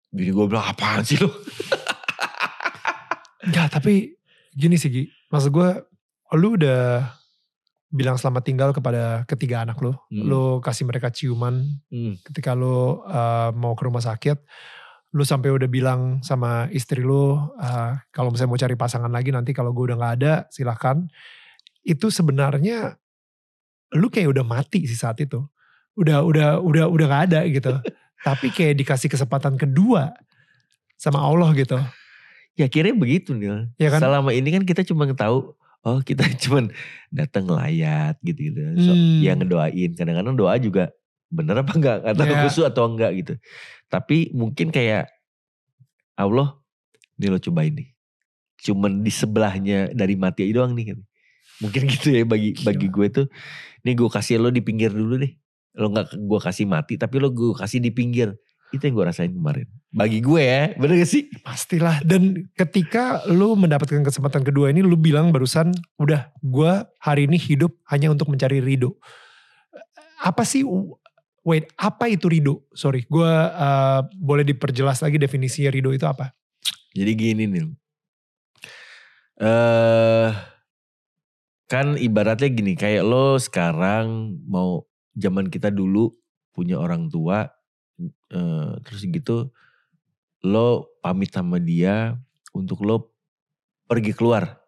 Bini 0.09 0.33
gue 0.33 0.47
bilang 0.49 0.65
apaan 0.65 1.05
sih 1.05 1.21
lo? 1.21 1.29
Enggak, 3.45 3.69
tapi 3.69 4.17
gini 4.57 4.81
sih 4.81 4.89
Gi. 4.89 5.05
Maksud 5.29 5.53
gue, 5.53 5.69
lu 6.41 6.57
udah 6.57 7.21
bilang 7.95 8.19
selamat 8.19 8.43
tinggal 8.43 8.71
kepada 8.75 9.23
ketiga 9.31 9.63
anak 9.63 9.79
lu. 9.79 9.95
Hmm. 10.11 10.27
Lu 10.27 10.45
kasih 10.59 10.83
mereka 10.83 11.15
ciuman 11.15 11.63
Hmm. 11.95 12.19
ketika 12.27 12.59
lu 12.59 12.99
uh, 13.07 13.55
mau 13.55 13.79
ke 13.79 13.87
rumah 13.87 14.03
sakit. 14.03 14.43
Lu 15.15 15.23
sampai 15.23 15.55
udah 15.55 15.71
bilang 15.71 16.19
sama 16.27 16.67
istri 16.75 16.99
lu, 17.07 17.39
uh, 17.39 17.95
kalau 18.11 18.35
misalnya 18.35 18.51
mau 18.51 18.59
cari 18.59 18.75
pasangan 18.75 19.13
lagi 19.15 19.31
nanti 19.31 19.55
kalau 19.55 19.71
gue 19.71 19.95
udah 19.95 19.97
gak 20.03 20.15
ada 20.19 20.33
silahkan. 20.51 21.07
Itu 21.87 22.11
sebenarnya 22.11 22.99
lu 23.95 24.11
kayak 24.11 24.35
udah 24.35 24.43
mati 24.43 24.91
sih 24.91 24.99
saat 24.99 25.23
itu. 25.23 25.39
Udah 25.95 26.27
udah 26.27 26.59
udah 26.59 26.91
udah 26.91 27.07
gak 27.07 27.23
ada 27.31 27.47
gitu. 27.47 27.79
Tapi 28.27 28.51
kayak 28.51 28.75
dikasih 28.83 29.07
kesempatan 29.07 29.55
kedua 29.55 30.11
sama 30.99 31.23
Allah 31.23 31.55
gitu. 31.55 31.79
Ya 32.59 32.67
akhirnya 32.67 32.99
begitu 32.99 33.39
Nil. 33.39 33.71
Ya 33.79 33.95
kan? 33.95 34.03
Selama 34.03 34.35
ini 34.35 34.51
kan 34.51 34.67
kita 34.67 34.83
cuma 34.83 35.07
tahu 35.15 35.55
oh 35.85 36.01
kita 36.01 36.25
cuma 36.43 36.67
datang 37.13 37.47
ngelayat 37.49 38.17
gitu-gitu. 38.21 38.61
So, 38.81 38.93
Hmm. 38.93 39.21
Ya 39.23 39.33
ngedoain. 39.37 39.91
Kadang-kadang 39.95 40.35
doa 40.37 40.57
juga 40.59 40.91
bener 41.29 41.61
apa 41.61 41.73
enggak. 41.77 41.99
Atau 42.05 42.25
Ya. 42.27 42.41
khusus 42.45 42.65
atau 42.65 42.85
enggak 42.89 43.13
gitu. 43.21 43.35
Tapi 43.89 44.33
mungkin 44.33 44.73
kayak 44.73 45.09
Allah 46.15 46.59
nih 47.19 47.29
lo 47.31 47.39
cobain 47.39 47.75
nih. 47.75 47.89
Cuman 48.65 49.03
di 49.05 49.13
sebelahnya 49.13 49.91
dari 49.93 50.15
mati 50.17 50.47
aja 50.47 50.63
doang 50.63 50.75
nih. 50.75 50.95
Mungkin 51.63 51.83
gitu 51.93 52.09
ya 52.15 52.23
bagi 52.27 52.55
bagi 52.63 52.87
gue 52.91 53.07
tuh. 53.11 53.27
Nih 53.87 53.95
gue 53.95 54.09
kasih 54.11 54.41
lo 54.41 54.49
di 54.51 54.63
pinggir 54.65 54.91
dulu 54.95 55.19
deh. 55.21 55.33
Lo 55.79 55.91
gak 55.91 56.15
gue 56.15 56.41
kasih 56.41 56.67
mati 56.71 56.95
tapi 56.97 57.19
lo 57.19 57.31
gue 57.35 57.55
kasih 57.55 57.83
di 57.83 57.91
pinggir. 57.91 58.35
Itu 58.75 58.91
yang 58.91 58.99
gue 58.99 59.07
rasain 59.07 59.31
kemarin. 59.31 59.71
Bagi 59.95 60.19
gue 60.19 60.43
ya. 60.43 60.75
Bener 60.75 60.99
gak 60.99 61.11
sih? 61.15 61.31
Pastilah. 61.47 62.03
Dan 62.03 62.51
ketika 62.59 63.23
lu 63.31 63.55
mendapatkan 63.55 64.03
kesempatan 64.03 64.43
kedua 64.43 64.75
ini, 64.75 64.83
lu 64.83 64.99
bilang 64.99 65.31
barusan, 65.31 65.71
udah 66.03 66.35
gue 66.43 66.73
hari 66.99 67.31
ini 67.31 67.39
hidup 67.39 67.71
hanya 67.87 68.11
untuk 68.11 68.27
mencari 68.27 68.59
ridho. 68.59 68.99
Apa 70.19 70.43
sih, 70.43 70.67
wait, 71.47 71.71
apa 71.79 72.11
itu 72.11 72.27
ridho? 72.27 72.67
Sorry, 72.75 73.07
gue 73.07 73.33
uh, 73.55 74.03
boleh 74.19 74.43
diperjelas 74.43 74.99
lagi 75.07 75.23
definisinya 75.23 75.71
ridho 75.71 75.95
itu 75.95 76.03
apa? 76.11 76.35
Jadi 76.91 77.13
gini 77.15 77.47
nih. 77.47 77.65
Eh 79.39 80.31
kan 81.65 81.97
ibaratnya 81.99 82.51
gini, 82.51 82.79
kayak 82.79 83.03
lo 83.03 83.35
sekarang 83.41 84.39
mau 84.47 84.87
zaman 85.15 85.51
kita 85.51 85.75
dulu 85.75 86.13
punya 86.55 86.79
orang 86.79 87.11
tua 87.11 87.51
eh, 88.35 88.71
terus 88.83 89.03
gitu 89.03 89.49
lo 90.43 90.91
pamit 91.01 91.31
sama 91.31 91.57
dia 91.57 92.19
untuk 92.51 92.83
lo 92.83 93.15
pergi 93.85 94.13
keluar. 94.13 94.61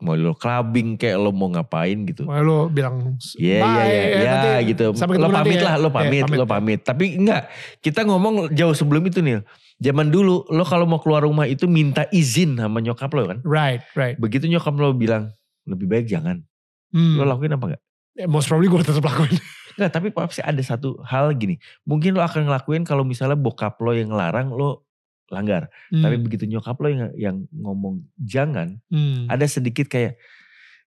mau 0.00 0.16
lo 0.16 0.32
clubbing 0.32 0.96
kayak 0.96 1.20
lo 1.20 1.28
mau 1.28 1.52
ngapain 1.52 2.08
gitu. 2.08 2.24
Wah, 2.24 2.40
lo 2.40 2.72
bilang 2.72 3.20
Iya 3.36 3.60
iya 3.60 3.84
iya 3.84 4.00
ya, 4.00 4.30
nanti 4.32 4.72
gitu. 4.72 4.96
Lo 4.96 5.28
pamit 5.28 5.60
ya. 5.60 5.64
lah, 5.68 5.74
lo 5.76 5.92
Iya, 5.92 5.96
pamit, 6.00 6.22
pamit 6.24 6.38
lo 6.40 6.46
ya. 6.48 6.48
pamit. 6.48 6.80
Tapi 6.80 7.04
enggak, 7.20 7.42
kita 7.84 8.08
ngomong 8.08 8.48
jauh 8.48 8.72
sebelum 8.72 9.04
itu 9.04 9.20
nih. 9.20 9.44
Zaman 9.76 10.08
dulu 10.08 10.48
lo 10.48 10.64
kalau 10.64 10.88
mau 10.88 10.96
keluar 10.96 11.28
rumah 11.28 11.44
itu 11.44 11.68
minta 11.68 12.08
izin 12.08 12.56
sama 12.56 12.80
nyokap 12.80 13.12
lo 13.12 13.28
kan. 13.28 13.38
Right, 13.44 13.84
right. 13.92 14.16
Begitu 14.16 14.48
nyokap 14.48 14.72
lo 14.72 14.96
bilang 14.96 15.36
lebih 15.68 15.84
baik 15.84 16.08
jangan. 16.08 16.48
Hmm. 16.96 17.20
Lo 17.20 17.28
lakuin 17.28 17.52
apa 17.52 17.64
enggak? 17.68 17.82
Eh, 18.16 18.24
Most 18.24 18.48
probably 18.48 18.72
gue 18.72 18.80
tetap 18.80 19.04
lakuin. 19.04 19.36
Enggak, 19.80 19.96
tapi 19.96 20.12
pasti 20.12 20.44
ada 20.44 20.60
satu 20.60 21.00
hal 21.02 21.32
gini. 21.32 21.56
Mungkin 21.82 22.12
lo 22.12 22.20
akan 22.20 22.44
ngelakuin 22.44 22.84
kalau 22.84 23.00
misalnya 23.00 23.32
bokap 23.32 23.80
lo 23.80 23.96
yang 23.96 24.12
ngelarang 24.12 24.52
lo 24.52 24.84
langgar. 25.26 25.72
Tapi 25.88 26.20
Hmm. 26.20 26.24
begitu 26.26 26.44
nyokap 26.44 26.76
lo 26.76 26.92
yang 26.92 27.08
yang 27.16 27.36
ngomong 27.48 28.04
jangan, 28.14 28.76
Hmm. 28.92 29.24
ada 29.26 29.48
sedikit 29.48 29.88
kayak 29.88 30.20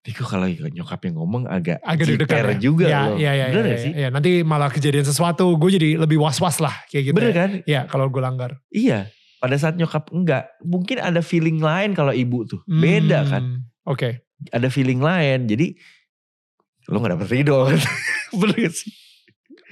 Diko 0.03 0.27
kalau 0.27 0.43
nyokap 0.45 0.99
yang 1.07 1.15
ngomong 1.15 1.47
agak, 1.47 1.79
agak 1.79 2.03
jiper 2.03 2.27
ya. 2.51 2.59
juga 2.59 2.85
ya, 2.85 2.99
loh. 3.07 3.15
Ya, 3.15 3.31
ya, 3.33 3.45
Bener 3.55 3.63
ya, 3.63 3.63
gak 3.63 3.71
ya, 3.71 3.79
sih? 3.79 3.91
ya. 3.95 4.07
Nanti 4.11 4.31
malah 4.43 4.67
kejadian 4.67 5.07
sesuatu, 5.07 5.47
gue 5.55 5.79
jadi 5.79 5.95
lebih 5.95 6.19
was-was 6.19 6.59
lah 6.59 6.75
kayak 6.91 7.03
gitu. 7.07 7.15
Bener 7.15 7.31
ya. 7.31 7.39
kan? 7.39 7.49
Ya 7.63 7.81
kalau 7.87 8.11
gue 8.11 8.19
langgar. 8.19 8.59
Iya. 8.67 9.07
Pada 9.39 9.55
saat 9.55 9.79
nyokap 9.79 10.11
enggak, 10.11 10.51
mungkin 10.59 10.99
ada 10.99 11.23
feeling 11.23 11.63
lain 11.63 11.95
kalau 11.95 12.11
ibu 12.11 12.43
tuh. 12.43 12.59
Beda 12.67 13.23
kan? 13.23 13.43
Hmm, 13.47 13.59
Oke. 13.87 14.27
Ada 14.51 14.67
feeling 14.67 14.99
lain. 14.99 15.47
Jadi 15.47 15.79
lo 16.87 16.99
gak 16.99 17.15
dapet 17.15 17.27
ridho 17.31 17.67
kan? 17.67 17.79
Bener 18.39 18.57
gak 18.67 18.73
sih? 18.73 18.91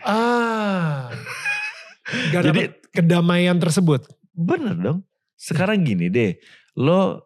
Ah. 0.02 1.12
Gak 2.34 2.44
Jadi- 2.44 2.68
dapet 2.68 2.72
kedamaian 2.92 3.56
tersebut. 3.56 4.04
Bener 4.34 4.76
dong. 4.76 5.00
Sekarang 5.36 5.82
gini 5.82 6.08
deh, 6.08 6.36
lo 6.76 7.24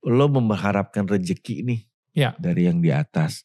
lo 0.00 0.26
mengharapkan 0.28 1.04
rezeki 1.04 1.64
nih 1.64 1.80
Ya. 2.12 2.30
dari 2.36 2.68
yang 2.68 2.78
di 2.78 2.92
atas. 2.92 3.42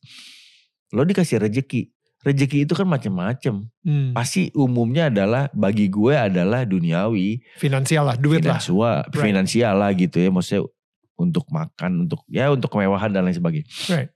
Lo 0.92 1.02
dikasih 1.04 1.40
rezeki. 1.40 1.90
Rezeki 2.20 2.68
itu 2.68 2.76
kan 2.76 2.84
macem-macem. 2.84 3.64
Hmm. 3.80 4.12
Pasti 4.12 4.52
umumnya 4.52 5.08
adalah 5.08 5.48
bagi 5.56 5.88
gue 5.88 6.12
adalah 6.12 6.68
duniawi, 6.68 7.40
Finansial 7.56 8.04
lah, 8.04 8.20
duit 8.20 8.44
lah. 8.44 8.60
Right. 8.60 9.08
finansial 9.16 9.80
lah 9.80 9.96
gitu 9.96 10.20
ya. 10.20 10.28
Maksudnya 10.28 10.68
untuk 11.16 11.48
makan, 11.48 12.04
untuk 12.06 12.28
ya 12.28 12.52
untuk 12.52 12.68
kemewahan 12.70 13.10
dan 13.10 13.24
lain 13.24 13.40
sebagainya. 13.40 13.68
Right. 13.88 14.12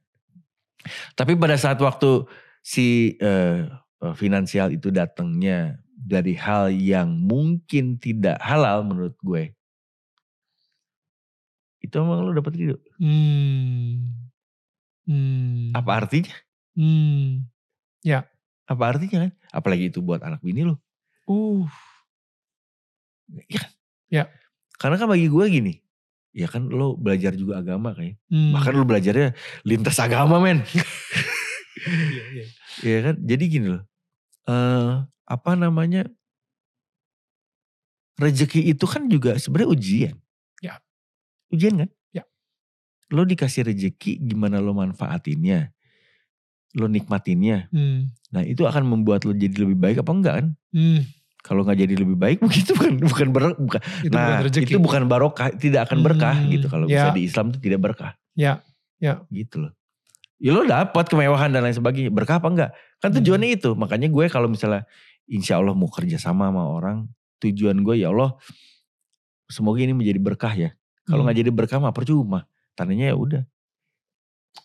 Tapi 1.18 1.34
pada 1.36 1.56
saat 1.56 1.80
waktu 1.80 2.28
si 2.64 3.16
eh, 3.20 3.68
finansial 4.16 4.72
itu 4.76 4.92
datangnya 4.92 5.80
dari 6.04 6.36
hal 6.36 6.72
yang 6.72 7.16
mungkin 7.16 7.96
tidak 7.96 8.40
halal 8.44 8.84
menurut 8.84 9.16
gue. 9.24 9.56
Itu 11.84 12.00
emang 12.00 12.24
lo 12.24 12.32
dapet 12.32 12.56
ridho. 12.56 12.78
Hmm. 13.00 14.32
Hmm. 15.04 15.76
Apa 15.76 16.04
artinya? 16.04 16.36
Hmm. 16.76 17.48
Apa 18.64 18.96
artinya 18.96 19.28
kan? 19.28 19.32
Apalagi 19.52 19.92
itu 19.92 20.00
buat 20.00 20.24
anak 20.24 20.40
bini 20.40 20.64
lo. 20.64 20.80
Uh. 21.28 21.68
Karena 24.80 24.96
kan 24.96 25.08
bagi 25.12 25.28
gue 25.28 25.46
gini. 25.52 25.83
Ya 26.34 26.50
kan 26.50 26.66
lo 26.66 26.98
belajar 26.98 27.38
juga 27.38 27.62
agama 27.62 27.94
kayak. 27.94 28.18
Hmm. 28.28 28.58
Bahkan 28.58 28.74
lo 28.74 28.84
belajarnya 28.90 29.38
lintas 29.64 30.02
agama 30.02 30.42
men. 30.42 30.66
Iya, 30.74 30.86
iya. 32.34 32.46
Iya 32.84 32.98
kan? 33.06 33.16
Jadi 33.22 33.44
gini 33.48 33.68
loh. 33.70 33.84
eh 34.50 34.92
apa 35.30 35.52
namanya? 35.54 36.10
Rezeki 38.18 38.70
itu 38.70 38.86
kan 38.86 39.10
juga 39.10 39.38
sebenarnya 39.38 39.70
ujian. 39.74 40.16
Ya. 40.62 40.78
Ujian 41.50 41.86
kan? 41.86 41.90
Ya. 42.14 42.24
Lo 43.10 43.26
dikasih 43.26 43.66
rezeki 43.70 44.22
gimana 44.22 44.62
lo 44.62 44.74
manfaatinnya. 44.74 45.74
Lo 46.78 46.90
nikmatinnya. 46.90 47.70
Hmm. 47.74 48.10
Nah 48.34 48.42
itu 48.42 48.66
akan 48.66 48.86
membuat 48.86 49.26
lo 49.26 49.34
jadi 49.34 49.54
lebih 49.54 49.78
baik 49.78 49.98
apa 50.02 50.12
enggak 50.14 50.34
kan? 50.42 50.48
Hmm. 50.74 51.02
Kalau 51.44 51.62
nggak 51.62 51.76
jadi 51.78 51.94
lebih 51.94 52.16
baik 52.16 52.40
begitu 52.48 52.72
bukan 52.74 52.94
bukan 53.04 53.28
ber, 53.30 53.44
bukan 53.54 53.82
Itu 54.00 54.10
nah 54.10 54.40
bukan 54.40 54.44
rezeki. 54.48 54.72
itu 54.72 54.80
bukan 54.80 55.04
barokah 55.06 55.48
tidak 55.54 55.82
akan 55.86 56.00
berkah 56.02 56.34
Hmm, 56.34 56.50
gitu 56.50 56.66
kalau 56.68 56.88
ya. 56.88 57.06
bisa 57.06 57.10
di 57.12 57.22
Islam 57.24 57.52
itu 57.52 57.60
tidak 57.60 57.80
berkah 57.84 58.16
Ya, 58.34 58.64
ya. 58.98 59.22
gitu 59.28 59.68
loh 59.68 59.72
ya 60.40 60.50
lo 60.50 60.64
dapat 60.64 61.06
kemewahan 61.06 61.48
dan 61.50 61.62
lain 61.62 61.72
sebagainya 61.72 62.10
berkah 62.10 62.36
apa 62.38 62.48
enggak 62.48 62.72
kan 62.98 63.12
Hmm. 63.12 63.20
tujuannya 63.20 63.50
itu 63.54 63.76
makanya 63.76 64.08
gue 64.08 64.26
kalau 64.28 64.48
misalnya 64.48 64.88
insya 65.26 65.56
Allah 65.56 65.72
mau 65.72 65.88
kerja 65.88 66.16
sama 66.16 66.48
sama 66.48 66.64
orang 66.66 67.08
tujuan 67.40 67.76
gue 67.78 67.96
ya 67.98 68.10
Allah 68.10 68.36
semoga 69.46 69.80
ini 69.80 69.92
menjadi 69.92 70.18
berkah 70.18 70.52
ya 70.52 70.72
kalau 71.04 71.22
Hmm. 71.22 71.28
nggak 71.28 71.38
jadi 71.38 71.52
berkah 71.52 71.78
mah 71.78 71.92
percuma 71.92 72.48
tandanya 72.74 73.12
ya 73.12 73.16
udah 73.16 73.44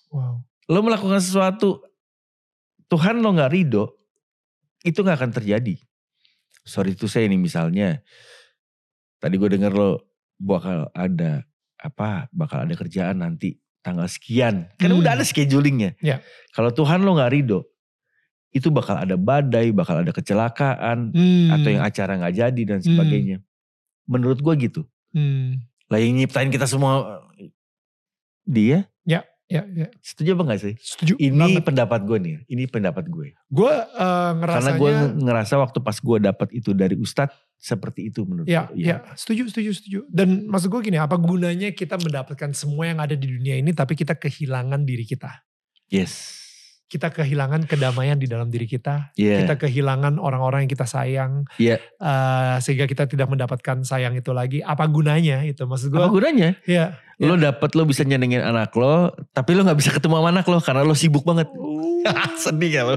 Wow. 0.09 0.41
lo 0.64 0.79
melakukan 0.81 1.18
sesuatu 1.18 1.83
Tuhan 2.87 3.18
lo 3.18 3.29
nggak 3.31 3.51
ridho 3.51 3.93
itu 4.81 4.97
nggak 4.97 5.18
akan 5.18 5.33
terjadi 5.33 5.74
sorry 6.69 6.93
itu 6.93 7.09
saya 7.09 7.25
ini 7.25 7.35
misalnya 7.35 8.05
tadi 9.19 9.35
gue 9.35 9.49
dengar 9.49 9.73
lo 9.73 10.05
bakal 10.37 10.93
ada 10.93 11.43
apa 11.75 12.29
bakal 12.31 12.62
ada 12.62 12.75
kerjaan 12.75 13.19
nanti 13.19 13.57
tanggal 13.81 14.07
sekian 14.07 14.69
kan 14.77 14.91
Hmm. 14.91 15.01
udah 15.01 15.16
ada 15.16 15.25
schedulingnya 15.25 15.97
Ya. 15.99 16.21
kalau 16.53 16.69
Tuhan 16.69 17.01
lo 17.01 17.16
nggak 17.16 17.33
ridho 17.33 17.64
itu 18.51 18.69
bakal 18.69 18.97
ada 18.97 19.14
badai 19.14 19.73
bakal 19.73 19.99
ada 19.99 20.11
kecelakaan 20.11 21.11
Hmm. 21.11 21.49
atau 21.51 21.69
yang 21.69 21.83
acara 21.83 22.14
nggak 22.14 22.35
jadi 22.37 22.62
dan 22.66 22.79
sebagainya 22.81 23.39
menurut 24.05 24.39
gue 24.39 24.55
gitu 24.61 24.83
Hmm. 25.11 25.64
lah 25.87 25.99
yang 25.99 26.14
nyiptain 26.14 26.49
kita 26.49 26.64
semua 26.64 27.25
dia 28.45 28.85
Ya, 29.03 29.25
ya. 29.51 29.89
setuju 29.99 30.37
apa 30.37 30.43
gak 30.47 30.61
sih 30.61 30.75
Setuju. 30.77 31.17
ini 31.17 31.35
banget. 31.35 31.65
pendapat 31.65 32.01
gue 32.03 32.19
nih 32.19 32.35
ini 32.47 32.65
pendapat 32.65 33.05
gue 33.05 33.33
Gue 33.49 33.73
Karena 33.91 34.37
ngerasanya. 34.37 34.77
gue 34.77 34.93
ngerasa 35.19 35.55
waktu 35.57 35.79
pas 35.81 35.97
gue 35.97 36.19
dapat 36.21 36.49
itu 36.53 36.71
dari 36.71 36.95
Ustadz 36.95 37.33
seperti 37.57 38.07
itu 38.07 38.23
menurut 38.23 38.47
Ya, 38.47 38.69
gue. 38.69 38.85
ya, 38.85 39.03
setuju, 39.13 39.49
setuju, 39.49 39.71
setuju. 39.73 39.99
Dan 40.07 40.47
maksud 40.47 40.69
gue 40.69 40.81
gini, 40.85 40.95
apa 40.95 41.17
gunanya 41.17 41.73
kita 41.73 41.97
mendapatkan 41.97 42.53
semua 42.53 42.87
yang 42.87 43.01
ada 43.01 43.13
di 43.13 43.27
dunia 43.27 43.57
ini, 43.57 43.73
tapi 43.73 43.93
kita 43.95 44.15
kehilangan 44.15 44.85
diri 44.85 45.03
kita. 45.03 45.43
Yes. 45.89 46.38
Kita 46.89 47.12
kehilangan 47.12 47.68
kedamaian 47.68 48.16
di 48.16 48.24
dalam 48.24 48.49
diri 48.49 48.64
kita. 48.64 49.12
Iya. 49.12 49.45
Kita 49.45 49.61
kehilangan 49.61 50.16
orang-orang 50.16 50.64
yang 50.64 50.72
kita 50.72 50.89
sayang. 50.89 51.45
Iya. 51.61 51.76
eh, 51.80 52.57
sehingga 52.64 52.89
kita 52.89 53.05
tidak 53.05 53.28
mendapatkan 53.28 53.84
sayang 53.84 54.16
itu 54.16 54.32
lagi. 54.32 54.64
Apa 54.64 54.89
gunanya 54.89 55.45
itu? 55.45 55.68
Maksud 55.68 55.93
gue, 55.93 56.01
Apa 56.01 56.09
gunanya? 56.09 56.57
ya. 56.64 56.97
Lo 57.20 57.36
dapet 57.36 57.76
lo 57.76 57.84
bisa 57.84 58.07
nyenengin 58.09 58.41
anak 58.41 58.72
lo, 58.72 59.12
tapi 59.34 59.53
lo 59.53 59.66
nggak 59.66 59.76
bisa 59.76 59.91
ketemu 59.93 60.22
sama 60.22 60.28
anak 60.32 60.47
lo 60.49 60.59
karena 60.64 60.82
lo 60.86 60.95
sibuk 60.97 61.26
banget. 61.28 61.51
Sedih 62.43 62.72
ya 62.72 62.82
lo. 62.89 62.97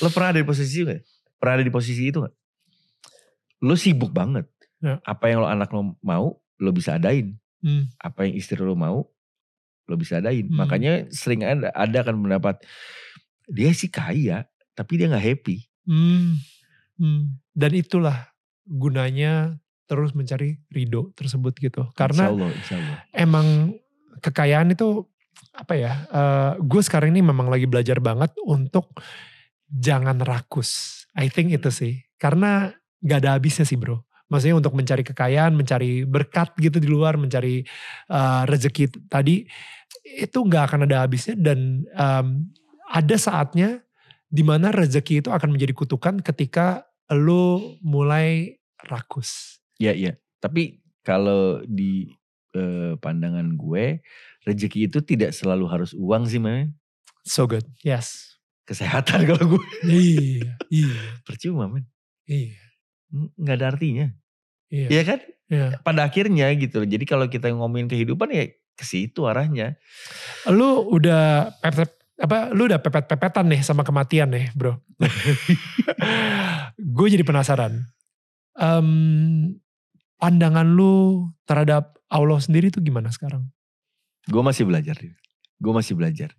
Lo 0.00 0.08
pernah 0.08 0.32
ada 0.32 0.40
di 0.40 0.46
posisi 0.48 0.80
itu 0.80 0.88
gak? 0.88 1.02
Pernah 1.40 1.52
ada 1.60 1.64
di 1.64 1.72
posisi 1.72 2.02
itu 2.08 2.18
gak? 2.24 2.34
Lo 3.60 3.74
sibuk 3.76 4.12
banget. 4.12 4.48
Ya. 4.80 4.96
Apa 5.04 5.28
yang 5.28 5.44
lo 5.44 5.48
anak 5.48 5.68
lo 5.72 5.96
mau, 6.00 6.40
lo 6.56 6.70
bisa 6.72 6.96
adain. 6.96 7.36
Hmm. 7.60 7.92
Apa 8.00 8.24
yang 8.24 8.36
istri 8.36 8.56
lo 8.56 8.72
mau, 8.72 9.08
lo 9.90 9.98
bisa 9.98 10.22
adain. 10.22 10.46
Hmm. 10.46 10.62
Makanya 10.62 11.10
sering 11.10 11.42
ada, 11.42 11.74
ada 11.74 12.06
kan 12.06 12.14
mendapat, 12.14 12.62
dia 13.50 13.74
sih 13.74 13.90
kaya, 13.90 14.46
tapi 14.78 15.02
dia 15.02 15.10
gak 15.10 15.26
happy. 15.26 15.66
Hmm. 15.82 16.38
Hmm. 16.94 17.34
Dan 17.50 17.74
itulah 17.74 18.30
gunanya 18.62 19.58
terus 19.90 20.14
mencari 20.14 20.62
ridho 20.70 21.10
tersebut 21.18 21.58
gitu. 21.58 21.90
Karena 21.98 22.30
Insya 22.30 22.34
Allah, 22.38 22.50
insya 22.54 22.74
Allah. 22.78 22.98
emang 23.10 23.46
kekayaan 24.22 24.70
itu 24.70 25.10
apa 25.50 25.74
ya? 25.74 25.92
gue 26.62 26.82
sekarang 26.86 27.10
ini 27.10 27.26
memang 27.26 27.50
lagi 27.50 27.66
belajar 27.66 27.98
banget 27.98 28.30
untuk 28.46 28.94
jangan 29.66 30.22
rakus. 30.22 31.02
I 31.18 31.26
think 31.26 31.50
itu 31.50 31.74
sih. 31.74 32.06
Karena 32.22 32.70
gak 33.02 33.26
ada 33.26 33.34
habisnya 33.34 33.66
sih 33.66 33.74
bro. 33.74 34.06
Maksudnya 34.30 34.56
untuk 34.62 34.78
mencari 34.78 35.02
kekayaan, 35.02 35.58
mencari 35.58 36.06
berkat 36.06 36.54
gitu 36.62 36.78
di 36.78 36.86
luar, 36.86 37.18
mencari 37.18 37.66
eh, 38.08 38.42
rezeki 38.46 39.10
tadi 39.10 39.42
itu 40.06 40.38
gak 40.46 40.70
akan 40.70 40.86
ada 40.86 41.02
habisnya 41.04 41.34
dan 41.34 41.82
em, 41.90 42.26
ada 42.90 43.16
saatnya 43.18 43.82
di 44.30 44.46
mana 44.46 44.70
rezeki 44.70 45.26
itu 45.26 45.30
akan 45.34 45.50
menjadi 45.54 45.74
kutukan 45.74 46.22
ketika 46.22 46.86
lo 47.10 47.74
mulai 47.82 48.54
rakus. 48.86 49.58
Iya, 49.82 49.92
iya. 49.98 50.12
Tapi 50.38 50.78
kalau 51.02 51.60
di 51.66 52.06
eh, 52.54 52.94
pandangan 53.02 53.58
gue, 53.58 53.98
rezeki 54.46 54.86
itu 54.86 55.02
tidak 55.02 55.34
selalu 55.34 55.66
harus 55.66 55.90
uang 55.94 56.30
sih, 56.30 56.38
men. 56.38 56.78
So 57.26 57.50
good. 57.50 57.66
Yes. 57.82 58.38
Kesehatan 58.64 59.24
kalau 59.28 59.58
gue. 59.58 59.64
iya, 59.90 60.54
iya, 60.70 61.00
Percuma, 61.26 61.66
men. 61.66 61.90
iya, 62.30 62.54
Nggak 63.10 63.56
ada 63.58 63.66
artinya. 63.74 64.06
Iya. 64.70 64.88
Iya 64.88 65.02
kan? 65.04 65.18
iya. 65.50 65.66
Pada 65.82 66.06
akhirnya 66.06 66.48
gitu 66.56 66.82
loh. 66.82 66.88
Jadi 66.88 67.04
kalau 67.04 67.26
kita 67.26 67.50
ngomongin 67.50 67.90
kehidupan 67.90 68.30
ya 68.30 68.48
ke 68.78 68.84
situ 68.86 69.28
arahnya. 69.28 69.76
Lu 70.48 70.88
udah 70.88 71.52
pepet 71.60 71.90
apa 72.20 72.52
lu 72.52 72.68
udah 72.68 72.80
pepet-pepetan 72.80 73.48
nih 73.48 73.60
sama 73.60 73.84
kematian 73.84 74.32
nih, 74.32 74.52
Bro. 74.56 74.80
gue 76.96 77.06
jadi 77.10 77.24
penasaran. 77.24 77.84
Em, 78.60 78.88
pandangan 80.20 80.68
lu 80.68 81.28
terhadap 81.48 81.96
Allah 82.12 82.40
sendiri 82.40 82.68
tuh 82.68 82.84
gimana 82.84 83.08
sekarang? 83.08 83.48
Gue 84.28 84.42
masih 84.44 84.68
belajar. 84.68 85.00
Gue 85.56 85.72
masih 85.72 85.96
belajar. 85.96 86.30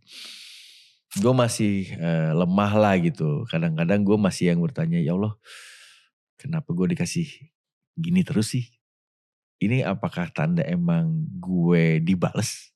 Gue 1.17 1.33
masih 1.33 1.91
uh, 1.97 2.31
lemah 2.37 2.71
lah 2.77 2.95
gitu. 3.01 3.43
Kadang-kadang 3.49 4.05
gue 4.05 4.17
masih 4.21 4.53
yang 4.53 4.61
bertanya, 4.61 5.01
ya 5.01 5.17
Allah 5.17 5.35
kenapa 6.41 6.73
gue 6.73 6.97
dikasih 6.97 7.50
gini 7.97 8.21
terus 8.23 8.53
sih? 8.55 8.65
Ini 9.61 9.85
apakah 9.85 10.33
tanda 10.33 10.65
emang 10.65 11.29
gue 11.37 12.01
dibales? 12.01 12.73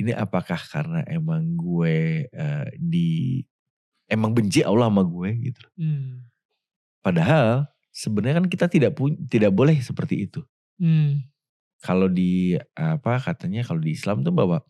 Ini 0.00 0.12
apakah 0.12 0.58
karena 0.58 1.00
emang 1.06 1.54
gue 1.54 2.26
uh, 2.28 2.68
di 2.76 3.40
emang 4.10 4.34
benci 4.36 4.60
Allah 4.60 4.90
sama 4.90 5.06
gue 5.06 5.30
gitu. 5.48 5.64
Hmm. 5.78 6.28
Padahal 7.00 7.70
sebenarnya 7.94 8.42
kan 8.42 8.48
kita 8.50 8.66
tidak 8.68 8.98
pun 8.98 9.16
tidak 9.30 9.54
boleh 9.54 9.80
seperti 9.80 10.28
itu. 10.28 10.42
Hmm. 10.76 11.24
Kalau 11.80 12.10
di 12.10 12.58
apa 12.74 13.20
katanya 13.22 13.64
kalau 13.64 13.80
di 13.80 13.94
Islam 13.94 14.26
tuh 14.26 14.34
bahwa 14.34 14.60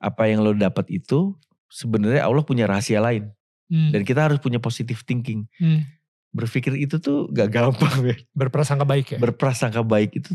apa 0.00 0.22
yang 0.30 0.40
lo 0.40 0.56
dapat 0.56 0.88
itu 0.88 1.36
sebenarnya 1.68 2.24
Allah 2.24 2.46
punya 2.46 2.64
rahasia 2.64 3.02
lain. 3.02 3.28
Hmm. 3.68 3.90
Dan 3.92 4.06
kita 4.06 4.30
harus 4.30 4.40
punya 4.40 4.62
positive 4.62 5.02
thinking. 5.04 5.44
Hmm 5.60 5.99
berpikir 6.30 6.78
itu 6.78 7.02
tuh 7.02 7.26
gak 7.30 7.50
gampang 7.50 8.04
ya. 8.10 8.16
Berprasangka 8.34 8.86
baik 8.86 9.06
ya? 9.14 9.18
Berprasangka 9.18 9.82
baik 9.82 10.22
itu 10.22 10.32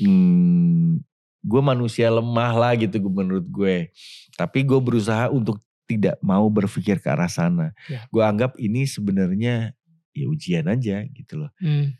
hmm, 0.00 1.00
gue 1.40 1.62
manusia 1.64 2.12
lemah 2.12 2.52
lah 2.56 2.72
gitu 2.76 3.00
menurut 3.08 3.46
gue. 3.48 3.92
Tapi 4.36 4.64
gue 4.64 4.80
berusaha 4.80 5.28
untuk 5.32 5.60
tidak 5.88 6.16
mau 6.22 6.46
berpikir 6.46 7.02
ke 7.02 7.08
arah 7.10 7.30
sana. 7.30 7.74
Ya. 7.90 8.06
Gue 8.12 8.22
anggap 8.22 8.54
ini 8.60 8.86
sebenarnya 8.86 9.74
ya 10.14 10.26
ujian 10.30 10.66
aja 10.70 11.02
gitu 11.10 11.46
loh. 11.46 11.50
Hmm. 11.58 11.96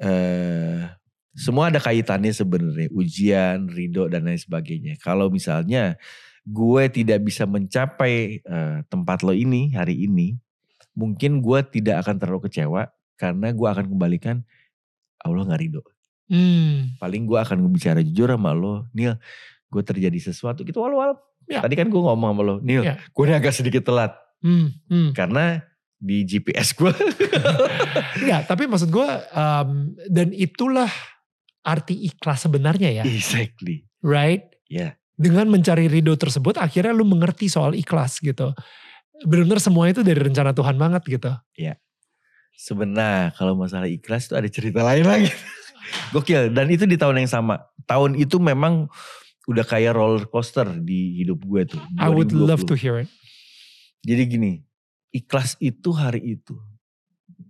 Uh, 0.00 0.88
semua 1.36 1.70
ada 1.70 1.78
kaitannya 1.78 2.34
sebenarnya 2.34 2.90
ujian, 2.90 3.70
ridho 3.70 4.10
dan 4.10 4.26
lain 4.26 4.40
sebagainya. 4.40 4.98
Kalau 4.98 5.30
misalnya 5.30 5.94
gue 6.42 6.82
tidak 6.90 7.22
bisa 7.22 7.46
mencapai 7.46 8.42
uh, 8.48 8.82
tempat 8.90 9.22
lo 9.22 9.30
ini 9.30 9.70
hari 9.76 10.08
ini, 10.10 10.40
mungkin 10.94 11.40
gue 11.40 11.60
tidak 11.70 12.06
akan 12.06 12.16
terlalu 12.18 12.50
kecewa 12.50 12.90
karena 13.14 13.52
gue 13.52 13.68
akan 13.68 13.86
kembalikan 13.90 14.42
Allah 15.20 15.44
nggak 15.44 15.60
ridho. 15.60 15.82
Hmm. 16.30 16.94
Paling 17.02 17.26
gue 17.26 17.38
akan 17.38 17.58
bicara 17.74 18.00
jujur 18.00 18.30
sama 18.30 18.54
lo, 18.54 18.86
Nil, 18.94 19.18
gue 19.68 19.82
terjadi 19.82 20.30
sesuatu 20.30 20.62
gitu 20.62 20.78
walau 20.80 21.18
ya. 21.50 21.60
Tadi 21.60 21.74
kan 21.74 21.90
gue 21.90 22.00
ngomong 22.00 22.30
sama 22.32 22.42
lo, 22.42 22.56
Nil, 22.62 22.86
ya. 22.86 22.96
gue 22.96 23.24
ini 23.26 23.34
agak 23.34 23.54
sedikit 23.54 23.82
telat. 23.84 24.14
Hmm. 24.40 24.72
Hmm. 24.88 25.10
Karena 25.12 25.60
di 26.00 26.24
GPS 26.24 26.72
gue. 26.72 26.94
Enggak, 28.24 28.42
tapi 28.50 28.64
maksud 28.64 28.88
gue 28.88 29.08
um, 29.36 29.92
dan 30.08 30.32
itulah 30.32 30.88
arti 31.60 32.08
ikhlas 32.08 32.48
sebenarnya 32.48 33.02
ya. 33.02 33.04
Exactly. 33.04 33.84
Right? 34.00 34.48
Ya. 34.72 34.78
Yeah. 34.80 34.92
Dengan 35.20 35.52
mencari 35.52 35.84
ridho 35.92 36.16
tersebut 36.16 36.56
akhirnya 36.56 36.96
lu 36.96 37.04
mengerti 37.04 37.52
soal 37.52 37.76
ikhlas 37.76 38.24
gitu 38.24 38.56
benar-benar 39.24 39.60
semua 39.60 39.88
itu 39.88 40.00
dari 40.00 40.18
rencana 40.20 40.56
Tuhan 40.56 40.76
banget 40.76 41.02
gitu. 41.06 41.30
Iya. 41.56 41.76
Sebenarnya 42.56 43.32
kalau 43.36 43.56
masalah 43.56 43.88
ikhlas 43.88 44.28
itu 44.28 44.34
ada 44.36 44.48
cerita 44.48 44.80
lain 44.84 45.04
lagi. 45.08 45.30
Gokil. 46.14 46.52
Dan 46.52 46.68
itu 46.68 46.84
di 46.84 47.00
tahun 47.00 47.24
yang 47.24 47.30
sama. 47.30 47.60
Tahun 47.88 48.16
itu 48.16 48.36
memang 48.36 48.88
udah 49.48 49.64
kayak 49.64 49.96
roller 49.96 50.24
coaster 50.28 50.68
di 50.68 51.24
hidup 51.24 51.40
gue 51.42 51.76
tuh. 51.76 51.80
2020. 51.96 52.04
I 52.04 52.08
would 52.12 52.32
love 52.36 52.62
to 52.68 52.76
hear 52.76 53.00
it. 53.00 53.08
Jadi 54.04 54.22
gini, 54.28 54.52
ikhlas 55.12 55.56
itu 55.60 55.90
hari 55.92 56.38
itu. 56.38 56.56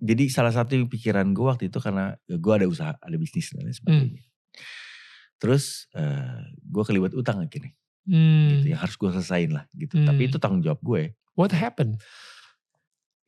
Jadi 0.00 0.32
salah 0.32 0.54
satu 0.54 0.74
pikiran 0.88 1.26
gue 1.34 1.44
waktu 1.44 1.68
itu 1.68 1.78
karena 1.82 2.16
gue 2.24 2.52
ada 2.54 2.66
usaha, 2.66 2.94
ada 2.96 3.16
bisnis 3.18 3.52
dan 3.52 3.66
lain 3.66 3.76
sebagainya. 3.76 4.22
Hmm. 4.22 4.28
Terus 5.40 5.88
uh, 5.96 6.40
gue 6.56 6.84
kelibat 6.86 7.12
utang 7.12 7.42
akhirnya. 7.42 7.74
Hmm. 8.08 8.60
Gitu, 8.60 8.76
yang 8.76 8.80
harus 8.80 8.96
gue 8.96 9.10
selesain 9.12 9.50
lah 9.52 9.64
gitu. 9.76 9.94
Hmm. 10.00 10.06
Tapi 10.08 10.22
itu 10.28 10.36
tanggung 10.40 10.62
jawab 10.64 10.80
gue. 10.80 11.02
What 11.36 11.52
happened? 11.56 12.00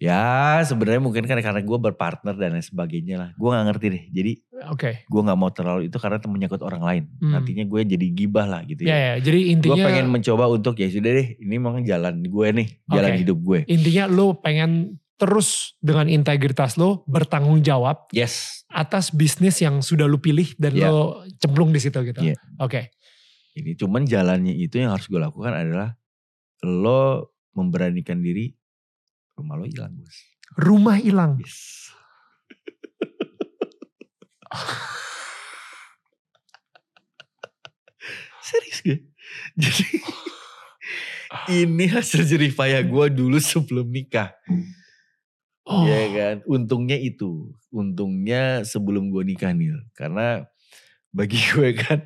Ya 0.03 0.59
sebenarnya 0.67 0.99
mungkin 0.99 1.23
kan 1.31 1.39
karena 1.39 1.63
gue 1.63 1.79
berpartner 1.79 2.35
dan 2.35 2.59
lain 2.59 2.67
sebagainya 2.67 3.23
lah. 3.23 3.31
Gue 3.39 3.55
gak 3.55 3.67
ngerti 3.71 3.87
deh. 3.87 4.05
Jadi 4.11 4.33
okay. 4.67 5.07
gue 5.07 5.21
gak 5.23 5.39
mau 5.39 5.55
terlalu 5.55 5.87
itu 5.87 5.95
karena 6.03 6.19
menyangkut 6.27 6.59
orang 6.67 6.83
lain. 6.83 7.05
Hmm. 7.23 7.39
Nantinya 7.39 7.63
gue 7.63 7.81
jadi 7.87 8.07
gibah 8.11 8.51
lah 8.51 8.67
gitu 8.67 8.83
ya. 8.83 8.91
Ya, 8.91 8.99
ya. 8.99 9.15
jadi 9.23 9.55
intinya. 9.55 9.79
Gue 9.79 9.87
pengen 9.95 10.11
mencoba 10.11 10.51
untuk 10.51 10.75
ya 10.83 10.91
sudah 10.91 11.11
deh. 11.15 11.39
Ini 11.39 11.55
memang 11.55 11.87
jalan 11.87 12.19
gue 12.19 12.47
nih. 12.51 12.69
Jalan 12.91 13.11
okay. 13.15 13.21
hidup 13.23 13.39
gue. 13.47 13.61
Intinya 13.71 14.05
lo 14.11 14.43
pengen 14.43 14.99
terus 15.23 15.79
dengan 15.79 16.11
integritas 16.11 16.75
lo 16.75 17.07
bertanggung 17.07 17.63
jawab. 17.63 18.11
Yes. 18.11 18.67
Atas 18.75 19.15
bisnis 19.15 19.63
yang 19.63 19.87
sudah 19.87 20.11
lo 20.11 20.19
pilih 20.19 20.51
dan 20.59 20.75
yeah. 20.75 20.91
lo 20.91 21.23
cemplung 21.39 21.71
di 21.71 21.79
situ 21.79 22.03
gitu. 22.03 22.27
Yeah. 22.27 22.43
Oke. 22.59 22.75
Okay. 22.75 22.85
Ini 23.53 23.77
cuman 23.77 24.09
jalannya 24.09 24.57
itu 24.57 24.81
yang 24.81 24.97
harus 24.97 25.05
gue 25.13 25.21
lakukan 25.21 25.53
adalah 25.53 25.93
lo 26.65 27.37
memberanikan 27.53 28.25
diri, 28.25 28.49
rumah 29.37 29.61
lo 29.61 29.69
hilang 29.69 29.93
bos. 30.01 30.17
Rumah 30.57 30.97
hilang? 30.97 31.37
Yes. 31.37 31.93
Serius 38.49 38.81
gak? 38.85 39.01
Jadi 39.57 39.85
ini 41.53 41.89
hasil 41.89 42.25
jeripaya 42.29 42.81
gue 42.85 43.07
dulu 43.13 43.41
sebelum 43.41 43.89
nikah. 43.89 44.33
Oh. 45.63 45.87
Ya 45.87 46.09
kan, 46.11 46.43
untungnya 46.45 46.99
itu, 46.99 47.55
untungnya 47.71 48.67
sebelum 48.67 49.09
gue 49.15 49.23
nikah 49.25 49.55
nih, 49.55 49.79
karena 49.95 50.45
bagi 51.15 51.39
gue 51.53 51.77
kan 51.77 52.03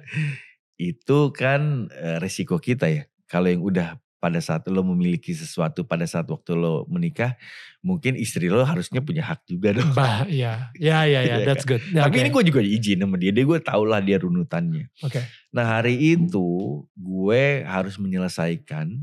itu 0.77 1.18
kan 1.33 1.89
resiko 2.20 2.61
kita 2.61 2.87
ya. 2.89 3.03
Kalau 3.27 3.51
yang 3.51 3.64
udah 3.64 3.99
pada 4.16 4.41
saat 4.41 4.64
lo 4.66 4.81
memiliki 4.83 5.37
sesuatu 5.37 5.85
pada 5.85 6.09
saat 6.09 6.27
waktu 6.27 6.57
lo 6.57 6.89
menikah 6.89 7.37
mungkin 7.85 8.16
istri 8.18 8.49
lo 8.51 8.64
harusnya 8.64 8.99
punya 9.05 9.22
hak 9.22 9.47
juga 9.47 9.77
dong. 9.77 9.93
Bah, 9.95 10.27
ya, 10.27 10.72
ya, 10.74 11.07
ya, 11.07 11.20
ya, 11.22 11.37
that's 11.47 11.62
good. 11.62 11.79
Ya, 11.95 12.09
Tapi 12.09 12.18
okay. 12.18 12.22
ini 12.27 12.31
gue 12.35 12.45
juga 12.51 12.61
izin 12.64 12.99
sama 13.07 13.16
dia, 13.20 13.31
dia 13.31 13.45
gue 13.47 13.61
tau 13.62 13.87
lah 13.87 14.03
dia 14.03 14.18
runutannya. 14.18 14.91
Oke. 15.05 15.20
Okay. 15.20 15.24
Nah 15.55 15.79
hari 15.79 16.16
itu 16.16 16.83
gue 16.97 17.62
harus 17.62 18.01
menyelesaikan 18.01 18.99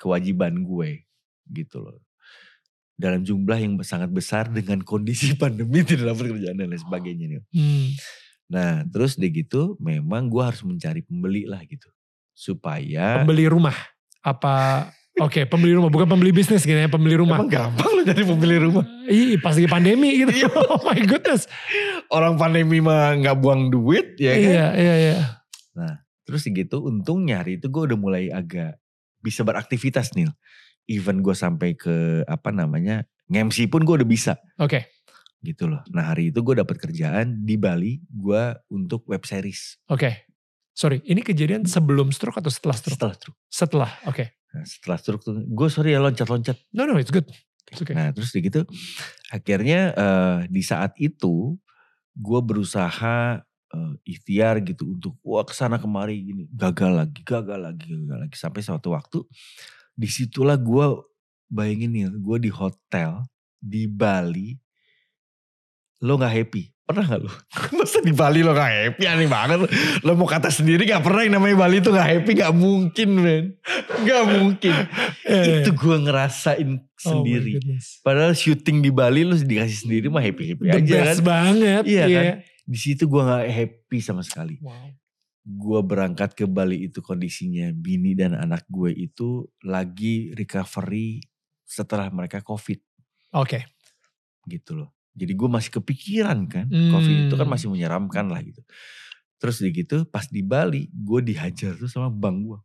kewajiban 0.00 0.58
gue 0.64 1.06
gitu 1.52 1.84
loh. 1.84 2.02
Dalam 2.98 3.22
jumlah 3.22 3.58
yang 3.58 3.78
sangat 3.86 4.10
besar 4.10 4.50
dengan 4.50 4.82
kondisi 4.82 5.34
pandemi 5.40 5.86
di 5.86 5.94
dalam 5.94 6.18
pekerjaan 6.18 6.58
dan 6.58 6.66
lain 6.72 6.82
sebagainya 6.82 7.24
nih. 7.30 7.40
Hmm. 7.52 7.88
Nah 8.54 8.86
terus 8.86 9.18
deh 9.18 9.34
gitu 9.34 9.74
memang 9.82 10.30
gue 10.30 10.42
harus 10.46 10.62
mencari 10.62 11.02
pembeli 11.02 11.50
lah 11.50 11.58
gitu. 11.66 11.90
Supaya. 12.38 13.18
Pembeli 13.18 13.50
rumah? 13.50 13.74
apa 14.24 14.54
Oke, 15.14 15.38
okay, 15.38 15.44
pembeli 15.46 15.78
rumah 15.78 15.94
bukan 15.94 16.10
pembeli 16.10 16.34
bisnis 16.34 16.66
gitu 16.66 16.74
ya, 16.74 16.90
pembeli 16.90 17.14
rumah. 17.14 17.38
Emang 17.38 17.46
gampang 17.46 17.86
loh 17.86 18.02
jadi 18.02 18.26
pembeli 18.26 18.58
rumah. 18.58 18.82
Iya, 19.06 19.38
pas 19.38 19.54
lagi 19.54 19.70
pandemi 19.70 20.10
gitu. 20.10 20.42
Iya. 20.42 20.50
oh 20.74 20.82
my 20.82 20.98
goodness. 21.06 21.46
Orang 22.10 22.34
pandemi 22.34 22.82
mah 22.82 23.14
nggak 23.22 23.38
buang 23.38 23.70
duit 23.70 24.18
ya 24.18 24.34
kan. 24.34 24.42
Iya, 24.42 24.66
iya, 24.74 24.94
iya. 24.98 25.16
Nah, 25.78 26.02
terus 26.26 26.50
gitu 26.50 26.82
untungnya 26.82 27.46
hari 27.46 27.62
itu 27.62 27.70
gue 27.70 27.94
udah 27.94 27.94
mulai 27.94 28.26
agak 28.26 28.74
bisa 29.22 29.46
beraktivitas 29.46 30.18
nih. 30.18 30.26
Even 30.90 31.22
gue 31.22 31.38
sampai 31.38 31.78
ke 31.78 32.26
apa 32.26 32.50
namanya, 32.50 33.06
ngemsi 33.30 33.70
pun 33.70 33.86
gue 33.86 34.02
udah 34.02 34.10
bisa. 34.10 34.34
Oke. 34.58 34.66
Okay. 34.66 34.82
Gitu 35.44 35.68
loh. 35.68 35.84
Nah 35.92 36.08
hari 36.08 36.32
itu 36.32 36.40
gue 36.40 36.56
dapat 36.56 36.80
kerjaan 36.80 37.44
di 37.44 37.60
Bali, 37.60 38.00
gue 38.08 38.42
untuk 38.72 39.04
web 39.04 39.20
series. 39.28 39.76
Oke. 39.92 40.00
Okay. 40.00 40.14
Sorry, 40.74 40.98
ini 41.06 41.22
kejadian 41.22 41.62
sebelum 41.70 42.10
stroke 42.10 42.42
atau 42.42 42.50
setelah 42.50 42.74
stroke? 42.74 42.98
Setelah 42.98 43.14
stroke. 43.14 43.38
Setelah, 43.46 43.90
oke. 44.10 44.16
Okay. 44.16 44.26
Nah, 44.50 44.64
setelah 44.66 44.98
stroke 44.98 45.22
tuh, 45.22 45.38
gue 45.38 45.68
sorry 45.70 45.94
ya 45.94 46.02
loncat-loncat. 46.02 46.58
No, 46.74 46.82
no, 46.82 46.98
it's 46.98 47.14
good. 47.14 47.30
It's 47.70 47.78
okay. 47.78 47.94
Nah 47.94 48.10
terus 48.10 48.34
gitu, 48.34 48.66
akhirnya 49.30 49.94
uh, 49.94 50.38
di 50.50 50.66
saat 50.66 50.98
itu 50.98 51.54
gue 52.14 52.40
berusaha 52.42 53.42
uh, 53.70 53.94
ikhtiar 54.02 54.62
gitu 54.66 54.94
untuk 54.98 55.14
wah 55.22 55.46
ke 55.46 55.54
sana 55.54 55.78
kemari 55.78 56.22
gini, 56.22 56.44
gagal 56.50 56.90
lagi, 56.90 57.20
gagal 57.22 57.60
lagi, 57.70 57.86
gagal 57.94 58.18
lagi. 58.26 58.36
Sampai 58.38 58.60
suatu 58.66 58.94
waktu, 58.94 59.22
di 59.94 60.10
situlah 60.10 60.58
gue 60.58 60.86
bayangin 61.50 61.90
nih, 61.94 62.04
gue 62.18 62.38
di 62.42 62.50
hotel 62.50 63.22
di 63.58 63.86
Bali, 63.86 64.58
lo 66.04 66.20
gak 66.20 66.36
happy 66.36 66.74
Pernah 66.84 67.04
gak 67.08 67.20
lu? 67.24 67.32
Masa 67.80 68.04
di 68.04 68.12
Bali 68.12 68.44
lo 68.44 68.52
gak 68.52 68.68
happy 68.68 69.08
aneh 69.08 69.24
banget 69.24 69.56
lo. 69.64 69.68
Lo 70.04 70.12
mau 70.20 70.28
kata 70.28 70.52
sendiri 70.52 70.84
gak 70.84 71.00
pernah 71.00 71.24
yang 71.24 71.40
namanya 71.40 71.56
Bali 71.64 71.80
tuh 71.80 71.96
gak 71.96 72.04
happy 72.04 72.36
gak 72.36 72.52
mungkin 72.52 73.08
men. 73.16 73.44
Gak 74.04 74.24
mungkin. 74.28 74.74
Eh. 75.24 75.64
Itu 75.64 75.72
gue 75.72 75.96
ngerasain 76.04 76.68
oh 76.68 76.84
sendiri. 77.00 77.56
Padahal 78.04 78.36
syuting 78.36 78.84
di 78.84 78.92
Bali 78.92 79.24
lo 79.24 79.32
dikasih 79.32 79.88
sendiri 79.88 80.12
mah 80.12 80.20
happy-happy 80.20 80.68
aja 80.68 80.84
kan. 80.84 81.04
best 81.08 81.24
banget. 81.24 81.82
Iya 81.88 82.04
yeah. 82.04 82.08
kan. 82.12 82.36
Di 82.68 82.78
situ 82.78 83.08
gue 83.08 83.22
gak 83.24 83.48
happy 83.48 83.98
sama 84.04 84.20
sekali. 84.20 84.60
Wow. 84.60 84.92
Gue 85.48 85.80
berangkat 85.80 86.36
ke 86.36 86.44
Bali 86.44 86.92
itu 86.92 87.00
kondisinya 87.00 87.72
bini 87.72 88.12
dan 88.12 88.36
anak 88.36 88.68
gue 88.68 88.92
itu 88.92 89.48
lagi 89.64 90.36
recovery 90.36 91.24
setelah 91.64 92.12
mereka 92.12 92.44
covid. 92.44 92.84
Oke. 93.32 93.48
Okay. 93.48 93.62
Gitu 94.44 94.76
loh. 94.76 94.93
Jadi 95.14 95.32
gue 95.32 95.48
masih 95.48 95.70
kepikiran 95.78 96.38
kan, 96.50 96.66
hmm. 96.66 96.90
COVID 96.90 97.16
itu 97.30 97.34
kan 97.38 97.46
masih 97.46 97.70
menyeramkan 97.70 98.26
lah 98.26 98.42
gitu. 98.42 98.60
Terus 99.38 99.62
di 99.62 99.70
gitu 99.70 100.02
pas 100.10 100.26
di 100.26 100.42
Bali 100.42 100.90
gue 100.90 101.20
dihajar 101.22 101.78
tuh 101.78 101.86
sama 101.86 102.10
bank 102.10 102.36
gue 102.44 102.58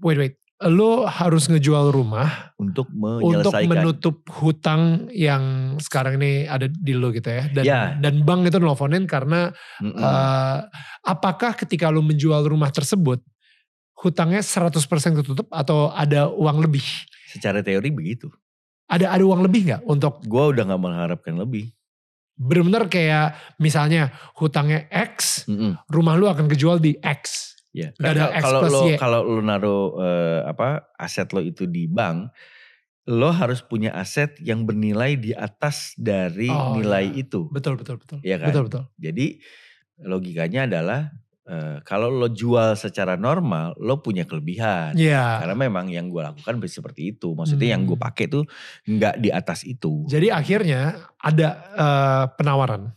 Wait, 0.00 0.16
wait. 0.16 0.34
Lo 0.60 1.08
harus 1.08 1.48
ngejual 1.48 1.88
rumah 1.88 2.52
untuk 2.60 2.84
untuk 2.92 3.52
menyelesaikan. 3.56 3.68
menutup 3.68 4.16
hutang 4.40 5.08
yang 5.08 5.76
sekarang 5.80 6.20
ini 6.20 6.44
ada 6.44 6.68
di 6.68 6.92
lo 6.92 7.08
gitu 7.12 7.28
ya. 7.32 7.48
Dan, 7.48 7.64
Ya. 7.64 7.80
dan 7.96 8.20
bank 8.24 8.44
itu 8.48 8.60
nelfonin 8.60 9.08
karena 9.08 9.52
Mm-mm. 9.80 9.96
eh, 9.96 10.58
apakah 11.04 11.56
ketika 11.56 11.88
lo 11.88 12.04
menjual 12.04 12.44
rumah 12.44 12.68
tersebut 12.68 13.24
hutangnya 13.96 14.44
100% 14.44 14.80
ketutup 15.20 15.48
atau 15.48 15.92
ada 15.96 16.28
uang 16.28 16.60
lebih? 16.60 16.84
Secara 17.32 17.64
teori 17.64 17.88
begitu. 17.88 18.28
Ada 18.90 19.06
ada 19.08 19.22
uang 19.22 19.40
lebih 19.40 19.60
nggak 19.64 19.82
untuk 19.84 20.18
Gue 20.22 20.50
udah 20.50 20.66
nggak 20.66 20.82
mengharapkan 20.82 21.34
lebih. 21.36 21.70
benar-benar 22.34 22.88
kayak 22.88 23.26
misalnya 23.56 24.08
hutangnya 24.34 24.88
X, 24.88 25.44
Mm-mm. 25.44 25.76
rumah 25.86 26.16
lu 26.16 26.24
akan 26.24 26.48
kejual 26.48 26.76
di 26.76 26.96
X. 26.96 27.52
Ya. 27.70 27.92
Nggak 27.94 28.12
ada 28.12 28.26
X 28.32 28.42
kalau 28.42 28.60
plus 28.60 28.72
lo 28.72 28.80
Y. 28.82 28.96
kalau 28.96 29.20
lo 29.22 29.40
naruh 29.40 29.84
eh, 29.94 30.40
apa 30.44 30.68
aset 30.96 31.28
lo 31.30 31.38
itu 31.38 31.64
di 31.64 31.84
bank, 31.84 32.32
lo 33.06 33.28
harus 33.28 33.60
punya 33.60 33.92
aset 33.92 34.40
yang 34.40 34.64
bernilai 34.64 35.14
di 35.14 35.30
atas 35.30 35.92
dari 35.94 36.48
Oh, 36.48 36.74
nilai 36.74 37.06
iya. 37.08 37.20
itu. 37.20 37.46
Betul 37.46 37.76
betul 37.76 37.94
betul. 37.96 38.18
Iya 38.20 38.36
kan? 38.38 38.48
Betul 38.48 38.62
betul. 38.66 38.82
Jadi 38.96 39.26
logikanya 40.00 40.64
adalah 40.64 41.12
eh, 41.50 41.76
kalau 41.82 42.06
lo 42.08 42.30
jual 42.30 42.78
secara 42.78 43.18
normal, 43.18 43.74
lo 43.82 43.98
punya 43.98 44.22
kelebihan. 44.22 44.94
Iya. 44.94 45.42
Karena 45.42 45.58
memang 45.58 45.90
yang 45.90 46.06
gue 46.06 46.22
lakukan 46.22 46.62
seperti 46.64 47.18
itu. 47.18 47.34
Maksudnya 47.34 47.74
yang 47.74 47.82
gue 47.90 47.98
Hmm. 47.98 48.06
pakai 48.06 48.30
tuh 48.30 48.46
nggak 48.86 49.18
di 49.18 49.34
atas 49.34 49.66
itu. 49.66 50.06
Jadi 50.06 50.30
akhirnya 50.30 51.10
ada 51.18 51.48
eh, 51.74 52.24
penawaran. 52.38 52.94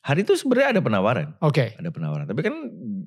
Hari 0.00 0.24
itu 0.24 0.32
sebenarnya 0.32 0.80
ada 0.80 0.82
penawaran, 0.82 1.28
Oke. 1.44 1.76
ada 1.76 1.90
penawaran. 1.92 2.24
Tapi 2.24 2.40
kan 2.40 2.54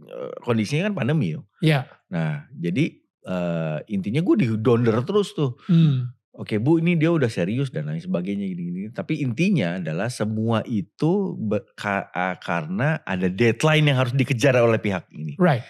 eh, 0.05 0.31
kondisinya 0.45 0.87
kan 0.87 0.93
pandemi 0.93 1.33
yo. 1.33 1.49
Iya. 1.57 1.89
Nah 2.13 2.45
jadi 2.53 2.85
eh, 3.25 3.77
intinya 3.89 4.21
gue 4.21 4.35
di 4.37 4.47
donder 4.61 5.01
terus 5.01 5.33
tuh. 5.33 5.57
Hmm. 5.65 6.13
Oke 6.33 6.57
bu 6.57 6.81
ini 6.81 6.97
dia 6.97 7.13
udah 7.13 7.29
serius 7.29 7.69
dan 7.69 7.85
lain 7.85 8.01
sebagainya 8.01 8.49
gini-gini. 8.49 8.89
Tapi 8.89 9.21
intinya 9.21 9.77
adalah 9.77 10.09
semua 10.09 10.65
itu 10.65 11.37
ka- 11.77 12.09
karena 12.41 12.97
ada 13.05 13.29
deadline 13.29 13.85
yang 13.85 14.01
harus 14.01 14.17
dikejar 14.17 14.57
oleh 14.57 14.81
pihak 14.81 15.05
ini. 15.13 15.37
Right. 15.37 15.61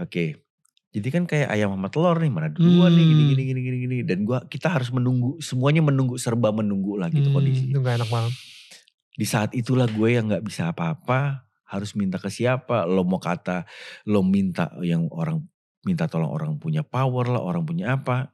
Oke. 0.00 0.40
Jadi 0.88 1.08
kan 1.12 1.28
kayak 1.28 1.52
ayam 1.52 1.76
sama 1.76 1.92
telur 1.92 2.16
nih 2.16 2.32
mana 2.32 2.48
duluan 2.48 2.88
nih 2.96 3.04
gini 3.04 3.20
Hmm. 3.20 3.30
gini 3.36 3.42
gini 3.44 3.60
gini 3.60 3.78
gini 3.84 3.96
dan 4.00 4.24
gua 4.24 4.48
kita 4.48 4.72
harus 4.72 4.88
menunggu 4.88 5.36
semuanya 5.44 5.84
menunggu 5.84 6.16
serba 6.16 6.48
menunggu 6.56 6.96
lah 6.96 7.12
gitu 7.12 7.28
Hmm, 7.28 7.44
kondisinya. 7.44 7.76
Itu 7.76 7.80
gak 7.84 7.96
enak 8.00 8.08
banget. 8.08 8.32
Di 9.12 9.26
saat 9.28 9.50
itulah 9.52 9.84
gue 9.84 10.08
yang 10.08 10.32
nggak 10.32 10.40
bisa 10.40 10.72
apa-apa 10.72 11.44
harus 11.68 11.92
minta 11.92 12.16
ke 12.16 12.32
siapa 12.32 12.88
lo 12.88 13.04
mau 13.04 13.20
kata 13.20 13.68
lo 14.08 14.24
minta 14.24 14.72
yang 14.80 15.04
orang 15.12 15.44
minta 15.84 16.08
tolong 16.08 16.32
orang 16.32 16.56
punya 16.56 16.80
power 16.80 17.28
lah 17.28 17.44
orang 17.44 17.68
punya 17.68 18.00
apa 18.00 18.32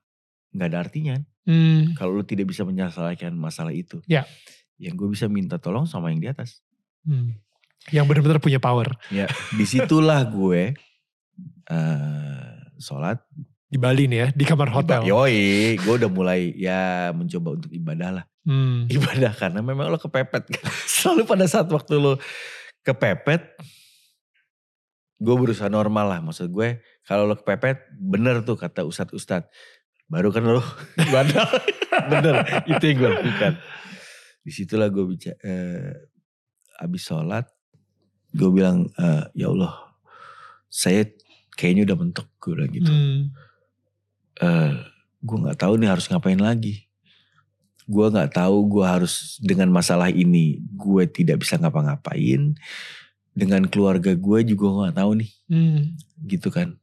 nggak 0.54 0.68
ada 0.70 0.78
artinya 0.78 1.14
Hmm. 1.44 1.92
kalau 1.92 2.16
lo 2.16 2.24
tidak 2.24 2.48
bisa 2.48 2.64
menyelesaikan 2.64 3.36
masalah 3.36 3.72
itu. 3.76 4.00
Ya. 4.08 4.24
Yang 4.80 4.94
gue 4.96 5.08
bisa 5.12 5.26
minta 5.28 5.60
tolong 5.60 5.84
sama 5.84 6.08
yang 6.08 6.24
di 6.24 6.28
atas. 6.32 6.64
Hmm. 7.04 7.36
Yang 7.92 8.04
benar-benar 8.08 8.40
punya 8.40 8.56
power. 8.56 8.96
Ya, 9.12 9.28
di 9.52 9.64
situlah 9.68 10.24
gue 10.24 10.72
eh 11.68 12.54
sholat. 12.80 13.20
Di 13.68 13.76
Bali 13.80 14.06
nih 14.06 14.18
ya, 14.18 14.28
di 14.30 14.44
kamar 14.46 14.70
hotel. 14.70 15.02
Yoi, 15.02 15.74
gue 15.76 15.94
udah 15.98 16.10
mulai 16.10 16.54
ya 16.54 17.10
mencoba 17.10 17.58
untuk 17.58 17.74
ibadah 17.74 18.22
lah. 18.22 18.24
Hmm. 18.46 18.86
Ibadah 18.86 19.32
karena 19.34 19.60
memang 19.64 19.90
lo 19.90 19.98
kepepet. 19.98 20.46
Selalu 20.94 21.26
pada 21.26 21.44
saat 21.50 21.66
waktu 21.66 21.98
lo 21.98 22.20
kepepet, 22.86 23.42
gue 25.18 25.34
berusaha 25.34 25.66
normal 25.66 26.06
lah. 26.06 26.20
Maksud 26.22 26.52
gue 26.52 26.78
kalau 27.02 27.26
lo 27.26 27.34
kepepet, 27.34 27.90
bener 27.98 28.44
tuh 28.46 28.54
kata 28.54 28.86
ustadz-ustadz. 28.86 29.50
Baru 30.04 30.28
kan 30.30 30.44
lo 30.44 30.60
ibadah. 30.98 31.46
bener, 32.12 32.34
itu 32.68 32.84
yang 32.84 32.96
gue 33.00 33.10
lakukan. 33.10 33.52
Di 34.44 34.50
situlah 34.52 34.92
gue 34.92 35.04
bicara, 35.08 35.36
eh, 35.40 35.92
abis 36.78 37.08
sholat, 37.08 37.46
gue 38.30 38.50
bilang, 38.52 38.90
eh, 38.94 39.24
ya 39.32 39.48
Allah, 39.48 39.72
saya 40.68 41.08
kayaknya 41.54 41.88
udah 41.88 41.96
mentok, 41.96 42.28
gue 42.42 42.52
bilang 42.58 42.72
gitu. 42.72 42.92
Hmm. 42.92 43.22
eh 44.34 44.74
gue 45.22 45.36
nggak 45.40 45.56
tahu 45.56 45.78
nih 45.78 45.88
harus 45.88 46.10
ngapain 46.10 46.36
lagi. 46.36 46.84
Gue 47.86 48.10
nggak 48.10 48.34
tahu 48.34 48.66
gue 48.66 48.84
harus 48.84 49.38
dengan 49.40 49.70
masalah 49.70 50.10
ini 50.10 50.58
gue 50.74 51.06
tidak 51.06 51.46
bisa 51.46 51.54
ngapa-ngapain. 51.56 52.58
Dengan 53.34 53.62
keluarga 53.66 54.14
gue 54.14 54.38
juga 54.46 54.66
nggak 54.90 54.96
tahu 54.98 55.10
nih, 55.22 55.30
Hmm. 55.48 55.82
gitu 56.26 56.50
kan. 56.50 56.76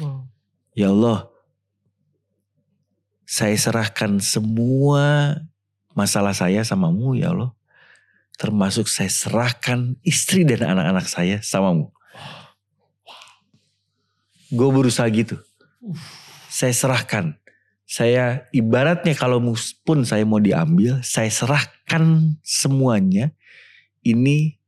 Wow. 0.00 0.28
Ya 0.72 0.88
Allah, 0.88 1.31
saya 3.32 3.56
serahkan 3.56 4.20
semua 4.20 5.40
masalah 5.96 6.36
saya 6.36 6.60
samamu 6.68 7.16
ya 7.16 7.32
Allah. 7.32 7.56
Termasuk 8.36 8.92
saya 8.92 9.08
serahkan 9.08 9.96
istri 10.04 10.44
dan 10.44 10.60
anak-anak 10.68 11.08
saya 11.08 11.40
samamu. 11.40 11.88
Gue 14.52 14.68
berusaha 14.68 15.08
gitu. 15.08 15.40
Saya 16.52 16.76
serahkan. 16.76 17.40
Saya 17.88 18.44
ibaratnya 18.52 19.16
kalau 19.16 19.40
pun 19.84 20.04
saya 20.04 20.28
mau 20.28 20.40
diambil, 20.40 21.00
saya 21.00 21.32
serahkan 21.32 22.36
semuanya. 22.44 23.32
Ini 24.04 24.60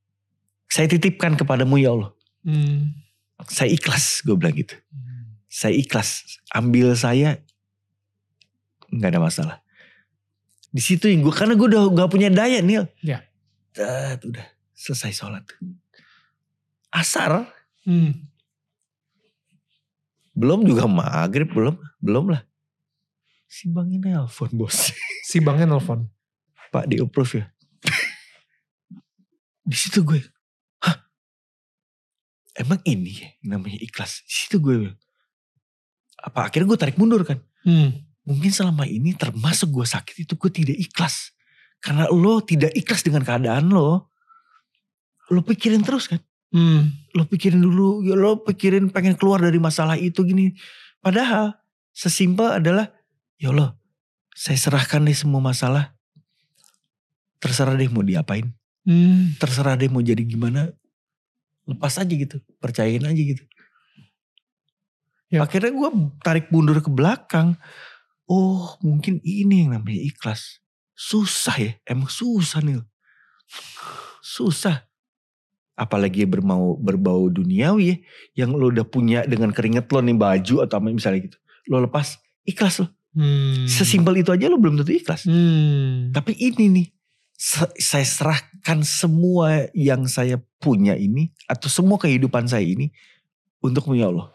saya 0.73 0.89
titipkan 0.89 1.37
kepadamu 1.37 1.77
ya 1.77 1.93
Allah. 1.93 2.17
Hmm. 2.49 2.97
Saya 3.45 3.77
ikhlas, 3.77 4.25
gue 4.25 4.33
bilang 4.41 4.57
gitu 4.57 4.73
Hmm. 4.89 5.37
saya 5.53 5.77
ikhlas 5.77 6.41
ambil 6.57 6.97
saya 6.97 7.44
nggak 8.95 9.11
ada 9.11 9.21
masalah. 9.21 9.57
Di 10.75 10.83
situ 10.83 11.07
yang 11.07 11.23
gue 11.23 11.31
karena 11.31 11.55
gue 11.55 11.71
udah 11.71 11.87
gak 11.95 12.11
punya 12.11 12.27
daya 12.35 12.59
Nil. 12.59 12.91
Ya. 12.99 13.23
Tet, 13.71 14.27
udah. 14.27 14.43
Selesai 14.75 15.15
sholat. 15.15 15.47
Asar. 16.91 17.47
Hmm. 17.85 18.33
belum 20.35 20.67
juga 20.67 20.89
maghrib 20.91 21.47
belum 21.53 21.79
belum 22.03 22.35
lah. 22.35 22.43
Si 23.47 23.71
bang 23.71 23.87
ini 23.87 24.11
nelfon 24.11 24.51
bos. 24.51 24.91
Si 25.31 25.39
bangnya 25.39 25.69
nelfon. 25.71 26.11
pak 26.75 26.91
di 26.91 26.99
approve 26.99 27.39
ya? 27.39 27.45
Di 29.71 29.77
situ 29.79 30.03
gue. 30.03 30.19
Hah? 30.83 31.07
Emang 32.59 32.83
ini 32.83 33.15
ya 33.15 33.29
namanya 33.47 33.79
ikhlas. 33.79 34.27
Di 34.27 34.35
situ 34.43 34.59
gue. 34.59 34.91
Apa 36.19 36.51
akhirnya 36.51 36.67
gue 36.67 36.79
tarik 36.83 36.99
mundur 36.99 37.23
kan? 37.23 37.39
Hmm. 37.63 37.95
Mungkin 38.25 38.51
selama 38.51 38.89
ini 38.89 39.13
termasuk 39.17 39.71
gue 39.71 39.87
sakit 39.87 40.25
itu 40.29 40.35
gue 40.37 40.51
tidak 40.51 40.77
ikhlas. 40.77 41.33
Karena 41.81 42.09
lo 42.09 42.41
tidak 42.41 42.73
ikhlas 42.73 43.05
dengan 43.05 43.25
keadaan 43.25 43.69
lo. 43.69 44.09
Lo 45.29 45.41
pikirin 45.45 45.85
terus 45.85 46.09
kan. 46.09 46.21
Hmm. 46.53 46.93
Lo 47.13 47.29
pikirin 47.29 47.61
dulu, 47.61 48.05
ya 48.05 48.17
lo 48.17 48.41
pikirin 48.41 48.89
pengen 48.89 49.17
keluar 49.21 49.41
dari 49.45 49.61
masalah 49.61 50.01
itu 50.01 50.25
gini. 50.25 50.57
Padahal 51.05 51.53
sesimpel 51.93 52.61
adalah, 52.61 52.89
ya 53.37 53.53
Allah 53.53 53.77
saya 54.35 54.59
serahkan 54.59 55.07
deh 55.07 55.15
semua 55.15 55.39
masalah. 55.39 55.95
Terserah 57.39 57.79
deh 57.79 57.87
mau 57.87 58.03
diapain. 58.03 58.51
Hmm. 58.83 59.39
Terserah 59.39 59.79
deh 59.79 59.87
mau 59.87 60.03
jadi 60.03 60.21
gimana. 60.27 60.75
Lepas 61.65 61.97
aja 61.97 62.11
gitu, 62.11 62.43
percayain 62.61 63.01
aja 63.01 63.23
gitu. 63.23 63.41
Ya. 65.33 65.47
Akhirnya 65.47 65.73
gue 65.73 65.89
tarik 66.21 66.51
mundur 66.51 66.83
ke 66.83 66.91
belakang. 66.91 67.57
Oh 68.25 68.81
mungkin 68.81 69.21
ini 69.21 69.67
yang 69.67 69.77
namanya 69.77 70.01
ikhlas. 70.01 70.65
Susah 70.95 71.57
ya, 71.59 71.73
emang 71.85 72.09
susah 72.09 72.63
nih. 72.65 72.81
Susah. 74.25 74.87
Apalagi 75.75 76.23
berbau, 76.23 76.79
berbau 76.79 77.27
duniawi 77.29 77.85
ya. 77.85 77.97
Yang 78.47 78.51
lo 78.55 78.67
udah 78.71 78.87
punya 78.87 79.27
dengan 79.27 79.51
keringet 79.51 79.91
lo 79.91 80.01
nih 80.01 80.17
baju 80.17 80.55
atau 80.65 80.75
apa 80.79 80.87
misalnya 80.89 81.27
gitu. 81.27 81.39
Lo 81.69 81.83
lepas, 81.83 82.17
ikhlas 82.47 82.81
lo. 82.81 82.89
Hmm. 83.15 83.67
Sesimpel 83.67 84.23
itu 84.23 84.31
aja 84.31 84.47
lo 84.47 84.59
belum 84.59 84.79
tentu 84.81 84.95
ikhlas. 84.95 85.27
Hmm. 85.27 86.15
Tapi 86.15 86.35
ini 86.39 86.65
nih, 86.71 86.87
saya 87.79 88.07
serahkan 88.07 88.87
semua 88.87 89.67
yang 89.75 90.07
saya 90.07 90.39
punya 90.63 90.95
ini 90.95 91.35
atau 91.51 91.67
semua 91.67 91.99
kehidupan 91.99 92.47
saya 92.47 92.63
ini 92.63 92.95
untuk 93.59 93.91
ya 93.93 94.09
Allah. 94.09 94.31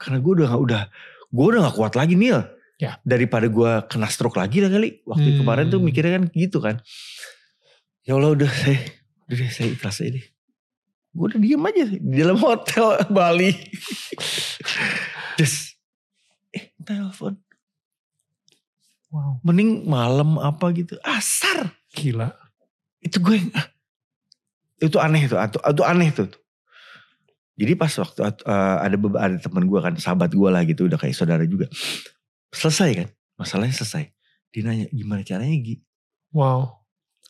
Karena 0.00 0.20
gue 0.20 0.32
udah 0.44 0.50
udah 0.56 0.82
gue 1.30 1.44
udah 1.46 1.70
gak 1.70 1.76
kuat 1.78 1.94
lagi 1.94 2.14
nih 2.14 2.30
Ya. 2.80 2.96
Daripada 3.04 3.44
gue 3.44 3.70
kena 3.86 4.08
stroke 4.08 4.40
lagi 4.40 4.64
lah 4.64 4.72
kali. 4.72 5.04
Waktu 5.04 5.28
Hmm. 5.36 5.38
kemarin 5.44 5.66
tuh 5.68 5.78
mikirnya 5.78 6.16
kan 6.16 6.24
gitu 6.32 6.64
kan. 6.64 6.80
Ya 8.02 8.16
Allah 8.16 8.32
udah 8.32 8.48
saya, 8.48 8.80
udah 9.28 9.36
deh 9.36 9.50
saya 9.52 9.68
ikhlas 9.70 10.00
aja 10.00 10.16
deh. 10.16 10.26
Gue 11.12 11.24
udah 11.28 11.38
diem 11.38 11.60
aja 11.60 11.82
di 11.86 12.16
dalam 12.16 12.40
hotel 12.40 12.96
Bali. 13.16 13.52
Terus, 15.36 15.76
eh 16.50 16.72
telepon. 16.80 17.36
Wow. 19.12 19.42
Mending 19.44 19.84
malam 19.84 20.38
apa 20.38 20.70
gitu. 20.72 20.96
Asar. 21.04 21.76
Gila. 21.92 22.32
Itu 23.02 23.20
gue 23.20 23.44
yang, 23.44 23.50
ah, 23.52 23.66
itu 24.80 24.96
aneh 24.96 25.28
tuh, 25.28 25.36
itu, 25.36 25.58
itu 25.60 25.82
aneh 25.84 26.08
tuh. 26.14 26.28
Jadi 27.60 27.76
pas 27.76 27.92
waktu 27.92 28.24
uh, 28.24 28.76
ada 28.80 28.96
ada 29.20 29.36
teman 29.36 29.68
gue 29.68 29.80
kan, 29.84 29.92
sahabat 30.00 30.32
gue 30.32 30.48
lah 30.48 30.64
gitu, 30.64 30.88
udah 30.88 30.96
kayak 30.96 31.12
saudara 31.12 31.44
juga. 31.44 31.68
Selesai 32.56 32.90
kan, 32.96 33.08
masalahnya 33.36 33.76
selesai. 33.76 34.08
Dia 34.48 34.64
nanya 34.64 34.88
gimana 34.88 35.20
caranya 35.20 35.52
Gi? 35.60 35.76
Wow. 36.32 36.72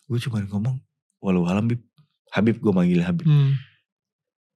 Gue 0.06 0.22
cuma 0.22 0.38
ngomong, 0.38 0.78
walau 1.18 1.50
alam 1.50 1.66
Habib. 1.66 1.82
Habib 2.30 2.62
gue 2.62 2.70
manggil 2.70 3.02
Habib. 3.02 3.26
Hmm. 3.26 3.58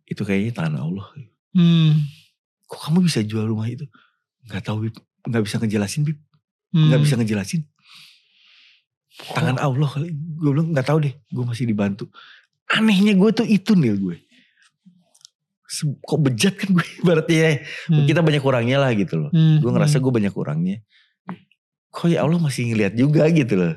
Itu 0.07 0.23
kayaknya 0.23 0.63
tangan 0.63 0.79
Allah. 0.79 1.11
Hmm. 1.59 2.07
Kok 2.71 2.79
kamu 2.79 3.11
bisa 3.11 3.27
jual 3.27 3.51
rumah 3.51 3.67
itu? 3.67 3.91
Gak 4.47 4.71
tahu 4.71 4.87
Bib, 4.87 4.95
gak 5.27 5.43
bisa 5.43 5.59
ngejelasin 5.59 6.07
Bib. 6.07 6.23
Hmm. 6.71 6.95
Gak 6.95 7.03
bisa 7.03 7.19
ngejelasin. 7.19 7.67
Tangan 9.35 9.59
Allah 9.59 9.91
kali. 9.91 10.15
Gue 10.15 10.55
bilang 10.55 10.71
gak 10.71 10.87
tahu 10.87 11.03
deh, 11.03 11.19
gue 11.19 11.43
masih 11.43 11.67
dibantu. 11.67 12.07
Anehnya 12.71 13.19
gue 13.19 13.31
tuh 13.35 13.47
itu 13.51 13.75
nih 13.75 13.99
gue 13.99 14.17
kok 15.83 16.21
bejat 16.23 16.55
kan 16.55 16.71
gue 16.77 16.89
berarti 17.03 17.35
ya. 17.35 17.51
Hmm. 17.91 18.07
Kita 18.07 18.21
banyak 18.23 18.43
kurangnya 18.45 18.79
lah 18.79 18.95
gitu 18.95 19.27
loh. 19.27 19.31
Hmm. 19.35 19.59
Gue 19.59 19.71
ngerasa 19.75 19.99
hmm. 19.99 20.05
gue 20.05 20.13
banyak 20.13 20.33
kurangnya. 20.35 20.77
Kok 21.91 22.07
ya 22.11 22.23
Allah 22.23 22.39
masih 22.39 22.71
ngeliat 22.71 22.95
juga 22.95 23.27
gitu 23.31 23.55
loh. 23.59 23.75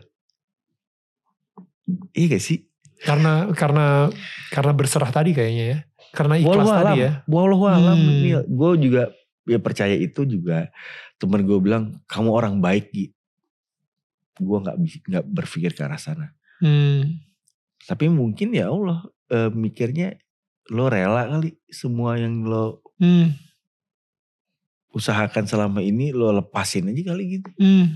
Iya 2.14 2.38
gak 2.38 2.44
sih? 2.44 2.68
Karena 3.02 3.50
karena 3.54 4.12
karena 4.52 4.72
berserah 4.74 5.10
tadi 5.10 5.32
kayaknya 5.34 5.66
ya. 5.66 5.80
Karena 6.14 6.36
ikhlas 6.38 6.66
Walau 6.68 6.78
tadi 6.82 6.94
ya. 7.02 7.12
Walau 7.26 7.62
alam. 7.66 7.98
Hmm. 7.98 8.46
Gue 8.46 8.72
juga 8.78 9.14
ya 9.48 9.60
percaya 9.62 9.96
itu 9.96 10.26
juga. 10.28 10.70
Temen 11.18 11.42
gue 11.46 11.58
bilang 11.58 11.98
kamu 12.06 12.30
orang 12.30 12.54
baik 12.62 12.94
Gi. 12.94 13.10
Gue 14.38 14.58
gak, 14.62 14.78
gak 15.10 15.26
berpikir 15.26 15.74
ke 15.74 15.82
arah 15.82 15.98
sana. 15.98 16.34
Hmm. 16.62 17.22
Tapi 17.88 18.12
mungkin 18.12 18.52
ya 18.52 18.68
Allah 18.68 19.06
e, 19.30 19.48
mikirnya 19.54 20.18
lo 20.72 20.92
rela 20.92 21.28
kali 21.28 21.56
semua 21.72 22.20
yang 22.20 22.44
lo 22.44 22.84
hmm. 23.00 23.32
usahakan 24.92 25.48
selama 25.48 25.80
ini 25.80 26.12
lo 26.12 26.32
lepasin 26.36 26.92
aja 26.92 27.14
kali 27.14 27.24
gitu. 27.40 27.50
Hmm. 27.60 27.96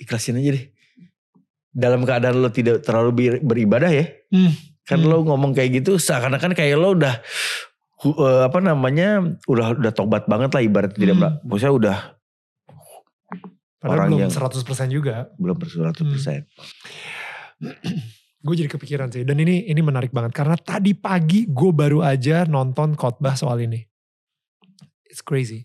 Ikhlasin 0.00 0.40
aja 0.40 0.56
deh. 0.56 0.64
Dalam 1.72 2.04
keadaan 2.04 2.44
lo 2.44 2.52
tidak 2.52 2.84
terlalu 2.84 3.40
beribadah 3.40 3.88
ya. 3.88 4.06
Hmm. 4.28 4.52
Kan 4.84 5.00
hmm. 5.00 5.08
lo 5.08 5.16
ngomong 5.24 5.56
kayak 5.56 5.82
gitu 5.82 5.96
seakan-akan 5.96 6.52
kayak 6.52 6.76
lo 6.76 6.92
udah 6.92 7.22
uh, 8.04 8.42
apa 8.44 8.58
namanya 8.60 9.22
udah 9.48 9.78
udah 9.78 9.92
tobat 9.94 10.28
banget 10.28 10.50
lah 10.52 10.62
ibarat 10.64 10.92
hmm. 10.92 11.00
tidak 11.00 11.16
maksudnya 11.46 11.72
udah 11.72 11.98
Padahal 13.82 14.06
orang 14.06 14.14
belum 14.14 14.30
yang 14.30 14.30
100% 14.30 14.94
juga. 14.94 15.26
Belum 15.42 15.58
100%. 15.58 16.06
Hmm. 17.58 17.74
gue 18.42 18.54
jadi 18.58 18.70
kepikiran 18.70 19.08
sih. 19.14 19.22
Dan 19.22 19.38
ini 19.38 19.70
ini 19.70 19.80
menarik 19.80 20.10
banget. 20.10 20.34
Karena 20.34 20.58
tadi 20.58 20.92
pagi 20.92 21.46
gue 21.46 21.70
baru 21.70 22.02
aja 22.02 22.44
nonton 22.44 22.98
khotbah 22.98 23.38
soal 23.38 23.62
ini. 23.62 23.80
It's 25.06 25.22
crazy. 25.22 25.64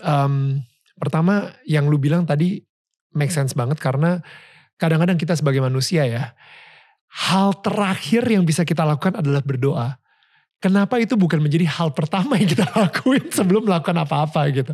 Um, 0.00 0.64
pertama 0.96 1.52
yang 1.68 1.92
lu 1.92 2.00
bilang 2.00 2.24
tadi 2.24 2.64
make 3.12 3.32
sense 3.32 3.52
banget 3.52 3.76
karena 3.76 4.22
kadang-kadang 4.80 5.20
kita 5.20 5.36
sebagai 5.36 5.60
manusia 5.60 6.06
ya 6.06 6.32
hal 7.10 7.58
terakhir 7.60 8.22
yang 8.30 8.46
bisa 8.46 8.62
kita 8.62 8.86
lakukan 8.86 9.18
adalah 9.18 9.42
berdoa 9.42 9.98
kenapa 10.60 11.00
itu 11.00 11.16
bukan 11.16 11.40
menjadi 11.40 11.64
hal 11.66 11.90
pertama 11.96 12.36
yang 12.36 12.46
kita 12.46 12.68
lakuin 12.76 13.32
sebelum 13.32 13.64
melakukan 13.64 13.96
apa-apa 13.96 14.46
gitu. 14.52 14.72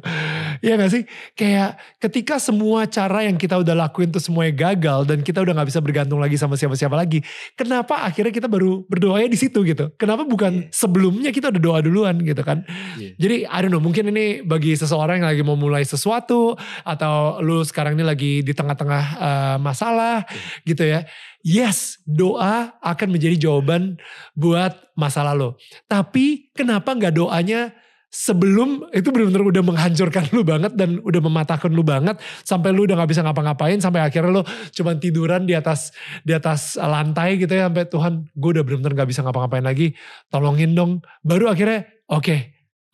Iya 0.61 0.75
gak 0.77 0.91
sih? 0.93 1.03
Kayak 1.39 1.79
ketika 2.03 2.43
semua 2.43 2.85
cara 2.91 3.25
yang 3.25 3.39
kita 3.39 3.57
udah 3.57 3.73
lakuin 3.87 4.11
tuh 4.11 4.21
semuanya 4.21 4.53
gagal 4.53 5.07
dan 5.07 5.23
kita 5.23 5.41
udah 5.47 5.63
gak 5.63 5.69
bisa 5.71 5.81
bergantung 5.81 6.19
lagi 6.19 6.35
sama 6.35 6.59
siapa-siapa 6.59 6.93
lagi. 6.99 7.23
Kenapa 7.55 8.03
akhirnya 8.03 8.35
kita 8.35 8.51
baru 8.51 8.83
berdoanya 8.91 9.31
di 9.31 9.39
situ 9.39 9.63
gitu? 9.63 9.95
Kenapa 9.95 10.27
bukan 10.27 10.67
yeah. 10.67 10.75
sebelumnya 10.75 11.31
kita 11.31 11.55
udah 11.55 11.63
doa 11.63 11.79
duluan 11.81 12.19
gitu 12.21 12.43
kan? 12.43 12.67
Yeah. 12.99 13.15
Jadi 13.17 13.37
I 13.47 13.59
don't 13.63 13.71
know 13.71 13.81
mungkin 13.81 14.11
ini 14.11 14.43
bagi 14.43 14.75
seseorang 14.75 15.23
yang 15.23 15.31
lagi 15.31 15.43
mau 15.47 15.55
mulai 15.55 15.87
sesuatu 15.87 16.59
atau 16.83 17.39
lu 17.39 17.63
sekarang 17.63 17.95
ini 17.95 18.05
lagi 18.05 18.33
di 18.43 18.53
tengah-tengah 18.53 19.05
uh, 19.17 19.57
masalah 19.63 20.27
yeah. 20.27 20.67
gitu 20.67 20.83
ya 20.83 21.01
yes 21.47 22.03
doa 22.03 22.75
akan 22.83 23.15
menjadi 23.15 23.47
jawaban 23.47 24.03
buat 24.35 24.75
masa 24.99 25.23
lalu. 25.23 25.55
Tapi 25.87 26.51
kenapa 26.51 26.91
nggak 26.99 27.15
doanya 27.15 27.71
sebelum 28.11 28.89
itu 28.91 29.13
benar-benar 29.13 29.45
udah 29.45 29.63
menghancurkan 29.63 30.25
lu 30.33 30.43
banget 30.43 30.73
dan 30.73 30.99
udah 31.05 31.21
mematahkan 31.21 31.69
lu 31.69 31.85
banget 31.85 32.17
sampai 32.43 32.73
lu 32.73 32.89
udah 32.89 32.97
nggak 32.99 33.11
bisa 33.13 33.23
ngapa-ngapain 33.23 33.79
sampai 33.79 34.03
akhirnya 34.03 34.41
lu 34.41 34.43
cuma 34.73 34.97
tiduran 34.97 35.45
di 35.45 35.53
atas 35.53 35.93
di 36.25 36.33
atas 36.33 36.81
lantai 36.81 37.37
gitu 37.37 37.53
ya 37.53 37.69
sampai 37.69 37.85
Tuhan 37.87 38.13
gue 38.33 38.51
udah 38.57 38.65
benar-benar 38.65 38.93
nggak 39.05 39.11
bisa 39.13 39.21
ngapa-ngapain 39.21 39.67
lagi 39.67 39.93
tolongin 40.33 40.73
dong 40.73 41.05
baru 41.21 41.53
akhirnya 41.53 41.85
oke 42.09 42.25
okay, 42.25 42.41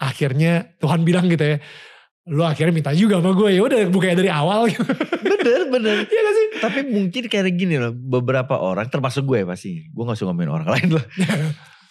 akhirnya 0.01 0.75
Tuhan 0.83 1.07
bilang 1.07 1.31
gitu 1.31 1.55
ya 1.55 1.57
lu 2.31 2.43
akhirnya 2.47 2.71
minta 2.71 2.95
juga 2.95 3.19
sama 3.19 3.35
gue. 3.35 3.51
Ya 3.59 3.63
udah 3.67 3.81
bukannya 3.91 4.17
dari 4.23 4.31
awal. 4.31 4.71
Bener 5.23 5.63
bener. 5.67 5.97
Iya 6.13 6.21
gak 6.23 6.35
sih? 6.39 6.47
Tapi 6.63 6.81
mungkin 6.87 7.23
kayak 7.27 7.55
gini 7.59 7.83
loh 7.83 7.91
beberapa 7.91 8.55
orang 8.63 8.87
termasuk 8.87 9.27
gue 9.27 9.43
pasti. 9.43 9.91
Gue 9.91 10.07
gak 10.07 10.15
suka 10.15 10.31
ngomongin 10.31 10.55
orang 10.55 10.69
lain 10.71 10.89
loh. 10.95 11.07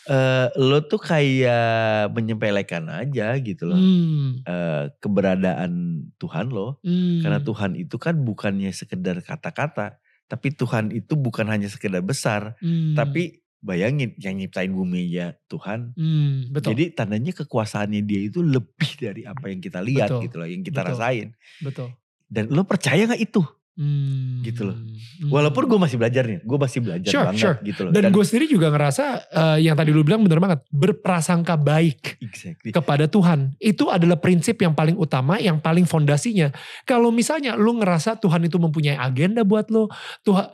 Uh, 0.07 0.47
lo 0.71 0.79
tuh 0.87 1.03
kayak 1.03 2.15
menyempelekan 2.15 2.87
aja 2.87 3.35
gitu 3.43 3.67
loh. 3.67 3.75
Hmm. 3.75 4.39
uh, 4.47 4.87
keberadaan 5.03 5.71
Tuhan 6.15 6.47
lo. 6.47 6.79
Hmm. 6.79 7.19
karena 7.19 7.39
Tuhan 7.43 7.75
itu 7.75 7.99
kan 7.99 8.15
bukannya 8.15 8.71
sekedar 8.71 9.19
kata-kata. 9.19 9.99
Tapi 10.31 10.47
Tuhan 10.55 10.95
itu 10.95 11.19
bukan 11.19 11.43
hanya 11.51 11.67
sekedar 11.67 11.99
besar. 11.99 12.55
Hmm. 12.63 12.95
tapi 12.95 13.40
bayangin 13.61 14.17
yang 14.17 14.35
nyiptain 14.35 14.73
bumi 14.73 15.05
ya 15.07 15.37
Tuhan. 15.45 15.93
Hmm, 15.93 16.49
betul. 16.49 16.73
Jadi 16.73 16.97
tandanya 16.97 17.31
kekuasaannya 17.31 18.01
dia 18.01 18.21
itu 18.25 18.41
lebih 18.41 18.91
dari 18.97 19.21
apa 19.23 19.53
yang 19.53 19.61
kita 19.61 19.79
lihat 19.79 20.09
betul. 20.09 20.21
gitu 20.25 20.35
loh, 20.41 20.47
yang 20.49 20.63
kita 20.65 20.81
betul. 20.81 20.91
rasain. 20.91 21.27
Betul. 21.61 21.87
Dan 22.25 22.43
lo 22.49 22.65
percaya 22.65 23.05
gak 23.05 23.21
itu? 23.21 23.41
Hmm, 23.71 24.43
gitu 24.43 24.67
loh. 24.67 24.75
Hmm. 24.75 25.31
Walaupun 25.31 25.63
gue 25.63 25.79
masih 25.79 25.95
belajar 25.95 26.27
nih, 26.27 26.43
gue 26.43 26.57
masih 26.59 26.79
belajar 26.83 27.11
sure, 27.11 27.25
banget 27.31 27.39
sure. 27.39 27.57
gitu 27.63 27.81
loh. 27.87 27.91
Dan, 27.95 28.01
Dan 28.03 28.11
gue 28.11 28.23
sendiri 28.27 28.45
juga 28.51 28.67
ngerasa 28.67 29.05
uh, 29.31 29.57
yang 29.63 29.79
tadi 29.79 29.89
lu 29.95 30.03
bilang 30.03 30.21
bener 30.27 30.43
banget, 30.43 30.59
berprasangka 30.69 31.55
baik 31.55 32.19
exactly. 32.19 32.75
kepada 32.75 33.07
Tuhan. 33.07 33.55
Itu 33.63 33.87
adalah 33.87 34.19
prinsip 34.19 34.59
yang 34.59 34.75
paling 34.75 34.99
utama, 34.99 35.39
yang 35.39 35.63
paling 35.63 35.87
fondasinya. 35.87 36.51
Kalau 36.83 37.15
misalnya 37.15 37.55
lu 37.55 37.79
ngerasa 37.79 38.19
Tuhan 38.19 38.43
itu 38.43 38.59
mempunyai 38.59 38.99
agenda 38.99 39.47
buat 39.47 39.71
lo, 39.71 39.87
Tuhan 40.27 40.51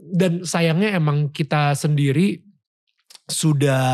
dan 0.00 0.46
sayangnya 0.46 0.96
emang 0.96 1.28
kita 1.28 1.76
sendiri 1.76 2.49
sudah 3.30 3.84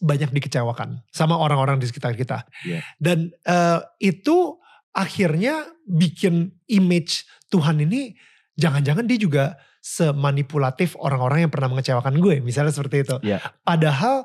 banyak 0.00 0.32
dikecewakan 0.32 1.04
sama 1.12 1.36
orang-orang 1.36 1.76
di 1.76 1.86
sekitar 1.86 2.16
kita. 2.16 2.48
Yeah. 2.64 2.82
Dan 2.96 3.36
uh, 3.44 3.84
itu 4.00 4.56
akhirnya 4.96 5.68
bikin 5.84 6.56
image 6.66 7.28
Tuhan 7.52 7.84
ini 7.84 8.16
jangan-jangan 8.56 9.04
dia 9.04 9.18
juga 9.20 9.44
semanipulatif 9.84 10.96
orang-orang 11.00 11.48
yang 11.48 11.52
pernah 11.52 11.68
mengecewakan 11.72 12.16
gue. 12.20 12.40
Misalnya 12.40 12.72
seperti 12.72 13.04
itu. 13.04 13.16
Yeah. 13.20 13.44
Padahal 13.64 14.24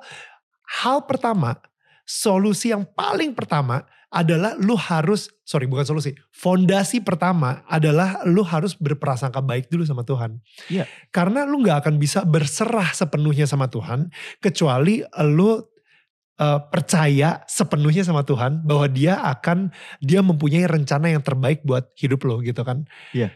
hal 0.63 1.03
pertama, 1.03 1.59
solusi 2.07 2.71
yang 2.71 2.87
paling 2.87 3.35
pertama 3.35 3.83
adalah 4.15 4.55
lu 4.55 4.79
harus, 4.79 5.27
sorry 5.43 5.67
bukan 5.67 5.83
solusi, 5.83 6.15
fondasi 6.31 7.03
pertama 7.03 7.67
adalah 7.67 8.23
lu 8.23 8.47
harus 8.47 8.71
berprasangka 8.79 9.43
baik 9.43 9.67
dulu 9.67 9.83
sama 9.83 10.07
Tuhan. 10.07 10.39
Iya. 10.71 10.87
Karena 11.11 11.43
lu 11.43 11.59
gak 11.59 11.83
akan 11.83 11.99
bisa 11.99 12.23
berserah 12.23 12.95
sepenuhnya 12.95 13.43
sama 13.43 13.67
Tuhan, 13.67 14.07
kecuali 14.39 15.03
lu 15.35 15.51
uh, 15.51 15.59
percaya 16.71 17.43
sepenuhnya 17.43 18.07
sama 18.07 18.23
Tuhan 18.23 18.63
bahwa 18.63 18.87
dia 18.87 19.19
akan, 19.19 19.75
dia 19.99 20.23
mempunyai 20.23 20.63
rencana 20.63 21.11
yang 21.11 21.19
terbaik 21.19 21.67
buat 21.67 21.91
hidup 21.99 22.23
lo 22.23 22.39
gitu 22.39 22.63
kan. 22.63 22.87
Iya. 23.11 23.35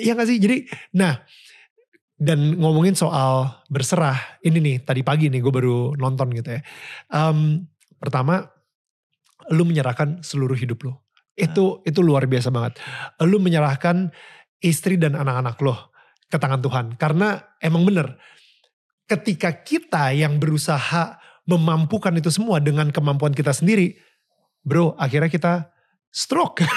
Iya 0.00 0.16
gak 0.16 0.28
sih? 0.32 0.40
Jadi, 0.40 0.64
nah 0.96 1.20
dan 2.16 2.56
ngomongin 2.56 2.96
soal 2.96 3.60
berserah, 3.68 4.40
ini 4.40 4.56
nih 4.56 4.76
tadi 4.88 5.04
pagi 5.04 5.28
nih 5.28 5.44
gue 5.44 5.52
baru 5.52 5.92
nonton 6.00 6.32
gitu 6.32 6.56
ya. 6.56 6.64
Um, 7.12 7.68
pertama 8.00 8.53
lu 9.52 9.66
menyerahkan 9.68 10.22
seluruh 10.24 10.56
hidup 10.56 10.84
lu. 10.86 10.92
Itu 11.34 11.82
itu 11.82 12.00
luar 12.00 12.24
biasa 12.30 12.48
banget. 12.54 12.78
Lu 13.26 13.42
menyerahkan 13.42 14.14
istri 14.62 14.96
dan 14.96 15.18
anak-anak 15.18 15.58
lo 15.60 15.92
ke 16.30 16.36
tangan 16.38 16.62
Tuhan. 16.62 16.86
Karena 16.96 17.42
emang 17.60 17.84
bener, 17.84 18.16
ketika 19.04 19.52
kita 19.52 20.14
yang 20.14 20.40
berusaha 20.40 21.18
memampukan 21.44 22.16
itu 22.16 22.32
semua 22.32 22.62
dengan 22.62 22.88
kemampuan 22.88 23.36
kita 23.36 23.52
sendiri, 23.52 23.98
bro, 24.64 24.96
akhirnya 24.96 25.28
kita 25.28 25.52
stroke. 26.08 26.64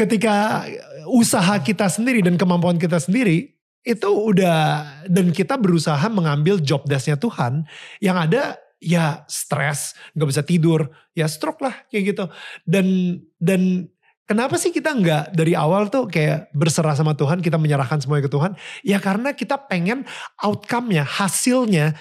ketika 0.00 0.66
usaha 1.08 1.54
kita 1.62 1.86
sendiri 1.88 2.20
dan 2.20 2.36
kemampuan 2.36 2.76
kita 2.76 3.00
sendiri 3.00 3.56
itu 3.86 4.10
udah 4.10 4.82
dan 5.06 5.30
kita 5.30 5.54
berusaha 5.54 6.02
mengambil 6.10 6.58
job 6.58 6.82
desknya 6.90 7.14
Tuhan 7.14 7.62
yang 8.02 8.18
ada 8.18 8.58
ya 8.86 9.26
stres, 9.26 9.98
nggak 10.14 10.28
bisa 10.30 10.42
tidur, 10.46 10.86
ya 11.18 11.26
stroke 11.26 11.60
lah 11.66 11.74
kayak 11.90 12.14
gitu. 12.14 12.24
Dan 12.62 13.18
dan 13.42 13.90
Kenapa 14.26 14.58
sih 14.58 14.74
kita 14.74 14.90
nggak 14.90 15.38
dari 15.38 15.54
awal 15.54 15.86
tuh 15.86 16.10
kayak 16.10 16.50
berserah 16.50 16.98
sama 16.98 17.14
Tuhan, 17.14 17.38
kita 17.38 17.62
menyerahkan 17.62 18.02
semuanya 18.02 18.26
ke 18.26 18.32
Tuhan? 18.34 18.58
Ya 18.82 18.98
karena 18.98 19.30
kita 19.30 19.54
pengen 19.70 20.02
outcome-nya, 20.42 21.06
hasilnya 21.06 21.94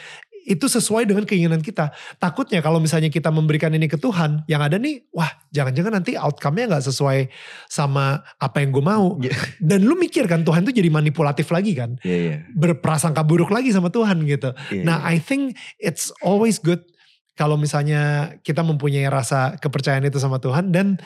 itu 0.45 0.69
sesuai 0.69 1.09
dengan 1.09 1.25
keinginan 1.25 1.59
kita. 1.59 1.89
Takutnya 2.21 2.61
kalau 2.61 2.77
misalnya 2.77 3.09
kita 3.09 3.33
memberikan 3.33 3.73
ini 3.73 3.89
ke 3.89 3.97
Tuhan, 3.97 4.45
yang 4.45 4.61
ada 4.61 4.77
nih, 4.77 5.09
wah 5.09 5.27
jangan-jangan 5.49 5.97
nanti 5.97 6.13
outcome-nya 6.13 6.69
nggak 6.69 6.85
sesuai 6.85 7.33
sama 7.65 8.21
apa 8.37 8.61
yang 8.61 8.69
gue 8.69 8.85
mau. 8.85 9.17
Iya. 9.17 9.33
Dan 9.57 9.89
lu 9.89 9.97
mikir 9.97 10.29
kan 10.29 10.45
Tuhan 10.45 10.61
tuh 10.61 10.71
jadi 10.71 10.87
manipulatif 10.93 11.49
lagi 11.49 11.73
kan. 11.73 11.97
Iya, 12.05 12.17
iya. 12.21 12.37
Berprasangka 12.53 13.25
buruk 13.25 13.49
lagi 13.49 13.73
sama 13.73 13.89
Tuhan 13.89 14.21
gitu. 14.29 14.53
Iya, 14.69 14.85
Nah 14.85 15.01
I 15.01 15.17
think 15.17 15.57
it's 15.81 16.13
always 16.21 16.61
good 16.61 16.85
kalau 17.33 17.57
misalnya 17.57 18.31
kita 18.45 18.61
mempunyai 18.61 19.09
rasa 19.09 19.57
kepercayaan 19.57 20.07
itu 20.07 20.21
sama 20.21 20.37
Tuhan 20.37 20.69
dan 20.69 21.01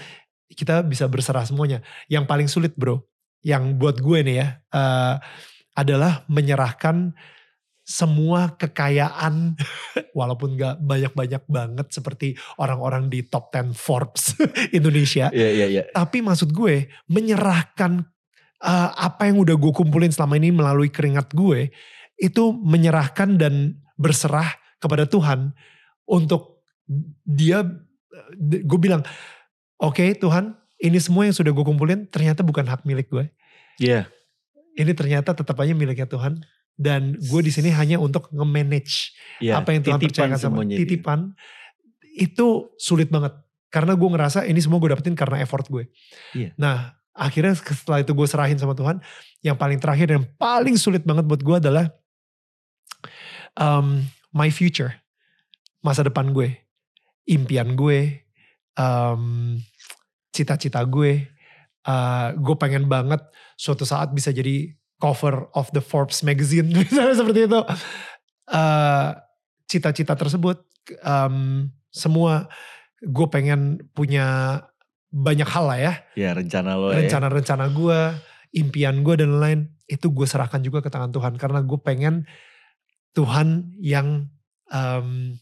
kita 0.51 0.83
bisa 0.83 1.07
berserah 1.07 1.47
semuanya. 1.47 1.79
Yang 2.11 2.25
paling 2.27 2.47
sulit 2.51 2.75
bro, 2.75 3.07
yang 3.39 3.79
buat 3.79 4.03
gue 4.03 4.19
nih 4.19 4.35
ya, 4.35 4.47
eh, 4.75 5.15
adalah 5.79 6.27
menyerahkan 6.27 7.15
semua 7.89 8.53
kekayaan 8.53 9.57
walaupun 10.17 10.53
gak 10.53 10.77
banyak-banyak 10.77 11.41
banget 11.49 11.87
seperti 11.89 12.37
orang-orang 12.61 13.09
di 13.09 13.25
top 13.25 13.49
10 13.49 13.73
Forbes 13.73 14.37
Indonesia. 14.77 15.33
Iya, 15.33 15.49
iya, 15.49 15.65
iya. 15.65 15.83
Tapi 15.89 16.21
maksud 16.21 16.53
gue 16.53 16.85
menyerahkan 17.09 18.05
uh, 18.61 18.89
apa 18.93 19.25
yang 19.33 19.41
udah 19.41 19.57
gue 19.57 19.73
kumpulin 19.73 20.13
selama 20.13 20.37
ini 20.37 20.53
melalui 20.53 20.93
keringat 20.93 21.33
gue 21.33 21.73
itu 22.21 22.43
menyerahkan 22.53 23.39
dan 23.41 23.79
berserah 23.97 24.53
kepada 24.77 25.09
Tuhan 25.09 25.51
untuk 26.05 26.61
dia 27.25 27.63
gue 28.39 28.79
bilang 28.79 29.01
oke 29.79 30.03
Tuhan 30.19 30.55
ini 30.79 30.99
semua 30.99 31.27
yang 31.27 31.35
sudah 31.35 31.51
gue 31.51 31.65
kumpulin 31.65 32.07
ternyata 32.07 32.43
bukan 32.43 32.67
hak 32.67 32.83
milik 32.83 33.09
gue 33.11 33.27
Iya. 33.79 34.11
ini 34.75 34.91
ternyata 34.91 35.31
tetap 35.31 35.55
aja 35.55 35.71
miliknya 35.71 36.03
Tuhan 36.03 36.43
dan 36.79 37.19
gue 37.19 37.41
di 37.43 37.51
sini 37.51 37.75
hanya 37.75 37.99
untuk 37.99 38.31
nge-manage 38.31 39.11
Iya, 39.43 39.59
apa 39.59 39.75
yang 39.75 39.83
Tuhan 39.83 39.99
titipan 39.99 40.15
percayakan 40.15 40.39
sama 40.39 40.55
semuanya. 40.63 40.77
titipan 40.79 41.19
itu 42.15 42.47
sulit 42.79 43.11
banget 43.11 43.35
karena 43.67 43.93
gue 43.99 44.09
ngerasa 44.09 44.47
ini 44.47 44.63
semua 44.63 44.79
gue 44.79 44.95
dapetin 44.95 45.13
karena 45.13 45.43
effort 45.43 45.67
gue. 45.67 45.91
Iya. 46.31 46.55
Nah 46.55 46.95
akhirnya 47.11 47.51
setelah 47.59 47.99
itu 47.99 48.15
gue 48.15 48.27
serahin 48.31 48.55
sama 48.55 48.73
Tuhan, 48.79 49.03
yang 49.43 49.59
paling 49.59 49.77
terakhir 49.77 50.15
dan 50.15 50.23
paling 50.39 50.79
sulit 50.79 51.03
banget 51.03 51.27
buat 51.27 51.43
gue 51.43 51.55
adalah 51.59 51.91
um, 53.59 53.99
my 54.31 54.47
future, 54.47 54.95
masa 55.83 56.07
depan 56.07 56.31
gue, 56.31 56.55
impian 57.27 57.75
gue, 57.75 58.23
um, 58.79 59.59
cita-cita 60.31 60.79
gue. 60.87 61.27
Uh, 61.83 62.35
gue 62.39 62.55
pengen 62.59 62.85
banget 62.85 63.19
suatu 63.55 63.83
saat 63.83 64.11
bisa 64.13 64.29
jadi 64.29 64.78
cover 64.99 65.47
of 65.55 65.71
the 65.71 65.79
Forbes 65.79 66.21
magazine 66.21 66.67
misalnya 66.75 67.15
seperti 67.15 67.47
itu. 67.47 67.59
Uh, 68.45 69.13
cita-cita 69.65 70.13
tersebut 70.13 70.57
um, 71.01 71.69
semua 71.87 72.49
gue 72.99 73.27
pengen 73.29 73.77
punya 73.91 74.59
banyak 75.09 75.45
hal 75.45 75.65
lah 75.65 75.79
ya 75.79 75.93
Ya 76.13 76.29
rencana 76.33 76.73
lo 76.73 76.89
ya. 76.89 77.01
rencana-rencana 77.01 77.69
gue 77.69 77.99
impian 78.51 78.99
gue 78.99 79.13
dan 79.15 79.29
lain-lain 79.31 79.61
itu 79.85 80.09
gue 80.09 80.25
serahkan 80.25 80.59
juga 80.59 80.81
ke 80.81 80.89
tangan 80.89 81.09
Tuhan 81.09 81.33
karena 81.35 81.61
gue 81.61 81.77
pengen 81.77 82.25
Tuhan 83.13 83.73
yang 83.77 84.29
um, 84.67 85.37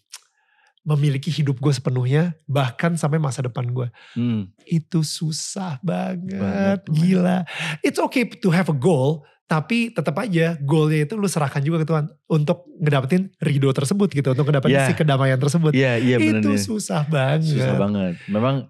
memiliki 0.84 1.28
hidup 1.30 1.58
gue 1.58 1.72
sepenuhnya 1.72 2.36
bahkan 2.44 2.96
sampai 2.96 3.18
masa 3.18 3.40
depan 3.42 3.72
gue 3.72 3.88
Hmm. 4.12 4.52
itu 4.64 5.00
susah 5.02 5.80
banget, 5.80 6.36
Banget. 6.36 6.80
gila 6.90 7.38
it's 7.82 7.98
okay 7.98 8.24
to 8.24 8.48
have 8.48 8.68
a 8.68 8.76
goal 8.76 9.24
tapi 9.48 9.90
tetap 9.90 10.12
aja 10.20 10.60
goalnya 10.60 11.08
itu 11.08 11.16
lu 11.16 11.24
serahkan 11.26 11.64
juga 11.64 11.80
ke 11.80 11.88
Tuhan 11.88 12.06
untuk 12.28 12.68
ngedapetin 12.78 13.32
ridho 13.40 13.72
tersebut 13.72 14.12
gitu 14.12 14.36
untuk 14.36 14.44
ngedapetin 14.44 14.76
Ya. 14.76 14.86
si 14.86 14.94
kedamaian 14.94 15.40
tersebut 15.40 15.72
Iya, 15.72 15.96
iya 15.98 16.16
benar 16.20 16.44
itu 16.44 16.50
nih. 16.52 16.60
susah 16.62 17.08
banget 17.08 17.56
Susah 17.56 17.76
banget. 17.76 18.20
Memang 18.28 18.68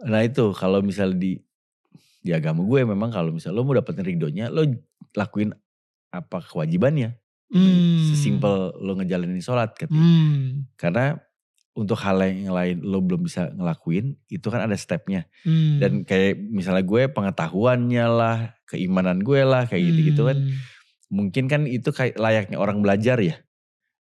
nah 0.00 0.20
itu 0.20 0.54
kalau 0.54 0.78
misal 0.80 1.10
di 1.12 1.42
di 2.20 2.30
agama 2.30 2.62
gue 2.62 2.80
memang 2.84 3.10
kalau 3.10 3.28
misal 3.28 3.50
lo 3.50 3.62
mau 3.62 3.74
dapetin 3.74 4.06
ridhonya 4.06 4.48
lo 4.48 4.62
lakuin 5.12 5.50
apa 6.08 6.38
kewajibannya. 6.40 7.18
Hmm. 7.50 8.06
Sesimpel 8.08 8.54
lo 8.76 8.94
ngejalanin 8.94 9.38
sholat 9.38 9.74
katanya. 9.74 9.98
Hmm. 9.98 10.70
Karena 10.74 11.18
untuk 11.74 11.98
hal 11.98 12.22
yang 12.22 12.54
lain 12.54 12.86
lo 12.86 13.02
belum 13.02 13.26
bisa 13.26 13.50
ngelakuin 13.50 14.14
itu 14.30 14.46
kan 14.46 14.62
ada 14.62 14.78
stepnya. 14.78 15.26
Hmm. 15.42 15.82
Dan 15.82 15.92
kayak 16.06 16.38
misalnya 16.38 16.86
gue 16.86 17.10
pengetahuannya 17.10 18.06
lah, 18.06 18.38
keimanan 18.70 19.18
gue 19.26 19.42
lah 19.42 19.66
kayak 19.66 19.82
gitu-gitu 19.82 20.22
kan. 20.30 20.38
Hmm. 20.38 20.54
Mungkin 21.10 21.50
kan 21.50 21.66
itu 21.66 21.90
kayak 21.90 22.14
layaknya 22.14 22.62
orang 22.62 22.78
belajar 22.78 23.18
ya. 23.18 23.42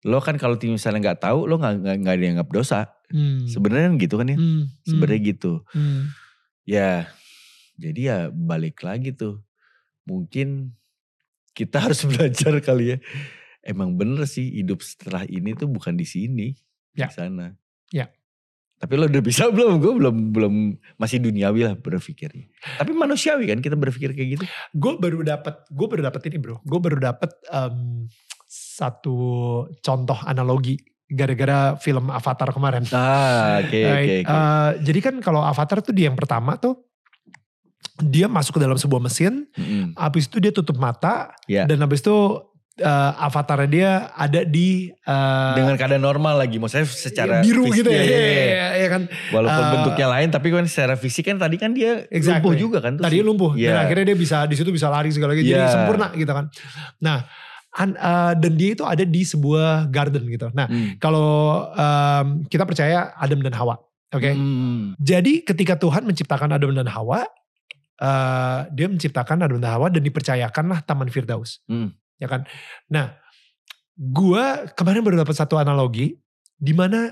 Lo 0.05 0.21
kan 0.21 0.38
kalau 0.38 0.61
misalnya 0.61 1.11
nggak 1.11 1.26
tahu 1.26 1.49
lo 1.49 1.57
nggak 1.57 1.97
nggak 2.05 2.17
dianggap 2.21 2.47
dosa. 2.53 2.93
Hmm. 3.09 3.49
Sebenarnya 3.49 3.89
kan 3.89 3.95
gitu 3.97 4.15
kan 4.21 4.28
ya. 4.30 4.38
Hmm. 4.38 4.63
Sebenarnya 4.86 5.19
gitu. 5.34 5.53
Hmm. 5.74 6.13
Ya, 6.69 7.09
jadi 7.82 8.01
ya 8.05 8.17
balik 8.30 8.86
lagi 8.86 9.17
tuh. 9.17 9.41
Mungkin 10.05 10.78
kita 11.57 11.89
harus 11.89 12.05
belajar 12.11 12.53
kali 12.61 12.86
ya. 12.93 12.97
Emang 13.65 13.97
bener 13.97 14.30
sih 14.30 14.61
hidup 14.61 14.86
setelah 14.86 15.26
ini 15.26 15.57
tuh 15.57 15.71
bukan 15.71 15.97
di 15.97 16.05
sini, 16.05 16.53
Ya. 16.93 17.09
di 17.09 17.15
sana. 17.17 17.55
Ya. 17.93 18.09
Tapi 18.75 18.93
lo 18.93 19.05
udah 19.05 19.21
bisa 19.21 19.47
belum? 19.53 19.77
Gue 19.77 19.93
belum 19.93 20.15
belum 20.31 20.53
masih 20.95 21.21
duniawi 21.21 21.61
lah 21.63 21.73
berpikirnya. 21.75 22.49
Tapi 22.75 22.91
manusiawi 22.91 23.47
kan 23.47 23.59
kita 23.59 23.77
berpikir 23.77 24.11
kayak 24.11 24.29
gitu. 24.33 24.45
gue 24.73 24.93
baru 24.97 25.21
dapat 25.21 25.63
gue 25.67 25.87
baru 25.87 26.01
dapat 26.03 26.21
ini 26.25 26.37
bro 26.37 26.57
gue 26.59 26.79
baru 26.81 26.97
dapat 26.99 27.29
em, 27.47 28.09
satu 28.45 29.15
contoh 29.79 30.17
analogi 30.23 30.75
gara-gara 31.05 31.77
film 31.77 32.09
Avatar 32.09 32.49
kemarin 32.49 32.83
Ah, 32.89 33.61
oke 33.61 33.69
oke 33.69 33.79
Right. 33.85 34.09
oke. 34.19 34.33
Eh, 34.33 34.69
jadi 34.83 34.99
kan 35.01 35.15
kalau 35.19 35.41
Avatar 35.41 35.79
tuh 35.79 35.93
di 35.93 36.03
yang 36.03 36.13
pertama 36.13 36.57
tuh 36.57 36.81
dia 37.95 38.25
masuk 38.25 38.57
ke 38.57 38.61
dalam 38.61 38.73
sebuah 38.73 38.97
mesin 38.99 39.45
Mm-mm. 39.53 39.93
habis 39.95 40.25
itu 40.25 40.37
dia 40.39 40.49
tutup 40.49 40.75
mata 40.75 41.29
Ya. 41.45 41.63
dan 41.63 41.77
habis 41.79 42.01
itu 42.01 42.15
eh, 42.76 43.11
avatarnya 43.19 43.69
dia 43.69 43.89
ada 44.11 44.41
di 44.41 44.89
eh, 44.89 45.53
Dengan 45.53 45.76
keadaan 45.76 46.01
normal 46.01 46.38
lagi, 46.38 46.57
maksudnya 46.57 46.86
secara 46.86 47.41
biru 47.41 47.69
fisik, 47.69 47.86
gitu 47.86 47.89
ya, 47.89 48.01
iya, 48.01 48.17
iya. 48.17 48.19
iya, 48.26 48.67
iya 48.76 48.88
kan 48.89 49.01
Walaupun 49.30 49.61
Eh, 49.61 49.71
bentuknya 49.71 50.07
lain, 50.09 50.30
tapi 50.30 50.47
kan 50.49 50.65
secara 50.65 50.95
fisik 50.95 51.26
kan 51.26 51.38
tadi 51.38 51.55
kan 51.55 51.71
dia 51.71 52.09
Exactly. 52.09 52.41
lumpuh 52.41 52.53
juga 52.55 52.78
kan. 52.80 52.93
tadi 52.97 53.17
lumpuh 53.19 53.51
dan 53.53 53.61
Iya. 53.61 53.84
akhirnya 53.84 54.05
dia 54.09 54.17
bisa 54.17 54.38
di 54.45 54.55
situ 54.55 54.69
bisa 54.69 54.88
lari 54.88 55.09
segala 55.09 55.34
gitu 55.34 55.47
jadi 55.47 55.61
Iya. 55.61 55.69
sempurna 55.69 56.07
gitu 56.13 56.30
kan 56.30 56.45
nah 56.97 57.26
an- 57.74 57.93
eh, 57.95 58.34
dan 58.38 58.53
dia 58.53 58.69
itu 58.71 58.84
ada 58.84 59.01
di 59.01 59.21
sebuah 59.21 59.88
garden 59.88 60.26
gitu 60.28 60.49
nah 60.51 60.65
Hmm. 60.65 60.97
kalau 60.97 61.30
em, 61.69 62.26
kita 62.45 62.63
percaya 62.63 63.13
Adam 63.15 63.38
dan 63.39 63.53
Hawa 63.53 63.78
oke 64.09 64.30
Hmm. 64.30 64.93
jadi 64.95 65.41
ketika 65.43 65.74
Tuhan 65.76 66.03
menciptakan 66.03 66.49
Adam 66.49 66.69
dan 66.71 66.86
Hawa 66.88 67.26
eh, 67.95 68.59
dia 68.69 68.88
menciptakan 68.88 69.41
Adam 69.41 69.57
dan 69.57 69.71
Hawa 69.71 69.88
dan 69.89 70.01
dipercayakanlah 70.01 70.82
Taman 70.84 71.09
Firdaus 71.09 71.61
Hmm. 71.65 71.93
Ya 72.24 72.32
kan 72.32 72.47
nah 72.88 73.19
gua 73.99 74.71
kemarin 74.71 75.03
baru 75.03 75.19
dapat 75.28 75.36
satu 75.36 75.59
analogi 75.59 76.15
di 76.55 76.71
mana 76.71 77.11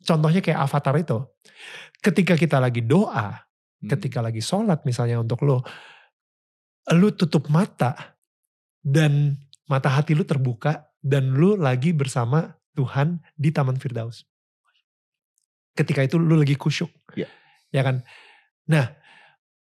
contohnya 0.00 0.40
kayak 0.40 0.64
avatar 0.64 0.96
itu 0.96 1.20
ketika 2.00 2.32
kita 2.40 2.56
lagi 2.56 2.80
doa 2.80 3.48
Hmm. 3.78 3.94
ketika 3.94 4.18
lagi 4.18 4.42
sholat 4.42 4.82
misalnya 4.82 5.22
untuk 5.22 5.38
lo, 5.46 5.62
lu 6.98 7.14
tutup 7.14 7.46
mata 7.46 8.18
dan 8.82 9.38
mata 9.70 9.86
hati 9.86 10.18
lu 10.18 10.26
terbuka 10.26 10.90
dan 10.98 11.30
lu 11.38 11.54
lagi 11.54 11.94
bersama 11.94 12.58
Tuhan 12.74 13.22
di 13.38 13.54
Taman 13.54 13.78
Firdaus. 13.78 14.26
Ketika 15.78 16.02
itu 16.02 16.18
lu 16.18 16.34
lagi 16.34 16.58
kusyuk, 16.58 16.90
Ya. 17.14 17.30
ya 17.70 17.86
kan? 17.86 18.02
Nah, 18.66 18.98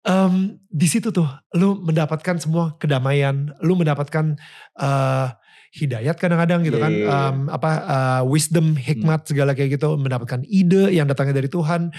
em, 0.06 0.34
di 0.66 0.88
situ 0.88 1.10
tuh 1.10 1.26
lu 1.54 1.82
mendapatkan 1.82 2.38
semua 2.38 2.78
kedamaian, 2.78 3.50
lu 3.60 3.74
mendapatkan 3.74 4.38
eh, 4.78 5.28
hidayat 5.76 6.16
kadang-kadang 6.16 6.64
gitu 6.64 6.78
Iya, 6.78 6.84
kan. 6.86 6.92
Em, 6.94 7.38
apa 7.50 7.70
eh, 7.84 8.22
wisdom, 8.26 8.74
hikmat 8.74 9.28
segala 9.28 9.52
kayak 9.52 9.76
gitu, 9.76 9.98
mendapatkan 9.98 10.46
ide 10.46 10.94
yang 10.94 11.06
datangnya 11.06 11.36
dari 11.36 11.50
Tuhan. 11.50 11.90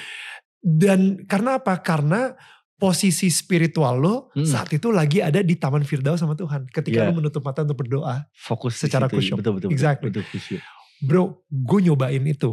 Dan 0.59 1.23
karena 1.27 1.59
apa? 1.59 1.79
Karena 1.79 2.35
posisi 2.77 3.33
spiritual 3.33 3.97
lo 3.97 4.17
Hmm. 4.35 4.45
saat 4.45 4.69
itu 4.69 4.93
lagi 4.93 5.25
ada 5.25 5.41
di 5.41 5.57
Taman 5.57 5.81
Firdaus 5.81 6.21
sama 6.21 6.37
Tuhan. 6.37 6.69
Ketika 6.69 7.05
Iya. 7.05 7.09
lo 7.09 7.17
menutup 7.17 7.41
mata 7.41 7.65
untuk 7.65 7.79
berdoa. 7.79 8.29
Fokus 8.37 8.77
Secara 8.77 9.09
khusyuk. 9.09 9.41
Betul 9.41 9.53
betul. 9.61 9.69
Exactly. 9.73 10.13
Betul, 10.13 10.25
betul. 10.29 10.61
Bro, 11.01 11.23
gue 11.49 11.81
nyobain 11.83 12.21
itu. 12.21 12.53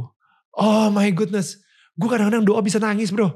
Oh 0.53 0.87
my 0.89 1.11
goodness. 1.11 1.59
Gue 1.93 2.07
kadang-kadang 2.07 2.43
doa 2.43 2.59
bisa 2.59 2.79
nangis 2.79 3.11
bro. 3.11 3.35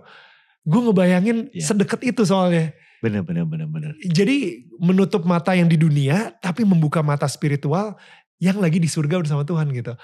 Gue 0.68 0.82
ngebayangin 0.84 1.48
Iya. 1.56 1.64
sedekat 1.64 2.04
itu 2.04 2.28
soalnya. 2.28 2.76
Benar 3.00 3.24
benar 3.24 3.48
benar 3.48 3.72
benar. 3.72 3.92
Jadi 4.04 4.68
menutup 4.78 5.24
mata 5.24 5.56
yang 5.56 5.72
di 5.72 5.80
dunia, 5.80 6.36
tapi 6.44 6.68
membuka 6.68 7.00
mata 7.00 7.24
spiritual 7.26 7.96
yang 8.38 8.60
lagi 8.60 8.78
di 8.78 8.90
surga 8.90 9.24
bersama 9.24 9.48
Tuhan 9.48 9.72
gitu. 9.72 9.96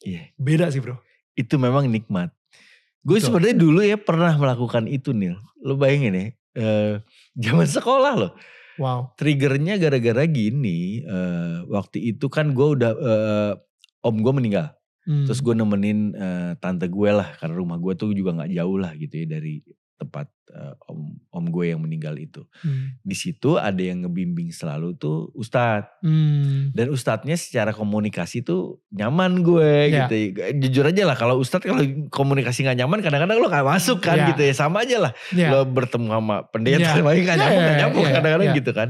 Iya. 0.00 0.32
Beda 0.40 0.72
sih 0.72 0.80
bro. 0.80 0.96
Itu 1.36 1.60
memang 1.60 1.84
nikmat. 1.84 2.32
Gue 3.00 3.20
sebenarnya 3.20 3.56
dulu 3.56 3.80
ya 3.80 3.96
pernah 3.96 4.32
melakukan 4.36 4.88
itu 4.88 5.12
Nil. 5.12 5.36
Lo 5.60 5.76
bayangin 5.76 6.16
ya. 6.16 6.26
eh, 6.50 6.94
zaman 7.38 7.68
sekolah 7.68 8.12
loh. 8.16 8.32
Wow. 8.80 9.12
Triggernya 9.14 9.76
gara-gara 9.76 10.24
gini. 10.24 11.04
eh, 11.04 11.56
waktu 11.68 12.10
itu 12.10 12.26
kan 12.26 12.56
gue 12.56 12.68
udah 12.74 12.92
eh, 12.96 13.52
om 14.00 14.16
gue 14.16 14.32
meninggal. 14.32 14.72
Hmm. 15.04 15.24
Terus 15.28 15.40
gue 15.40 15.54
nemenin 15.54 16.12
eh, 16.12 16.52
tante 16.58 16.88
gue 16.88 17.10
lah 17.10 17.36
karena 17.36 17.54
rumah 17.54 17.76
gue 17.76 17.92
tuh 17.94 18.10
juga 18.12 18.32
nggak 18.34 18.52
jauh 18.52 18.76
lah 18.76 18.92
gitu 18.96 19.14
ya 19.16 19.26
dari 19.30 19.60
tempat 20.00 20.32
eh, 20.48 20.74
om 20.88 21.14
om 21.30 21.44
gue 21.46 21.70
yang 21.70 21.78
meninggal 21.78 22.16
itu. 22.16 22.42
Hmm. 22.64 22.96
Di 23.00 23.12
situ 23.12 23.54
ada 23.54 23.76
yang 23.76 24.02
ngebimbing 24.02 24.50
selalu 24.50 24.96
tuh 24.96 25.28
ustadz 25.30 25.92
Hmm. 26.00 26.72
dan 26.72 26.88
ustadznya 26.88 27.36
secara 27.36 27.70
komunikasi 27.70 28.40
tuh 28.40 28.80
nyaman 28.90 29.44
gue 29.44 29.92
Ya. 29.92 30.08
gitu. 30.08 30.40
Jujur 30.58 30.88
aja 30.88 31.04
lah 31.04 31.14
kalau 31.14 31.36
ustadz 31.36 31.62
kalau 31.62 31.84
komunikasi 32.08 32.64
nggak 32.64 32.80
nyaman 32.80 32.98
kadang-kadang 32.98 33.36
lo 33.36 33.46
gak 33.46 33.62
masuk 33.62 34.00
kan 34.00 34.16
Ya. 34.16 34.26
gitu 34.32 34.42
ya 34.42 34.54
sama 34.56 34.82
aja 34.82 34.96
lah 34.98 35.12
Ya. 35.30 35.52
lo 35.52 35.68
bertemu 35.68 36.08
sama 36.08 36.36
pendeta 36.48 36.80
Ya. 36.82 36.96
sama 36.96 37.12
nggak 37.12 37.20
Ya, 37.20 37.36
nyambung 37.36 37.60
ya, 37.60 37.62
nggak 37.62 37.78
nyambung 37.78 38.02
ya, 38.02 38.12
kadang-kadang 38.16 38.48
ya. 38.48 38.56
gitu 38.58 38.70
kan. 38.72 38.88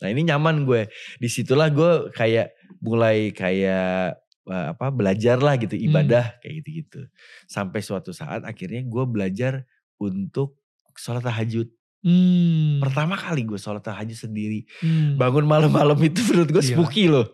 Nah 0.00 0.08
ini 0.08 0.20
nyaman 0.24 0.56
gue. 0.62 0.82
Di 1.18 1.28
situlah 1.28 1.68
gue 1.68 1.90
kayak 2.14 2.54
mulai 2.80 3.34
kayak 3.34 4.16
eh, 4.42 4.66
apa 4.74 4.90
belajar 4.90 5.38
lah 5.38 5.54
gitu 5.54 5.76
Hmm. 5.76 5.86
ibadah 5.86 6.40
kayak 6.40 6.54
gitu-gitu. 6.62 7.06
Sampai 7.46 7.78
suatu 7.78 8.10
saat 8.10 8.42
akhirnya 8.42 8.82
gue 8.82 9.04
belajar 9.04 9.68
untuk 10.02 10.58
sholat 10.94 11.22
tahajud. 11.22 11.70
Hmm. 12.02 12.82
Pertama 12.82 13.14
kali 13.14 13.46
gue 13.46 13.54
sholat 13.54 13.78
tahajud 13.78 14.18
sendiri. 14.18 14.66
Hmm. 14.82 15.14
Bangun 15.14 15.46
malam-malam 15.46 15.94
itu 16.02 16.18
menurut 16.26 16.50
gue 16.50 16.64
spooky 16.64 17.06
loh. 17.06 17.30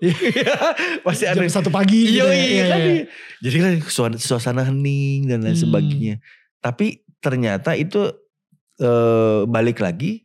Pasti 1.09 1.25
ada 1.25 1.41
Jam 1.41 1.49
satu 1.49 1.73
pagi 1.73 2.13
gitu 2.13 2.21
Iya, 2.21 2.29
ya. 2.29 2.35
iya, 2.37 2.45
Iya, 2.45 2.65
kan. 2.69 2.79
iya. 2.79 3.05
Jadi 3.41 3.57
kan 3.57 3.73
suasana, 4.19 4.63
hening 4.69 5.25
dan 5.25 5.41
lain 5.41 5.57
Hmm. 5.57 5.65
sebagainya. 5.65 6.15
Tapi 6.61 7.01
ternyata 7.19 7.73
itu 7.75 8.13
eh, 8.79 9.41
balik 9.49 9.81
lagi 9.81 10.23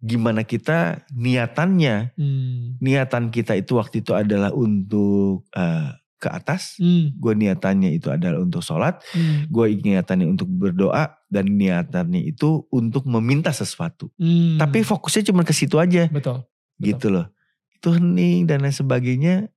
gimana 0.00 0.42
kita 0.42 1.04
niatannya. 1.12 2.16
Hmm. 2.16 2.80
Niatan 2.80 3.28
kita 3.28 3.54
itu 3.54 3.76
waktu 3.76 4.00
itu 4.00 4.16
adalah 4.16 4.50
untuk 4.50 5.44
eh, 5.52 5.92
ke 6.24 6.32
atas. 6.32 6.80
Hmm. 6.80 7.12
Gue 7.14 7.36
niatannya 7.36 7.92
itu 7.92 8.08
adalah 8.08 8.40
untuk 8.40 8.60
sholat. 8.60 9.04
Hmm. 9.12 9.44
Gue 9.46 9.76
niatannya 9.76 10.24
untuk 10.26 10.48
berdoa. 10.48 11.20
Dan 11.28 11.52
niatannya 11.52 12.24
itu 12.24 12.64
untuk 12.70 13.04
meminta 13.04 13.50
sesuatu. 13.50 14.08
Hmm. 14.16 14.56
Tapi 14.56 14.80
fokusnya 14.80 15.28
cuma 15.28 15.42
ke 15.42 15.52
situ 15.52 15.76
aja. 15.76 16.08
betul. 16.08 16.40
Betul. 16.74 16.80
Gitu 16.80 17.06
loh. 17.10 17.26
Itu 17.70 17.92
hening 17.92 18.46
dan 18.46 18.62
lain 18.62 18.72
sebagainya. 18.72 19.52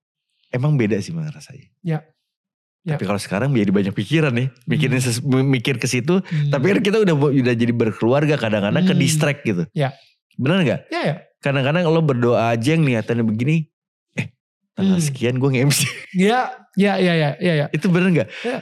Emang 0.50 0.76
beda 0.76 0.98
sih 0.98 1.12
menurut 1.12 1.38
saya. 1.38 1.64
Ya. 1.82 2.04
Ya. 2.82 2.96
Tapi 2.96 3.04
kalau 3.04 3.20
sekarang 3.20 3.52
jadi 3.52 3.68
banyak 3.68 3.92
pikiran 3.92 4.32
nih, 4.32 4.48
mikirin 4.64 4.98
ses- 4.98 5.20
mikir 5.24 5.76
ke 5.76 5.86
situ. 5.86 6.20
Hmm. 6.20 6.50
Tapi 6.50 6.72
kan 6.72 6.80
kita 6.82 6.98
udah 7.00 7.16
udah 7.16 7.52
jadi 7.54 7.70
berkeluarga 7.70 8.36
kadang-kadang 8.36 8.84
ke 8.84 8.96
Hmm. 8.96 9.02
distract 9.02 9.44
gitu. 9.44 9.68
Ya. 9.72 9.92
Bener 10.34 10.64
nggak? 10.64 10.82
ya 10.88 11.02
ya. 11.04 11.16
Kadang-kadang 11.38 11.84
lo 11.86 12.00
berdoa 12.00 12.50
aja 12.50 12.74
yang 12.74 12.82
niatannya 12.82 13.22
begini, 13.22 13.68
tanggal 14.78 15.02
Hmm. 15.02 15.08
sekian 15.10 15.36
gue 15.42 15.50
nge-MC. 15.50 15.80
Ya, 16.14 16.54
ya, 16.78 17.02
ya, 17.02 17.14
ya, 17.18 17.30
ya, 17.42 17.54
ya. 17.58 17.68
Itu 17.74 17.90
bener 17.90 18.14
nggak? 18.14 18.30
Ya. 18.46 18.62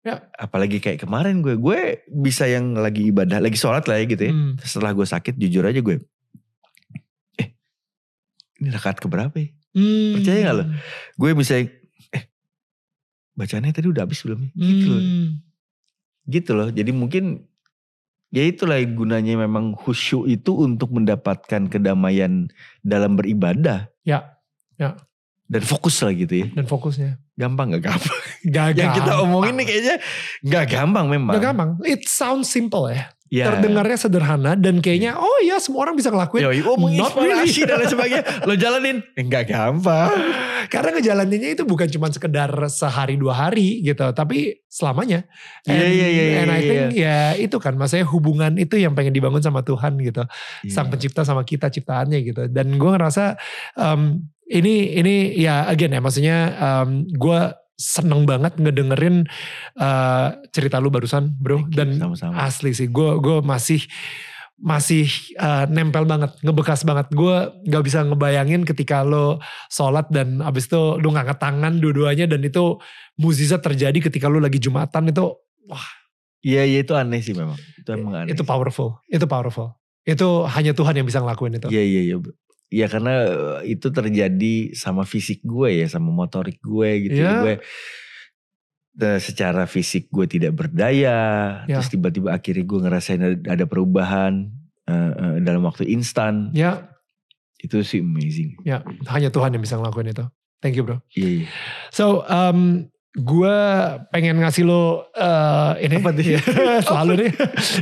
Ya. 0.00 0.14
Apalagi 0.32 0.80
kayak 0.80 1.04
kemarin 1.04 1.44
gue, 1.44 1.60
gue 1.60 1.80
bisa 2.08 2.48
yang 2.48 2.72
lagi 2.72 3.10
ibadah, 3.10 3.36
lagi 3.36 3.58
sholat 3.58 3.84
lah 3.84 4.00
ya 4.00 4.06
gitu 4.08 4.22
ya. 4.30 4.32
Hmm. 4.32 4.54
Setelah 4.62 4.96
gue 4.96 5.04
sakit, 5.04 5.34
jujur 5.36 5.60
aja 5.60 5.76
gue, 5.76 6.00
eh 7.36 7.48
ini 8.56 8.72
rakaat 8.72 8.96
keberapa 8.96 9.34
ya? 9.36 9.52
Hmm. 9.76 10.16
Percaya 10.16 10.38
nggak 10.40 10.56
lo? 10.56 10.64
Gue 11.20 11.30
bisa, 11.36 11.60
eh 11.60 12.22
bacaannya 13.36 13.76
tadi 13.76 13.92
udah 13.92 14.08
habis 14.08 14.24
belum? 14.24 14.40
ya? 14.40 14.50
Gitu 14.56 14.86
loh. 14.88 15.02
Hmm. 15.02 15.28
gitu 16.24 16.50
loh. 16.54 16.68
Jadi 16.70 16.90
mungkin 16.94 17.24
ya 18.30 18.46
itulah 18.46 18.78
gunanya 18.86 19.34
memang 19.34 19.74
khusyuk 19.74 20.30
itu 20.30 20.54
untuk 20.54 20.94
mendapatkan 20.94 21.66
kedamaian 21.66 22.46
dalam 22.80 23.18
beribadah. 23.18 23.90
Ya, 24.00 24.38
ya. 24.78 24.94
Dan 25.50 25.66
fokus 25.66 25.98
lah 26.06 26.14
gitu 26.14 26.46
ya. 26.46 26.46
Dan 26.54 26.70
fokusnya. 26.70 27.18
Gampang 27.34 27.74
gak 27.74 27.82
gampang? 27.90 28.18
Gak 28.46 28.66
Yang 28.78 29.02
kita 29.02 29.10
gampang. 29.10 29.26
omongin 29.26 29.54
nih 29.58 29.66
kayaknya 29.66 29.96
gak 30.46 30.64
gampang 30.70 31.06
memang. 31.10 31.34
Gak 31.34 31.42
gampang. 31.42 31.70
It 31.82 32.06
sounds 32.06 32.46
simple 32.46 32.86
ya. 32.86 33.10
Ya. 33.30 33.46
Terdengarnya 33.50 33.94
sederhana 33.94 34.58
dan 34.58 34.82
kayaknya 34.82 35.14
oh 35.14 35.38
ya 35.42 35.58
semua 35.58 35.86
orang 35.86 35.94
bisa 35.98 36.10
ngelakuin. 36.10 36.42
Yoi, 36.46 36.62
oh 36.66 36.74
Not 36.74 36.82
menginspirasi 37.14 37.62
really. 37.62 37.66
dan 37.66 37.76
lain 37.82 37.90
sebagainya. 37.90 38.22
Lo 38.46 38.54
jalanin. 38.54 38.96
Gak 39.30 39.50
gampang. 39.50 40.14
Karena 40.70 40.94
ngejalaninnya 40.94 41.58
itu 41.58 41.66
bukan 41.66 41.90
cuma 41.90 42.06
sekedar 42.08 42.46
sehari 42.70 43.18
dua 43.18 43.34
hari 43.34 43.82
gitu, 43.82 44.06
tapi 44.14 44.62
selamanya. 44.70 45.26
Iya, 45.66 45.74
And- 45.82 45.94
iya, 45.98 46.06
iya, 46.08 46.22
And 46.40 46.50
I 46.50 46.54
iya, 46.54 46.68
think 46.70 46.84
ya 46.94 47.18
itu 47.34 47.56
kan, 47.58 47.74
maksudnya 47.74 48.06
hubungan 48.06 48.54
itu 48.54 48.78
yang 48.78 48.94
pengen 48.94 49.10
dibangun 49.10 49.42
sama 49.42 49.66
Tuhan 49.66 49.98
gitu, 49.98 50.22
Iya. 50.62 50.70
sang 50.70 50.86
pencipta 50.88 51.26
sama 51.26 51.42
kita 51.42 51.66
ciptaannya 51.68 52.18
gitu. 52.22 52.42
Dan 52.46 52.78
gue 52.78 52.90
ngerasa 52.94 53.34
um, 53.74 54.22
ini 54.46 54.94
ini 54.94 55.34
ya 55.34 55.66
again 55.66 55.90
ya, 55.90 56.00
maksudnya 56.00 56.38
um, 56.56 57.02
gue 57.10 57.40
seneng 57.80 58.28
banget 58.28 58.60
ngedengerin 58.60 59.24
uh, 59.80 60.36
cerita 60.52 60.76
lu 60.78 60.92
barusan, 60.92 61.32
bro. 61.40 61.64
Dan 61.66 61.96
sama-sama. 61.96 62.36
asli 62.44 62.76
sih, 62.76 62.86
gue 62.92 63.10
gue 63.18 63.40
masih 63.40 63.80
masih 64.60 65.08
uh, 65.40 65.64
nempel 65.66 66.04
banget, 66.04 66.36
ngebekas 66.44 66.84
banget. 66.84 67.08
Gue 67.10 67.48
gak 67.64 67.84
bisa 67.84 68.04
ngebayangin 68.04 68.68
ketika 68.68 69.00
lo 69.00 69.40
sholat 69.72 70.06
dan 70.12 70.44
abis 70.44 70.68
itu 70.68 71.00
lo 71.00 71.08
ngangkat 71.10 71.40
tangan 71.40 71.80
dua-duanya 71.80 72.28
dan 72.28 72.44
itu 72.44 72.76
mukjizat 73.16 73.64
terjadi 73.64 74.12
ketika 74.12 74.28
lo 74.28 74.36
lagi 74.36 74.60
jumatan 74.60 75.08
itu 75.10 75.32
Iya, 76.40 76.64
iya 76.64 76.78
itu 76.80 76.92
aneh 76.96 77.20
sih 77.20 77.36
memang. 77.36 77.56
Itu 77.76 77.88
emang 77.92 78.24
aneh. 78.24 78.32
itu 78.32 78.42
powerful, 78.48 78.96
itu 79.12 79.26
powerful. 79.28 79.76
Itu 80.08 80.48
hanya 80.48 80.72
Tuhan 80.72 80.96
yang 80.96 81.04
bisa 81.04 81.20
ngelakuin 81.20 81.60
itu. 81.60 81.68
Iya, 81.68 81.84
iya, 81.84 82.02
iya. 82.12 82.16
Iya 82.70 82.86
karena 82.86 83.14
eh, 83.28 83.76
itu 83.76 83.90
terjadi 83.92 84.72
sama 84.72 85.04
fisik 85.04 85.44
gue 85.44 85.84
ya, 85.84 85.86
sama 85.90 86.08
motorik 86.14 86.56
gue 86.64 86.90
gitu. 87.10 87.20
Iya. 87.20 87.32
Gue 87.44 87.54
secara 89.16 89.64
fisik 89.64 90.08
gue 90.08 90.26
tidak 90.26 90.52
berdaya, 90.54 91.18
Ya. 91.64 91.78
terus 91.78 91.88
tiba-tiba 91.88 92.30
akhirnya 92.30 92.64
gue 92.64 92.78
ngerasain 92.80 93.20
ada, 93.44 93.64
perubahan 93.64 94.52
eh, 94.84 94.92
eh, 95.12 95.36
dalam 95.40 95.62
waktu 95.62 95.86
instan. 95.86 96.50
Ya, 96.52 96.90
Itu 97.56 97.80
sih 97.80 98.00
amazing. 98.00 98.56
ya 98.64 98.80
hanya 99.08 99.28
Tuhan 99.28 99.52
yang 99.52 99.60
bisa 99.60 99.76
ngelakuin 99.76 100.10
itu. 100.10 100.24
Thank 100.60 100.76
you 100.76 100.84
bro. 100.84 101.00
Iya, 101.12 101.44
iya. 101.44 101.46
So, 101.88 102.24
um, 102.26 102.88
gue 103.10 103.56
pengen 104.14 104.38
ngasih 104.38 104.62
lo 104.62 105.10
uh, 105.10 105.74
ini 105.82 105.98
Apa? 105.98 106.14
Iya, 106.14 106.38
selalu 106.86 107.12
nih 107.18 107.30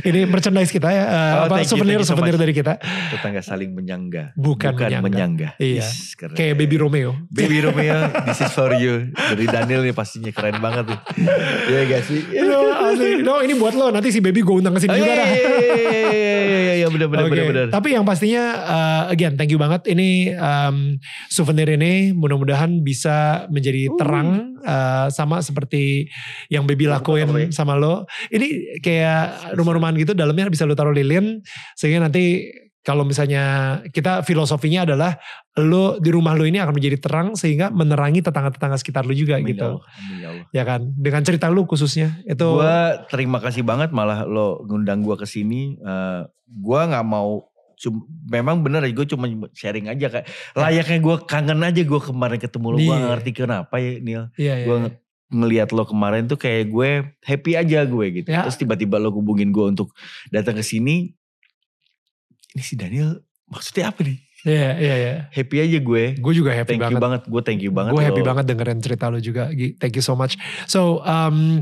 ini 0.09 0.19
merchandise 0.25 0.73
kita 0.73 0.89
ya 0.89 1.05
uh, 1.05 1.17
Oh, 1.29 1.45
apa 1.45 1.61
souvenir 1.61 2.01
you 2.01 2.07
so 2.07 2.17
souvenir 2.17 2.33
dari 2.33 2.49
kita 2.49 2.81
Tetangga 2.81 3.45
saling 3.45 3.69
menyangga. 3.69 4.33
bukan, 4.33 4.73
menyangka. 4.73 5.05
menyangga. 5.05 5.49
Iya. 5.61 5.85
Yes, 5.85 6.17
keren. 6.17 6.33
kayak 6.33 6.57
baby 6.57 6.81
Romeo 6.81 7.13
Baby 7.29 7.61
Romeo, 7.61 8.09
this 8.25 8.41
is 8.41 8.49
for 8.49 8.73
you. 8.73 9.13
Dari 9.13 9.45
Daniel 9.45 9.85
nih 9.85 9.93
pastinya 9.93 10.33
keren 10.33 10.57
banget 10.57 10.89
tuh. 10.89 10.99
Iya 11.69 11.81
gak 11.85 12.01
sih? 12.03 12.19
no, 12.41 12.59
asli. 12.89 13.21
no 13.21 13.45
ini 13.45 13.53
buat 13.53 13.77
lo 13.77 13.93
nanti 13.93 14.09
si 14.09 14.19
baby 14.19 14.41
gue 14.41 14.55
undang 14.57 14.73
ke 14.73 14.81
sini 14.81 14.91
Oh, 14.91 14.97
juga 14.97 15.13
iya, 15.13 15.15
dah 15.15 15.29
iya, 15.29 15.49
iya, 15.69 16.01
iya, 16.41 16.73
iya, 16.75 16.87
bener, 16.89 17.05
bener, 17.05 17.25
Oke, 17.25 17.31
bener, 17.31 17.45
bener. 17.45 17.67
Tapi 17.69 17.87
yang 17.93 18.01
pastinya 18.01 18.43
uh, 18.57 19.03
again 19.07 19.37
thank 19.37 19.53
you 19.53 19.61
banget 19.61 19.85
ini 19.85 20.33
um, 20.33 20.97
souvenir 21.29 21.69
ini 21.69 22.11
mudah-mudahan 22.11 22.81
bisa 22.81 23.45
menjadi 23.53 23.85
Uh. 23.85 23.95
terang 23.95 24.27
uh, 24.57 24.58
sama 25.09 25.39
seperti 25.39 26.09
yang 26.51 26.67
baby 26.67 26.85
lakuin 26.89 27.29
ya? 27.29 27.47
sama 27.51 27.75
lo. 27.79 28.07
Ini 28.29 28.79
kayak 28.83 29.55
rumah-rumahan 29.55 29.95
gitu 29.99 30.11
dalamnya 30.17 30.51
bisa 30.51 30.67
lo 30.67 30.75
taruh 30.75 30.93
lilin 30.93 31.39
sehingga 31.75 32.07
nanti 32.07 32.49
kalau 32.79 33.03
misalnya 33.03 33.77
kita 33.91 34.23
filosofinya 34.23 34.87
adalah 34.87 35.19
lo 35.59 35.99
di 35.99 36.09
rumah 36.09 36.33
lo 36.33 36.47
ini 36.47 36.63
akan 36.63 36.73
menjadi 36.73 36.97
terang 36.97 37.27
sehingga 37.35 37.67
menerangi 37.69 38.23
tetangga-tetangga 38.23 38.79
sekitar 38.79 39.03
lo 39.03 39.11
juga 39.11 39.37
Amin 39.37 39.45
ya 39.45 39.49
gitu. 39.51 39.69
Allah, 39.69 39.83
amin 39.83 40.17
ya 40.17 40.27
Allah. 40.31 40.45
Ya 40.55 40.63
kan? 40.63 40.81
Dengan 40.95 41.21
cerita 41.27 41.51
lo 41.51 41.67
khususnya 41.67 42.23
itu 42.23 42.47
Gua 42.47 43.03
terima 43.11 43.43
kasih 43.43 43.67
banget 43.67 43.91
malah 43.91 44.23
lo 44.23 44.63
ngundang 44.63 45.03
gua 45.03 45.19
ke 45.19 45.27
sini. 45.27 45.75
Eh, 45.75 46.21
gua 46.47 46.87
nggak 46.87 47.05
mau 47.05 47.51
cum- 47.79 48.03
memang 48.25 48.59
bener 48.59 48.83
gue 48.85 49.05
cuma 49.05 49.23
sharing 49.51 49.87
aja 49.87 50.11
kayak 50.11 50.27
layaknya 50.53 50.99
gue 50.99 51.15
kangen 51.23 51.59
aja 51.59 51.81
gue 51.81 52.01
kemarin 52.01 52.37
ketemu 52.37 52.67
lo 52.67 52.77
gue 52.77 52.91
Iya. 52.91 53.07
ngerti 53.09 53.31
kenapa 53.33 53.75
ya 53.75 53.91
Neil 53.97 54.23
Iya, 54.35 54.53
iya, 54.53 54.65
gue 54.65 54.77
iya. 54.77 54.89
ngelihat 55.29 55.69
lo 55.71 55.83
kemarin 55.83 56.25
tuh 56.25 56.35
kayak 56.35 56.67
gue 56.67 56.89
happy 57.21 57.51
aja 57.53 57.79
gue 57.83 58.05
gitu 58.13 58.27
Ya. 58.27 58.43
terus 58.43 58.55
tiba-tiba 58.55 58.97
lo 58.97 59.09
hubungin 59.09 59.49
gue 59.49 59.63
untuk 59.63 59.95
datang 60.27 60.53
ke 60.53 60.61
sini 60.61 61.15
ini 62.49 62.61
si 62.61 62.75
Daniel 62.75 63.21
maksudnya 63.45 63.89
apa 63.89 64.01
nih 64.01 64.19
Iya, 64.39 64.71
iya, 64.73 64.95
iya. 64.95 65.13
happy 65.29 65.57
aja 65.59 65.77
gue 65.77 66.03
Gue 66.15 66.31
juga 66.33 66.55
happy 66.55 66.73
thank 66.73 66.79
banget. 66.81 66.95
you 66.95 67.03
banget 67.03 67.21
gue 67.27 67.41
thank 67.43 67.59
you 67.59 67.71
banget 67.71 67.91
Gue 67.91 68.01
happy 68.01 68.23
lo. 68.23 68.27
banget 68.31 68.45
dengerin 68.47 68.79
cerita 68.79 69.05
lo 69.07 69.19
juga. 69.19 69.51
Thank 69.51 69.93
you 69.93 70.01
so 70.01 70.15
much. 70.15 70.39
So, 70.63 71.03
um, 71.03 71.59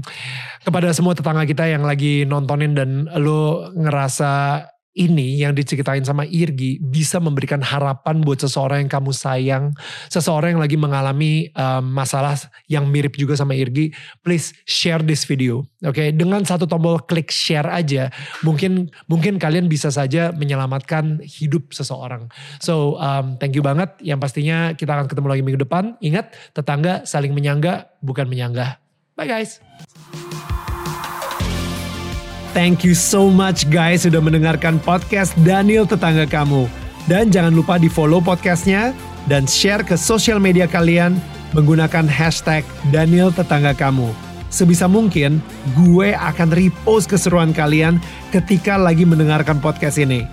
kepada 0.62 0.94
semua 0.94 1.12
tetangga 1.12 1.42
kita 1.44 1.66
yang 1.66 1.82
lagi 1.82 2.22
nontonin 2.24 2.78
dan 2.78 2.90
lo 3.18 3.74
ngerasa 3.74 4.62
ini 4.98 5.38
yang 5.38 5.54
diceritain 5.54 6.02
sama 6.02 6.26
Irgi 6.26 6.82
bisa 6.82 7.22
memberikan 7.22 7.62
harapan 7.62 8.26
buat 8.26 8.42
seseorang 8.42 8.84
yang 8.84 8.92
kamu 8.92 9.14
sayang, 9.14 9.66
seseorang 10.10 10.58
yang 10.58 10.62
lagi 10.66 10.74
mengalami 10.74 11.54
um, 11.54 11.86
masalah 11.86 12.34
yang 12.66 12.90
mirip 12.90 13.14
juga 13.14 13.38
sama 13.38 13.54
Irgi, 13.54 13.94
please 14.26 14.58
share 14.66 15.06
this 15.06 15.24
video. 15.30 15.62
Oke, 15.86 15.94
okay? 15.94 16.08
dengan 16.10 16.42
satu 16.42 16.66
tombol 16.66 16.98
klik 17.06 17.30
share 17.30 17.70
aja, 17.70 18.10
mungkin 18.42 18.90
mungkin 19.06 19.38
kalian 19.38 19.70
bisa 19.70 19.94
saja 19.94 20.34
menyelamatkan 20.34 21.22
hidup 21.22 21.70
seseorang. 21.72 22.34
So, 22.58 22.98
um, 22.98 23.38
thank 23.38 23.54
you 23.54 23.62
banget. 23.62 23.94
Yang 24.02 24.20
pastinya 24.26 24.74
kita 24.74 24.98
akan 24.98 25.06
ketemu 25.06 25.28
lagi 25.30 25.44
minggu 25.46 25.62
depan. 25.62 25.94
Ingat, 26.02 26.34
tetangga 26.58 27.06
saling 27.06 27.38
menyangga, 27.38 27.94
bukan 28.02 28.26
menyanggah. 28.26 28.82
Bye 29.14 29.30
guys. 29.30 29.58
Thank 32.58 32.82
you 32.82 32.98
so 32.98 33.30
much 33.30 33.70
guys 33.70 34.10
sudah 34.10 34.18
mendengarkan 34.18 34.82
podcast 34.82 35.38
Daniel 35.46 35.86
Tetangga 35.86 36.26
Kamu. 36.26 36.66
Dan 37.06 37.30
jangan 37.30 37.54
lupa 37.54 37.78
di 37.78 37.86
follow 37.86 38.18
podcastnya 38.18 38.98
dan 39.30 39.46
share 39.46 39.86
ke 39.86 39.94
sosial 39.94 40.42
media 40.42 40.66
kalian 40.66 41.22
menggunakan 41.54 42.10
hashtag 42.10 42.66
Daniel 42.90 43.30
Tetangga 43.30 43.78
Kamu. 43.78 44.10
Sebisa 44.50 44.90
mungkin 44.90 45.38
gue 45.78 46.18
akan 46.18 46.50
repost 46.50 47.06
keseruan 47.14 47.54
kalian 47.54 48.02
ketika 48.34 48.74
lagi 48.74 49.06
mendengarkan 49.06 49.62
podcast 49.62 50.02
ini. 50.02 50.26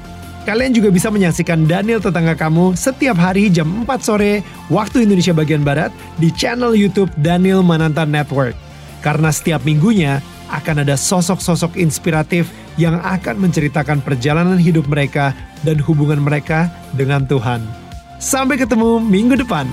Kalian 0.48 0.72
juga 0.72 0.88
bisa 0.88 1.12
menyaksikan 1.12 1.68
Daniel 1.68 2.00
Tetangga 2.00 2.32
Kamu 2.40 2.72
setiap 2.72 3.20
hari 3.20 3.52
jam 3.52 3.84
4 3.84 4.00
sore 4.00 4.40
waktu 4.72 5.04
Indonesia 5.04 5.36
bagian 5.36 5.60
Barat 5.60 5.92
di 6.16 6.32
channel 6.32 6.72
YouTube 6.72 7.12
Daniel 7.20 7.60
Mananta 7.60 8.08
Network. 8.08 8.56
Karena 9.04 9.28
setiap 9.28 9.60
minggunya 9.68 10.24
akan 10.60 10.86
ada 10.86 10.94
sosok-sosok 10.94 11.74
inspiratif 11.78 12.50
yang 12.78 12.98
akan 13.02 13.38
menceritakan 13.38 14.02
perjalanan 14.02 14.58
hidup 14.58 14.86
mereka 14.86 15.34
dan 15.66 15.78
hubungan 15.82 16.22
mereka 16.22 16.70
dengan 16.94 17.26
Tuhan. 17.26 17.64
Sampai 18.22 18.56
ketemu 18.56 19.02
minggu 19.02 19.36
depan. 19.40 19.66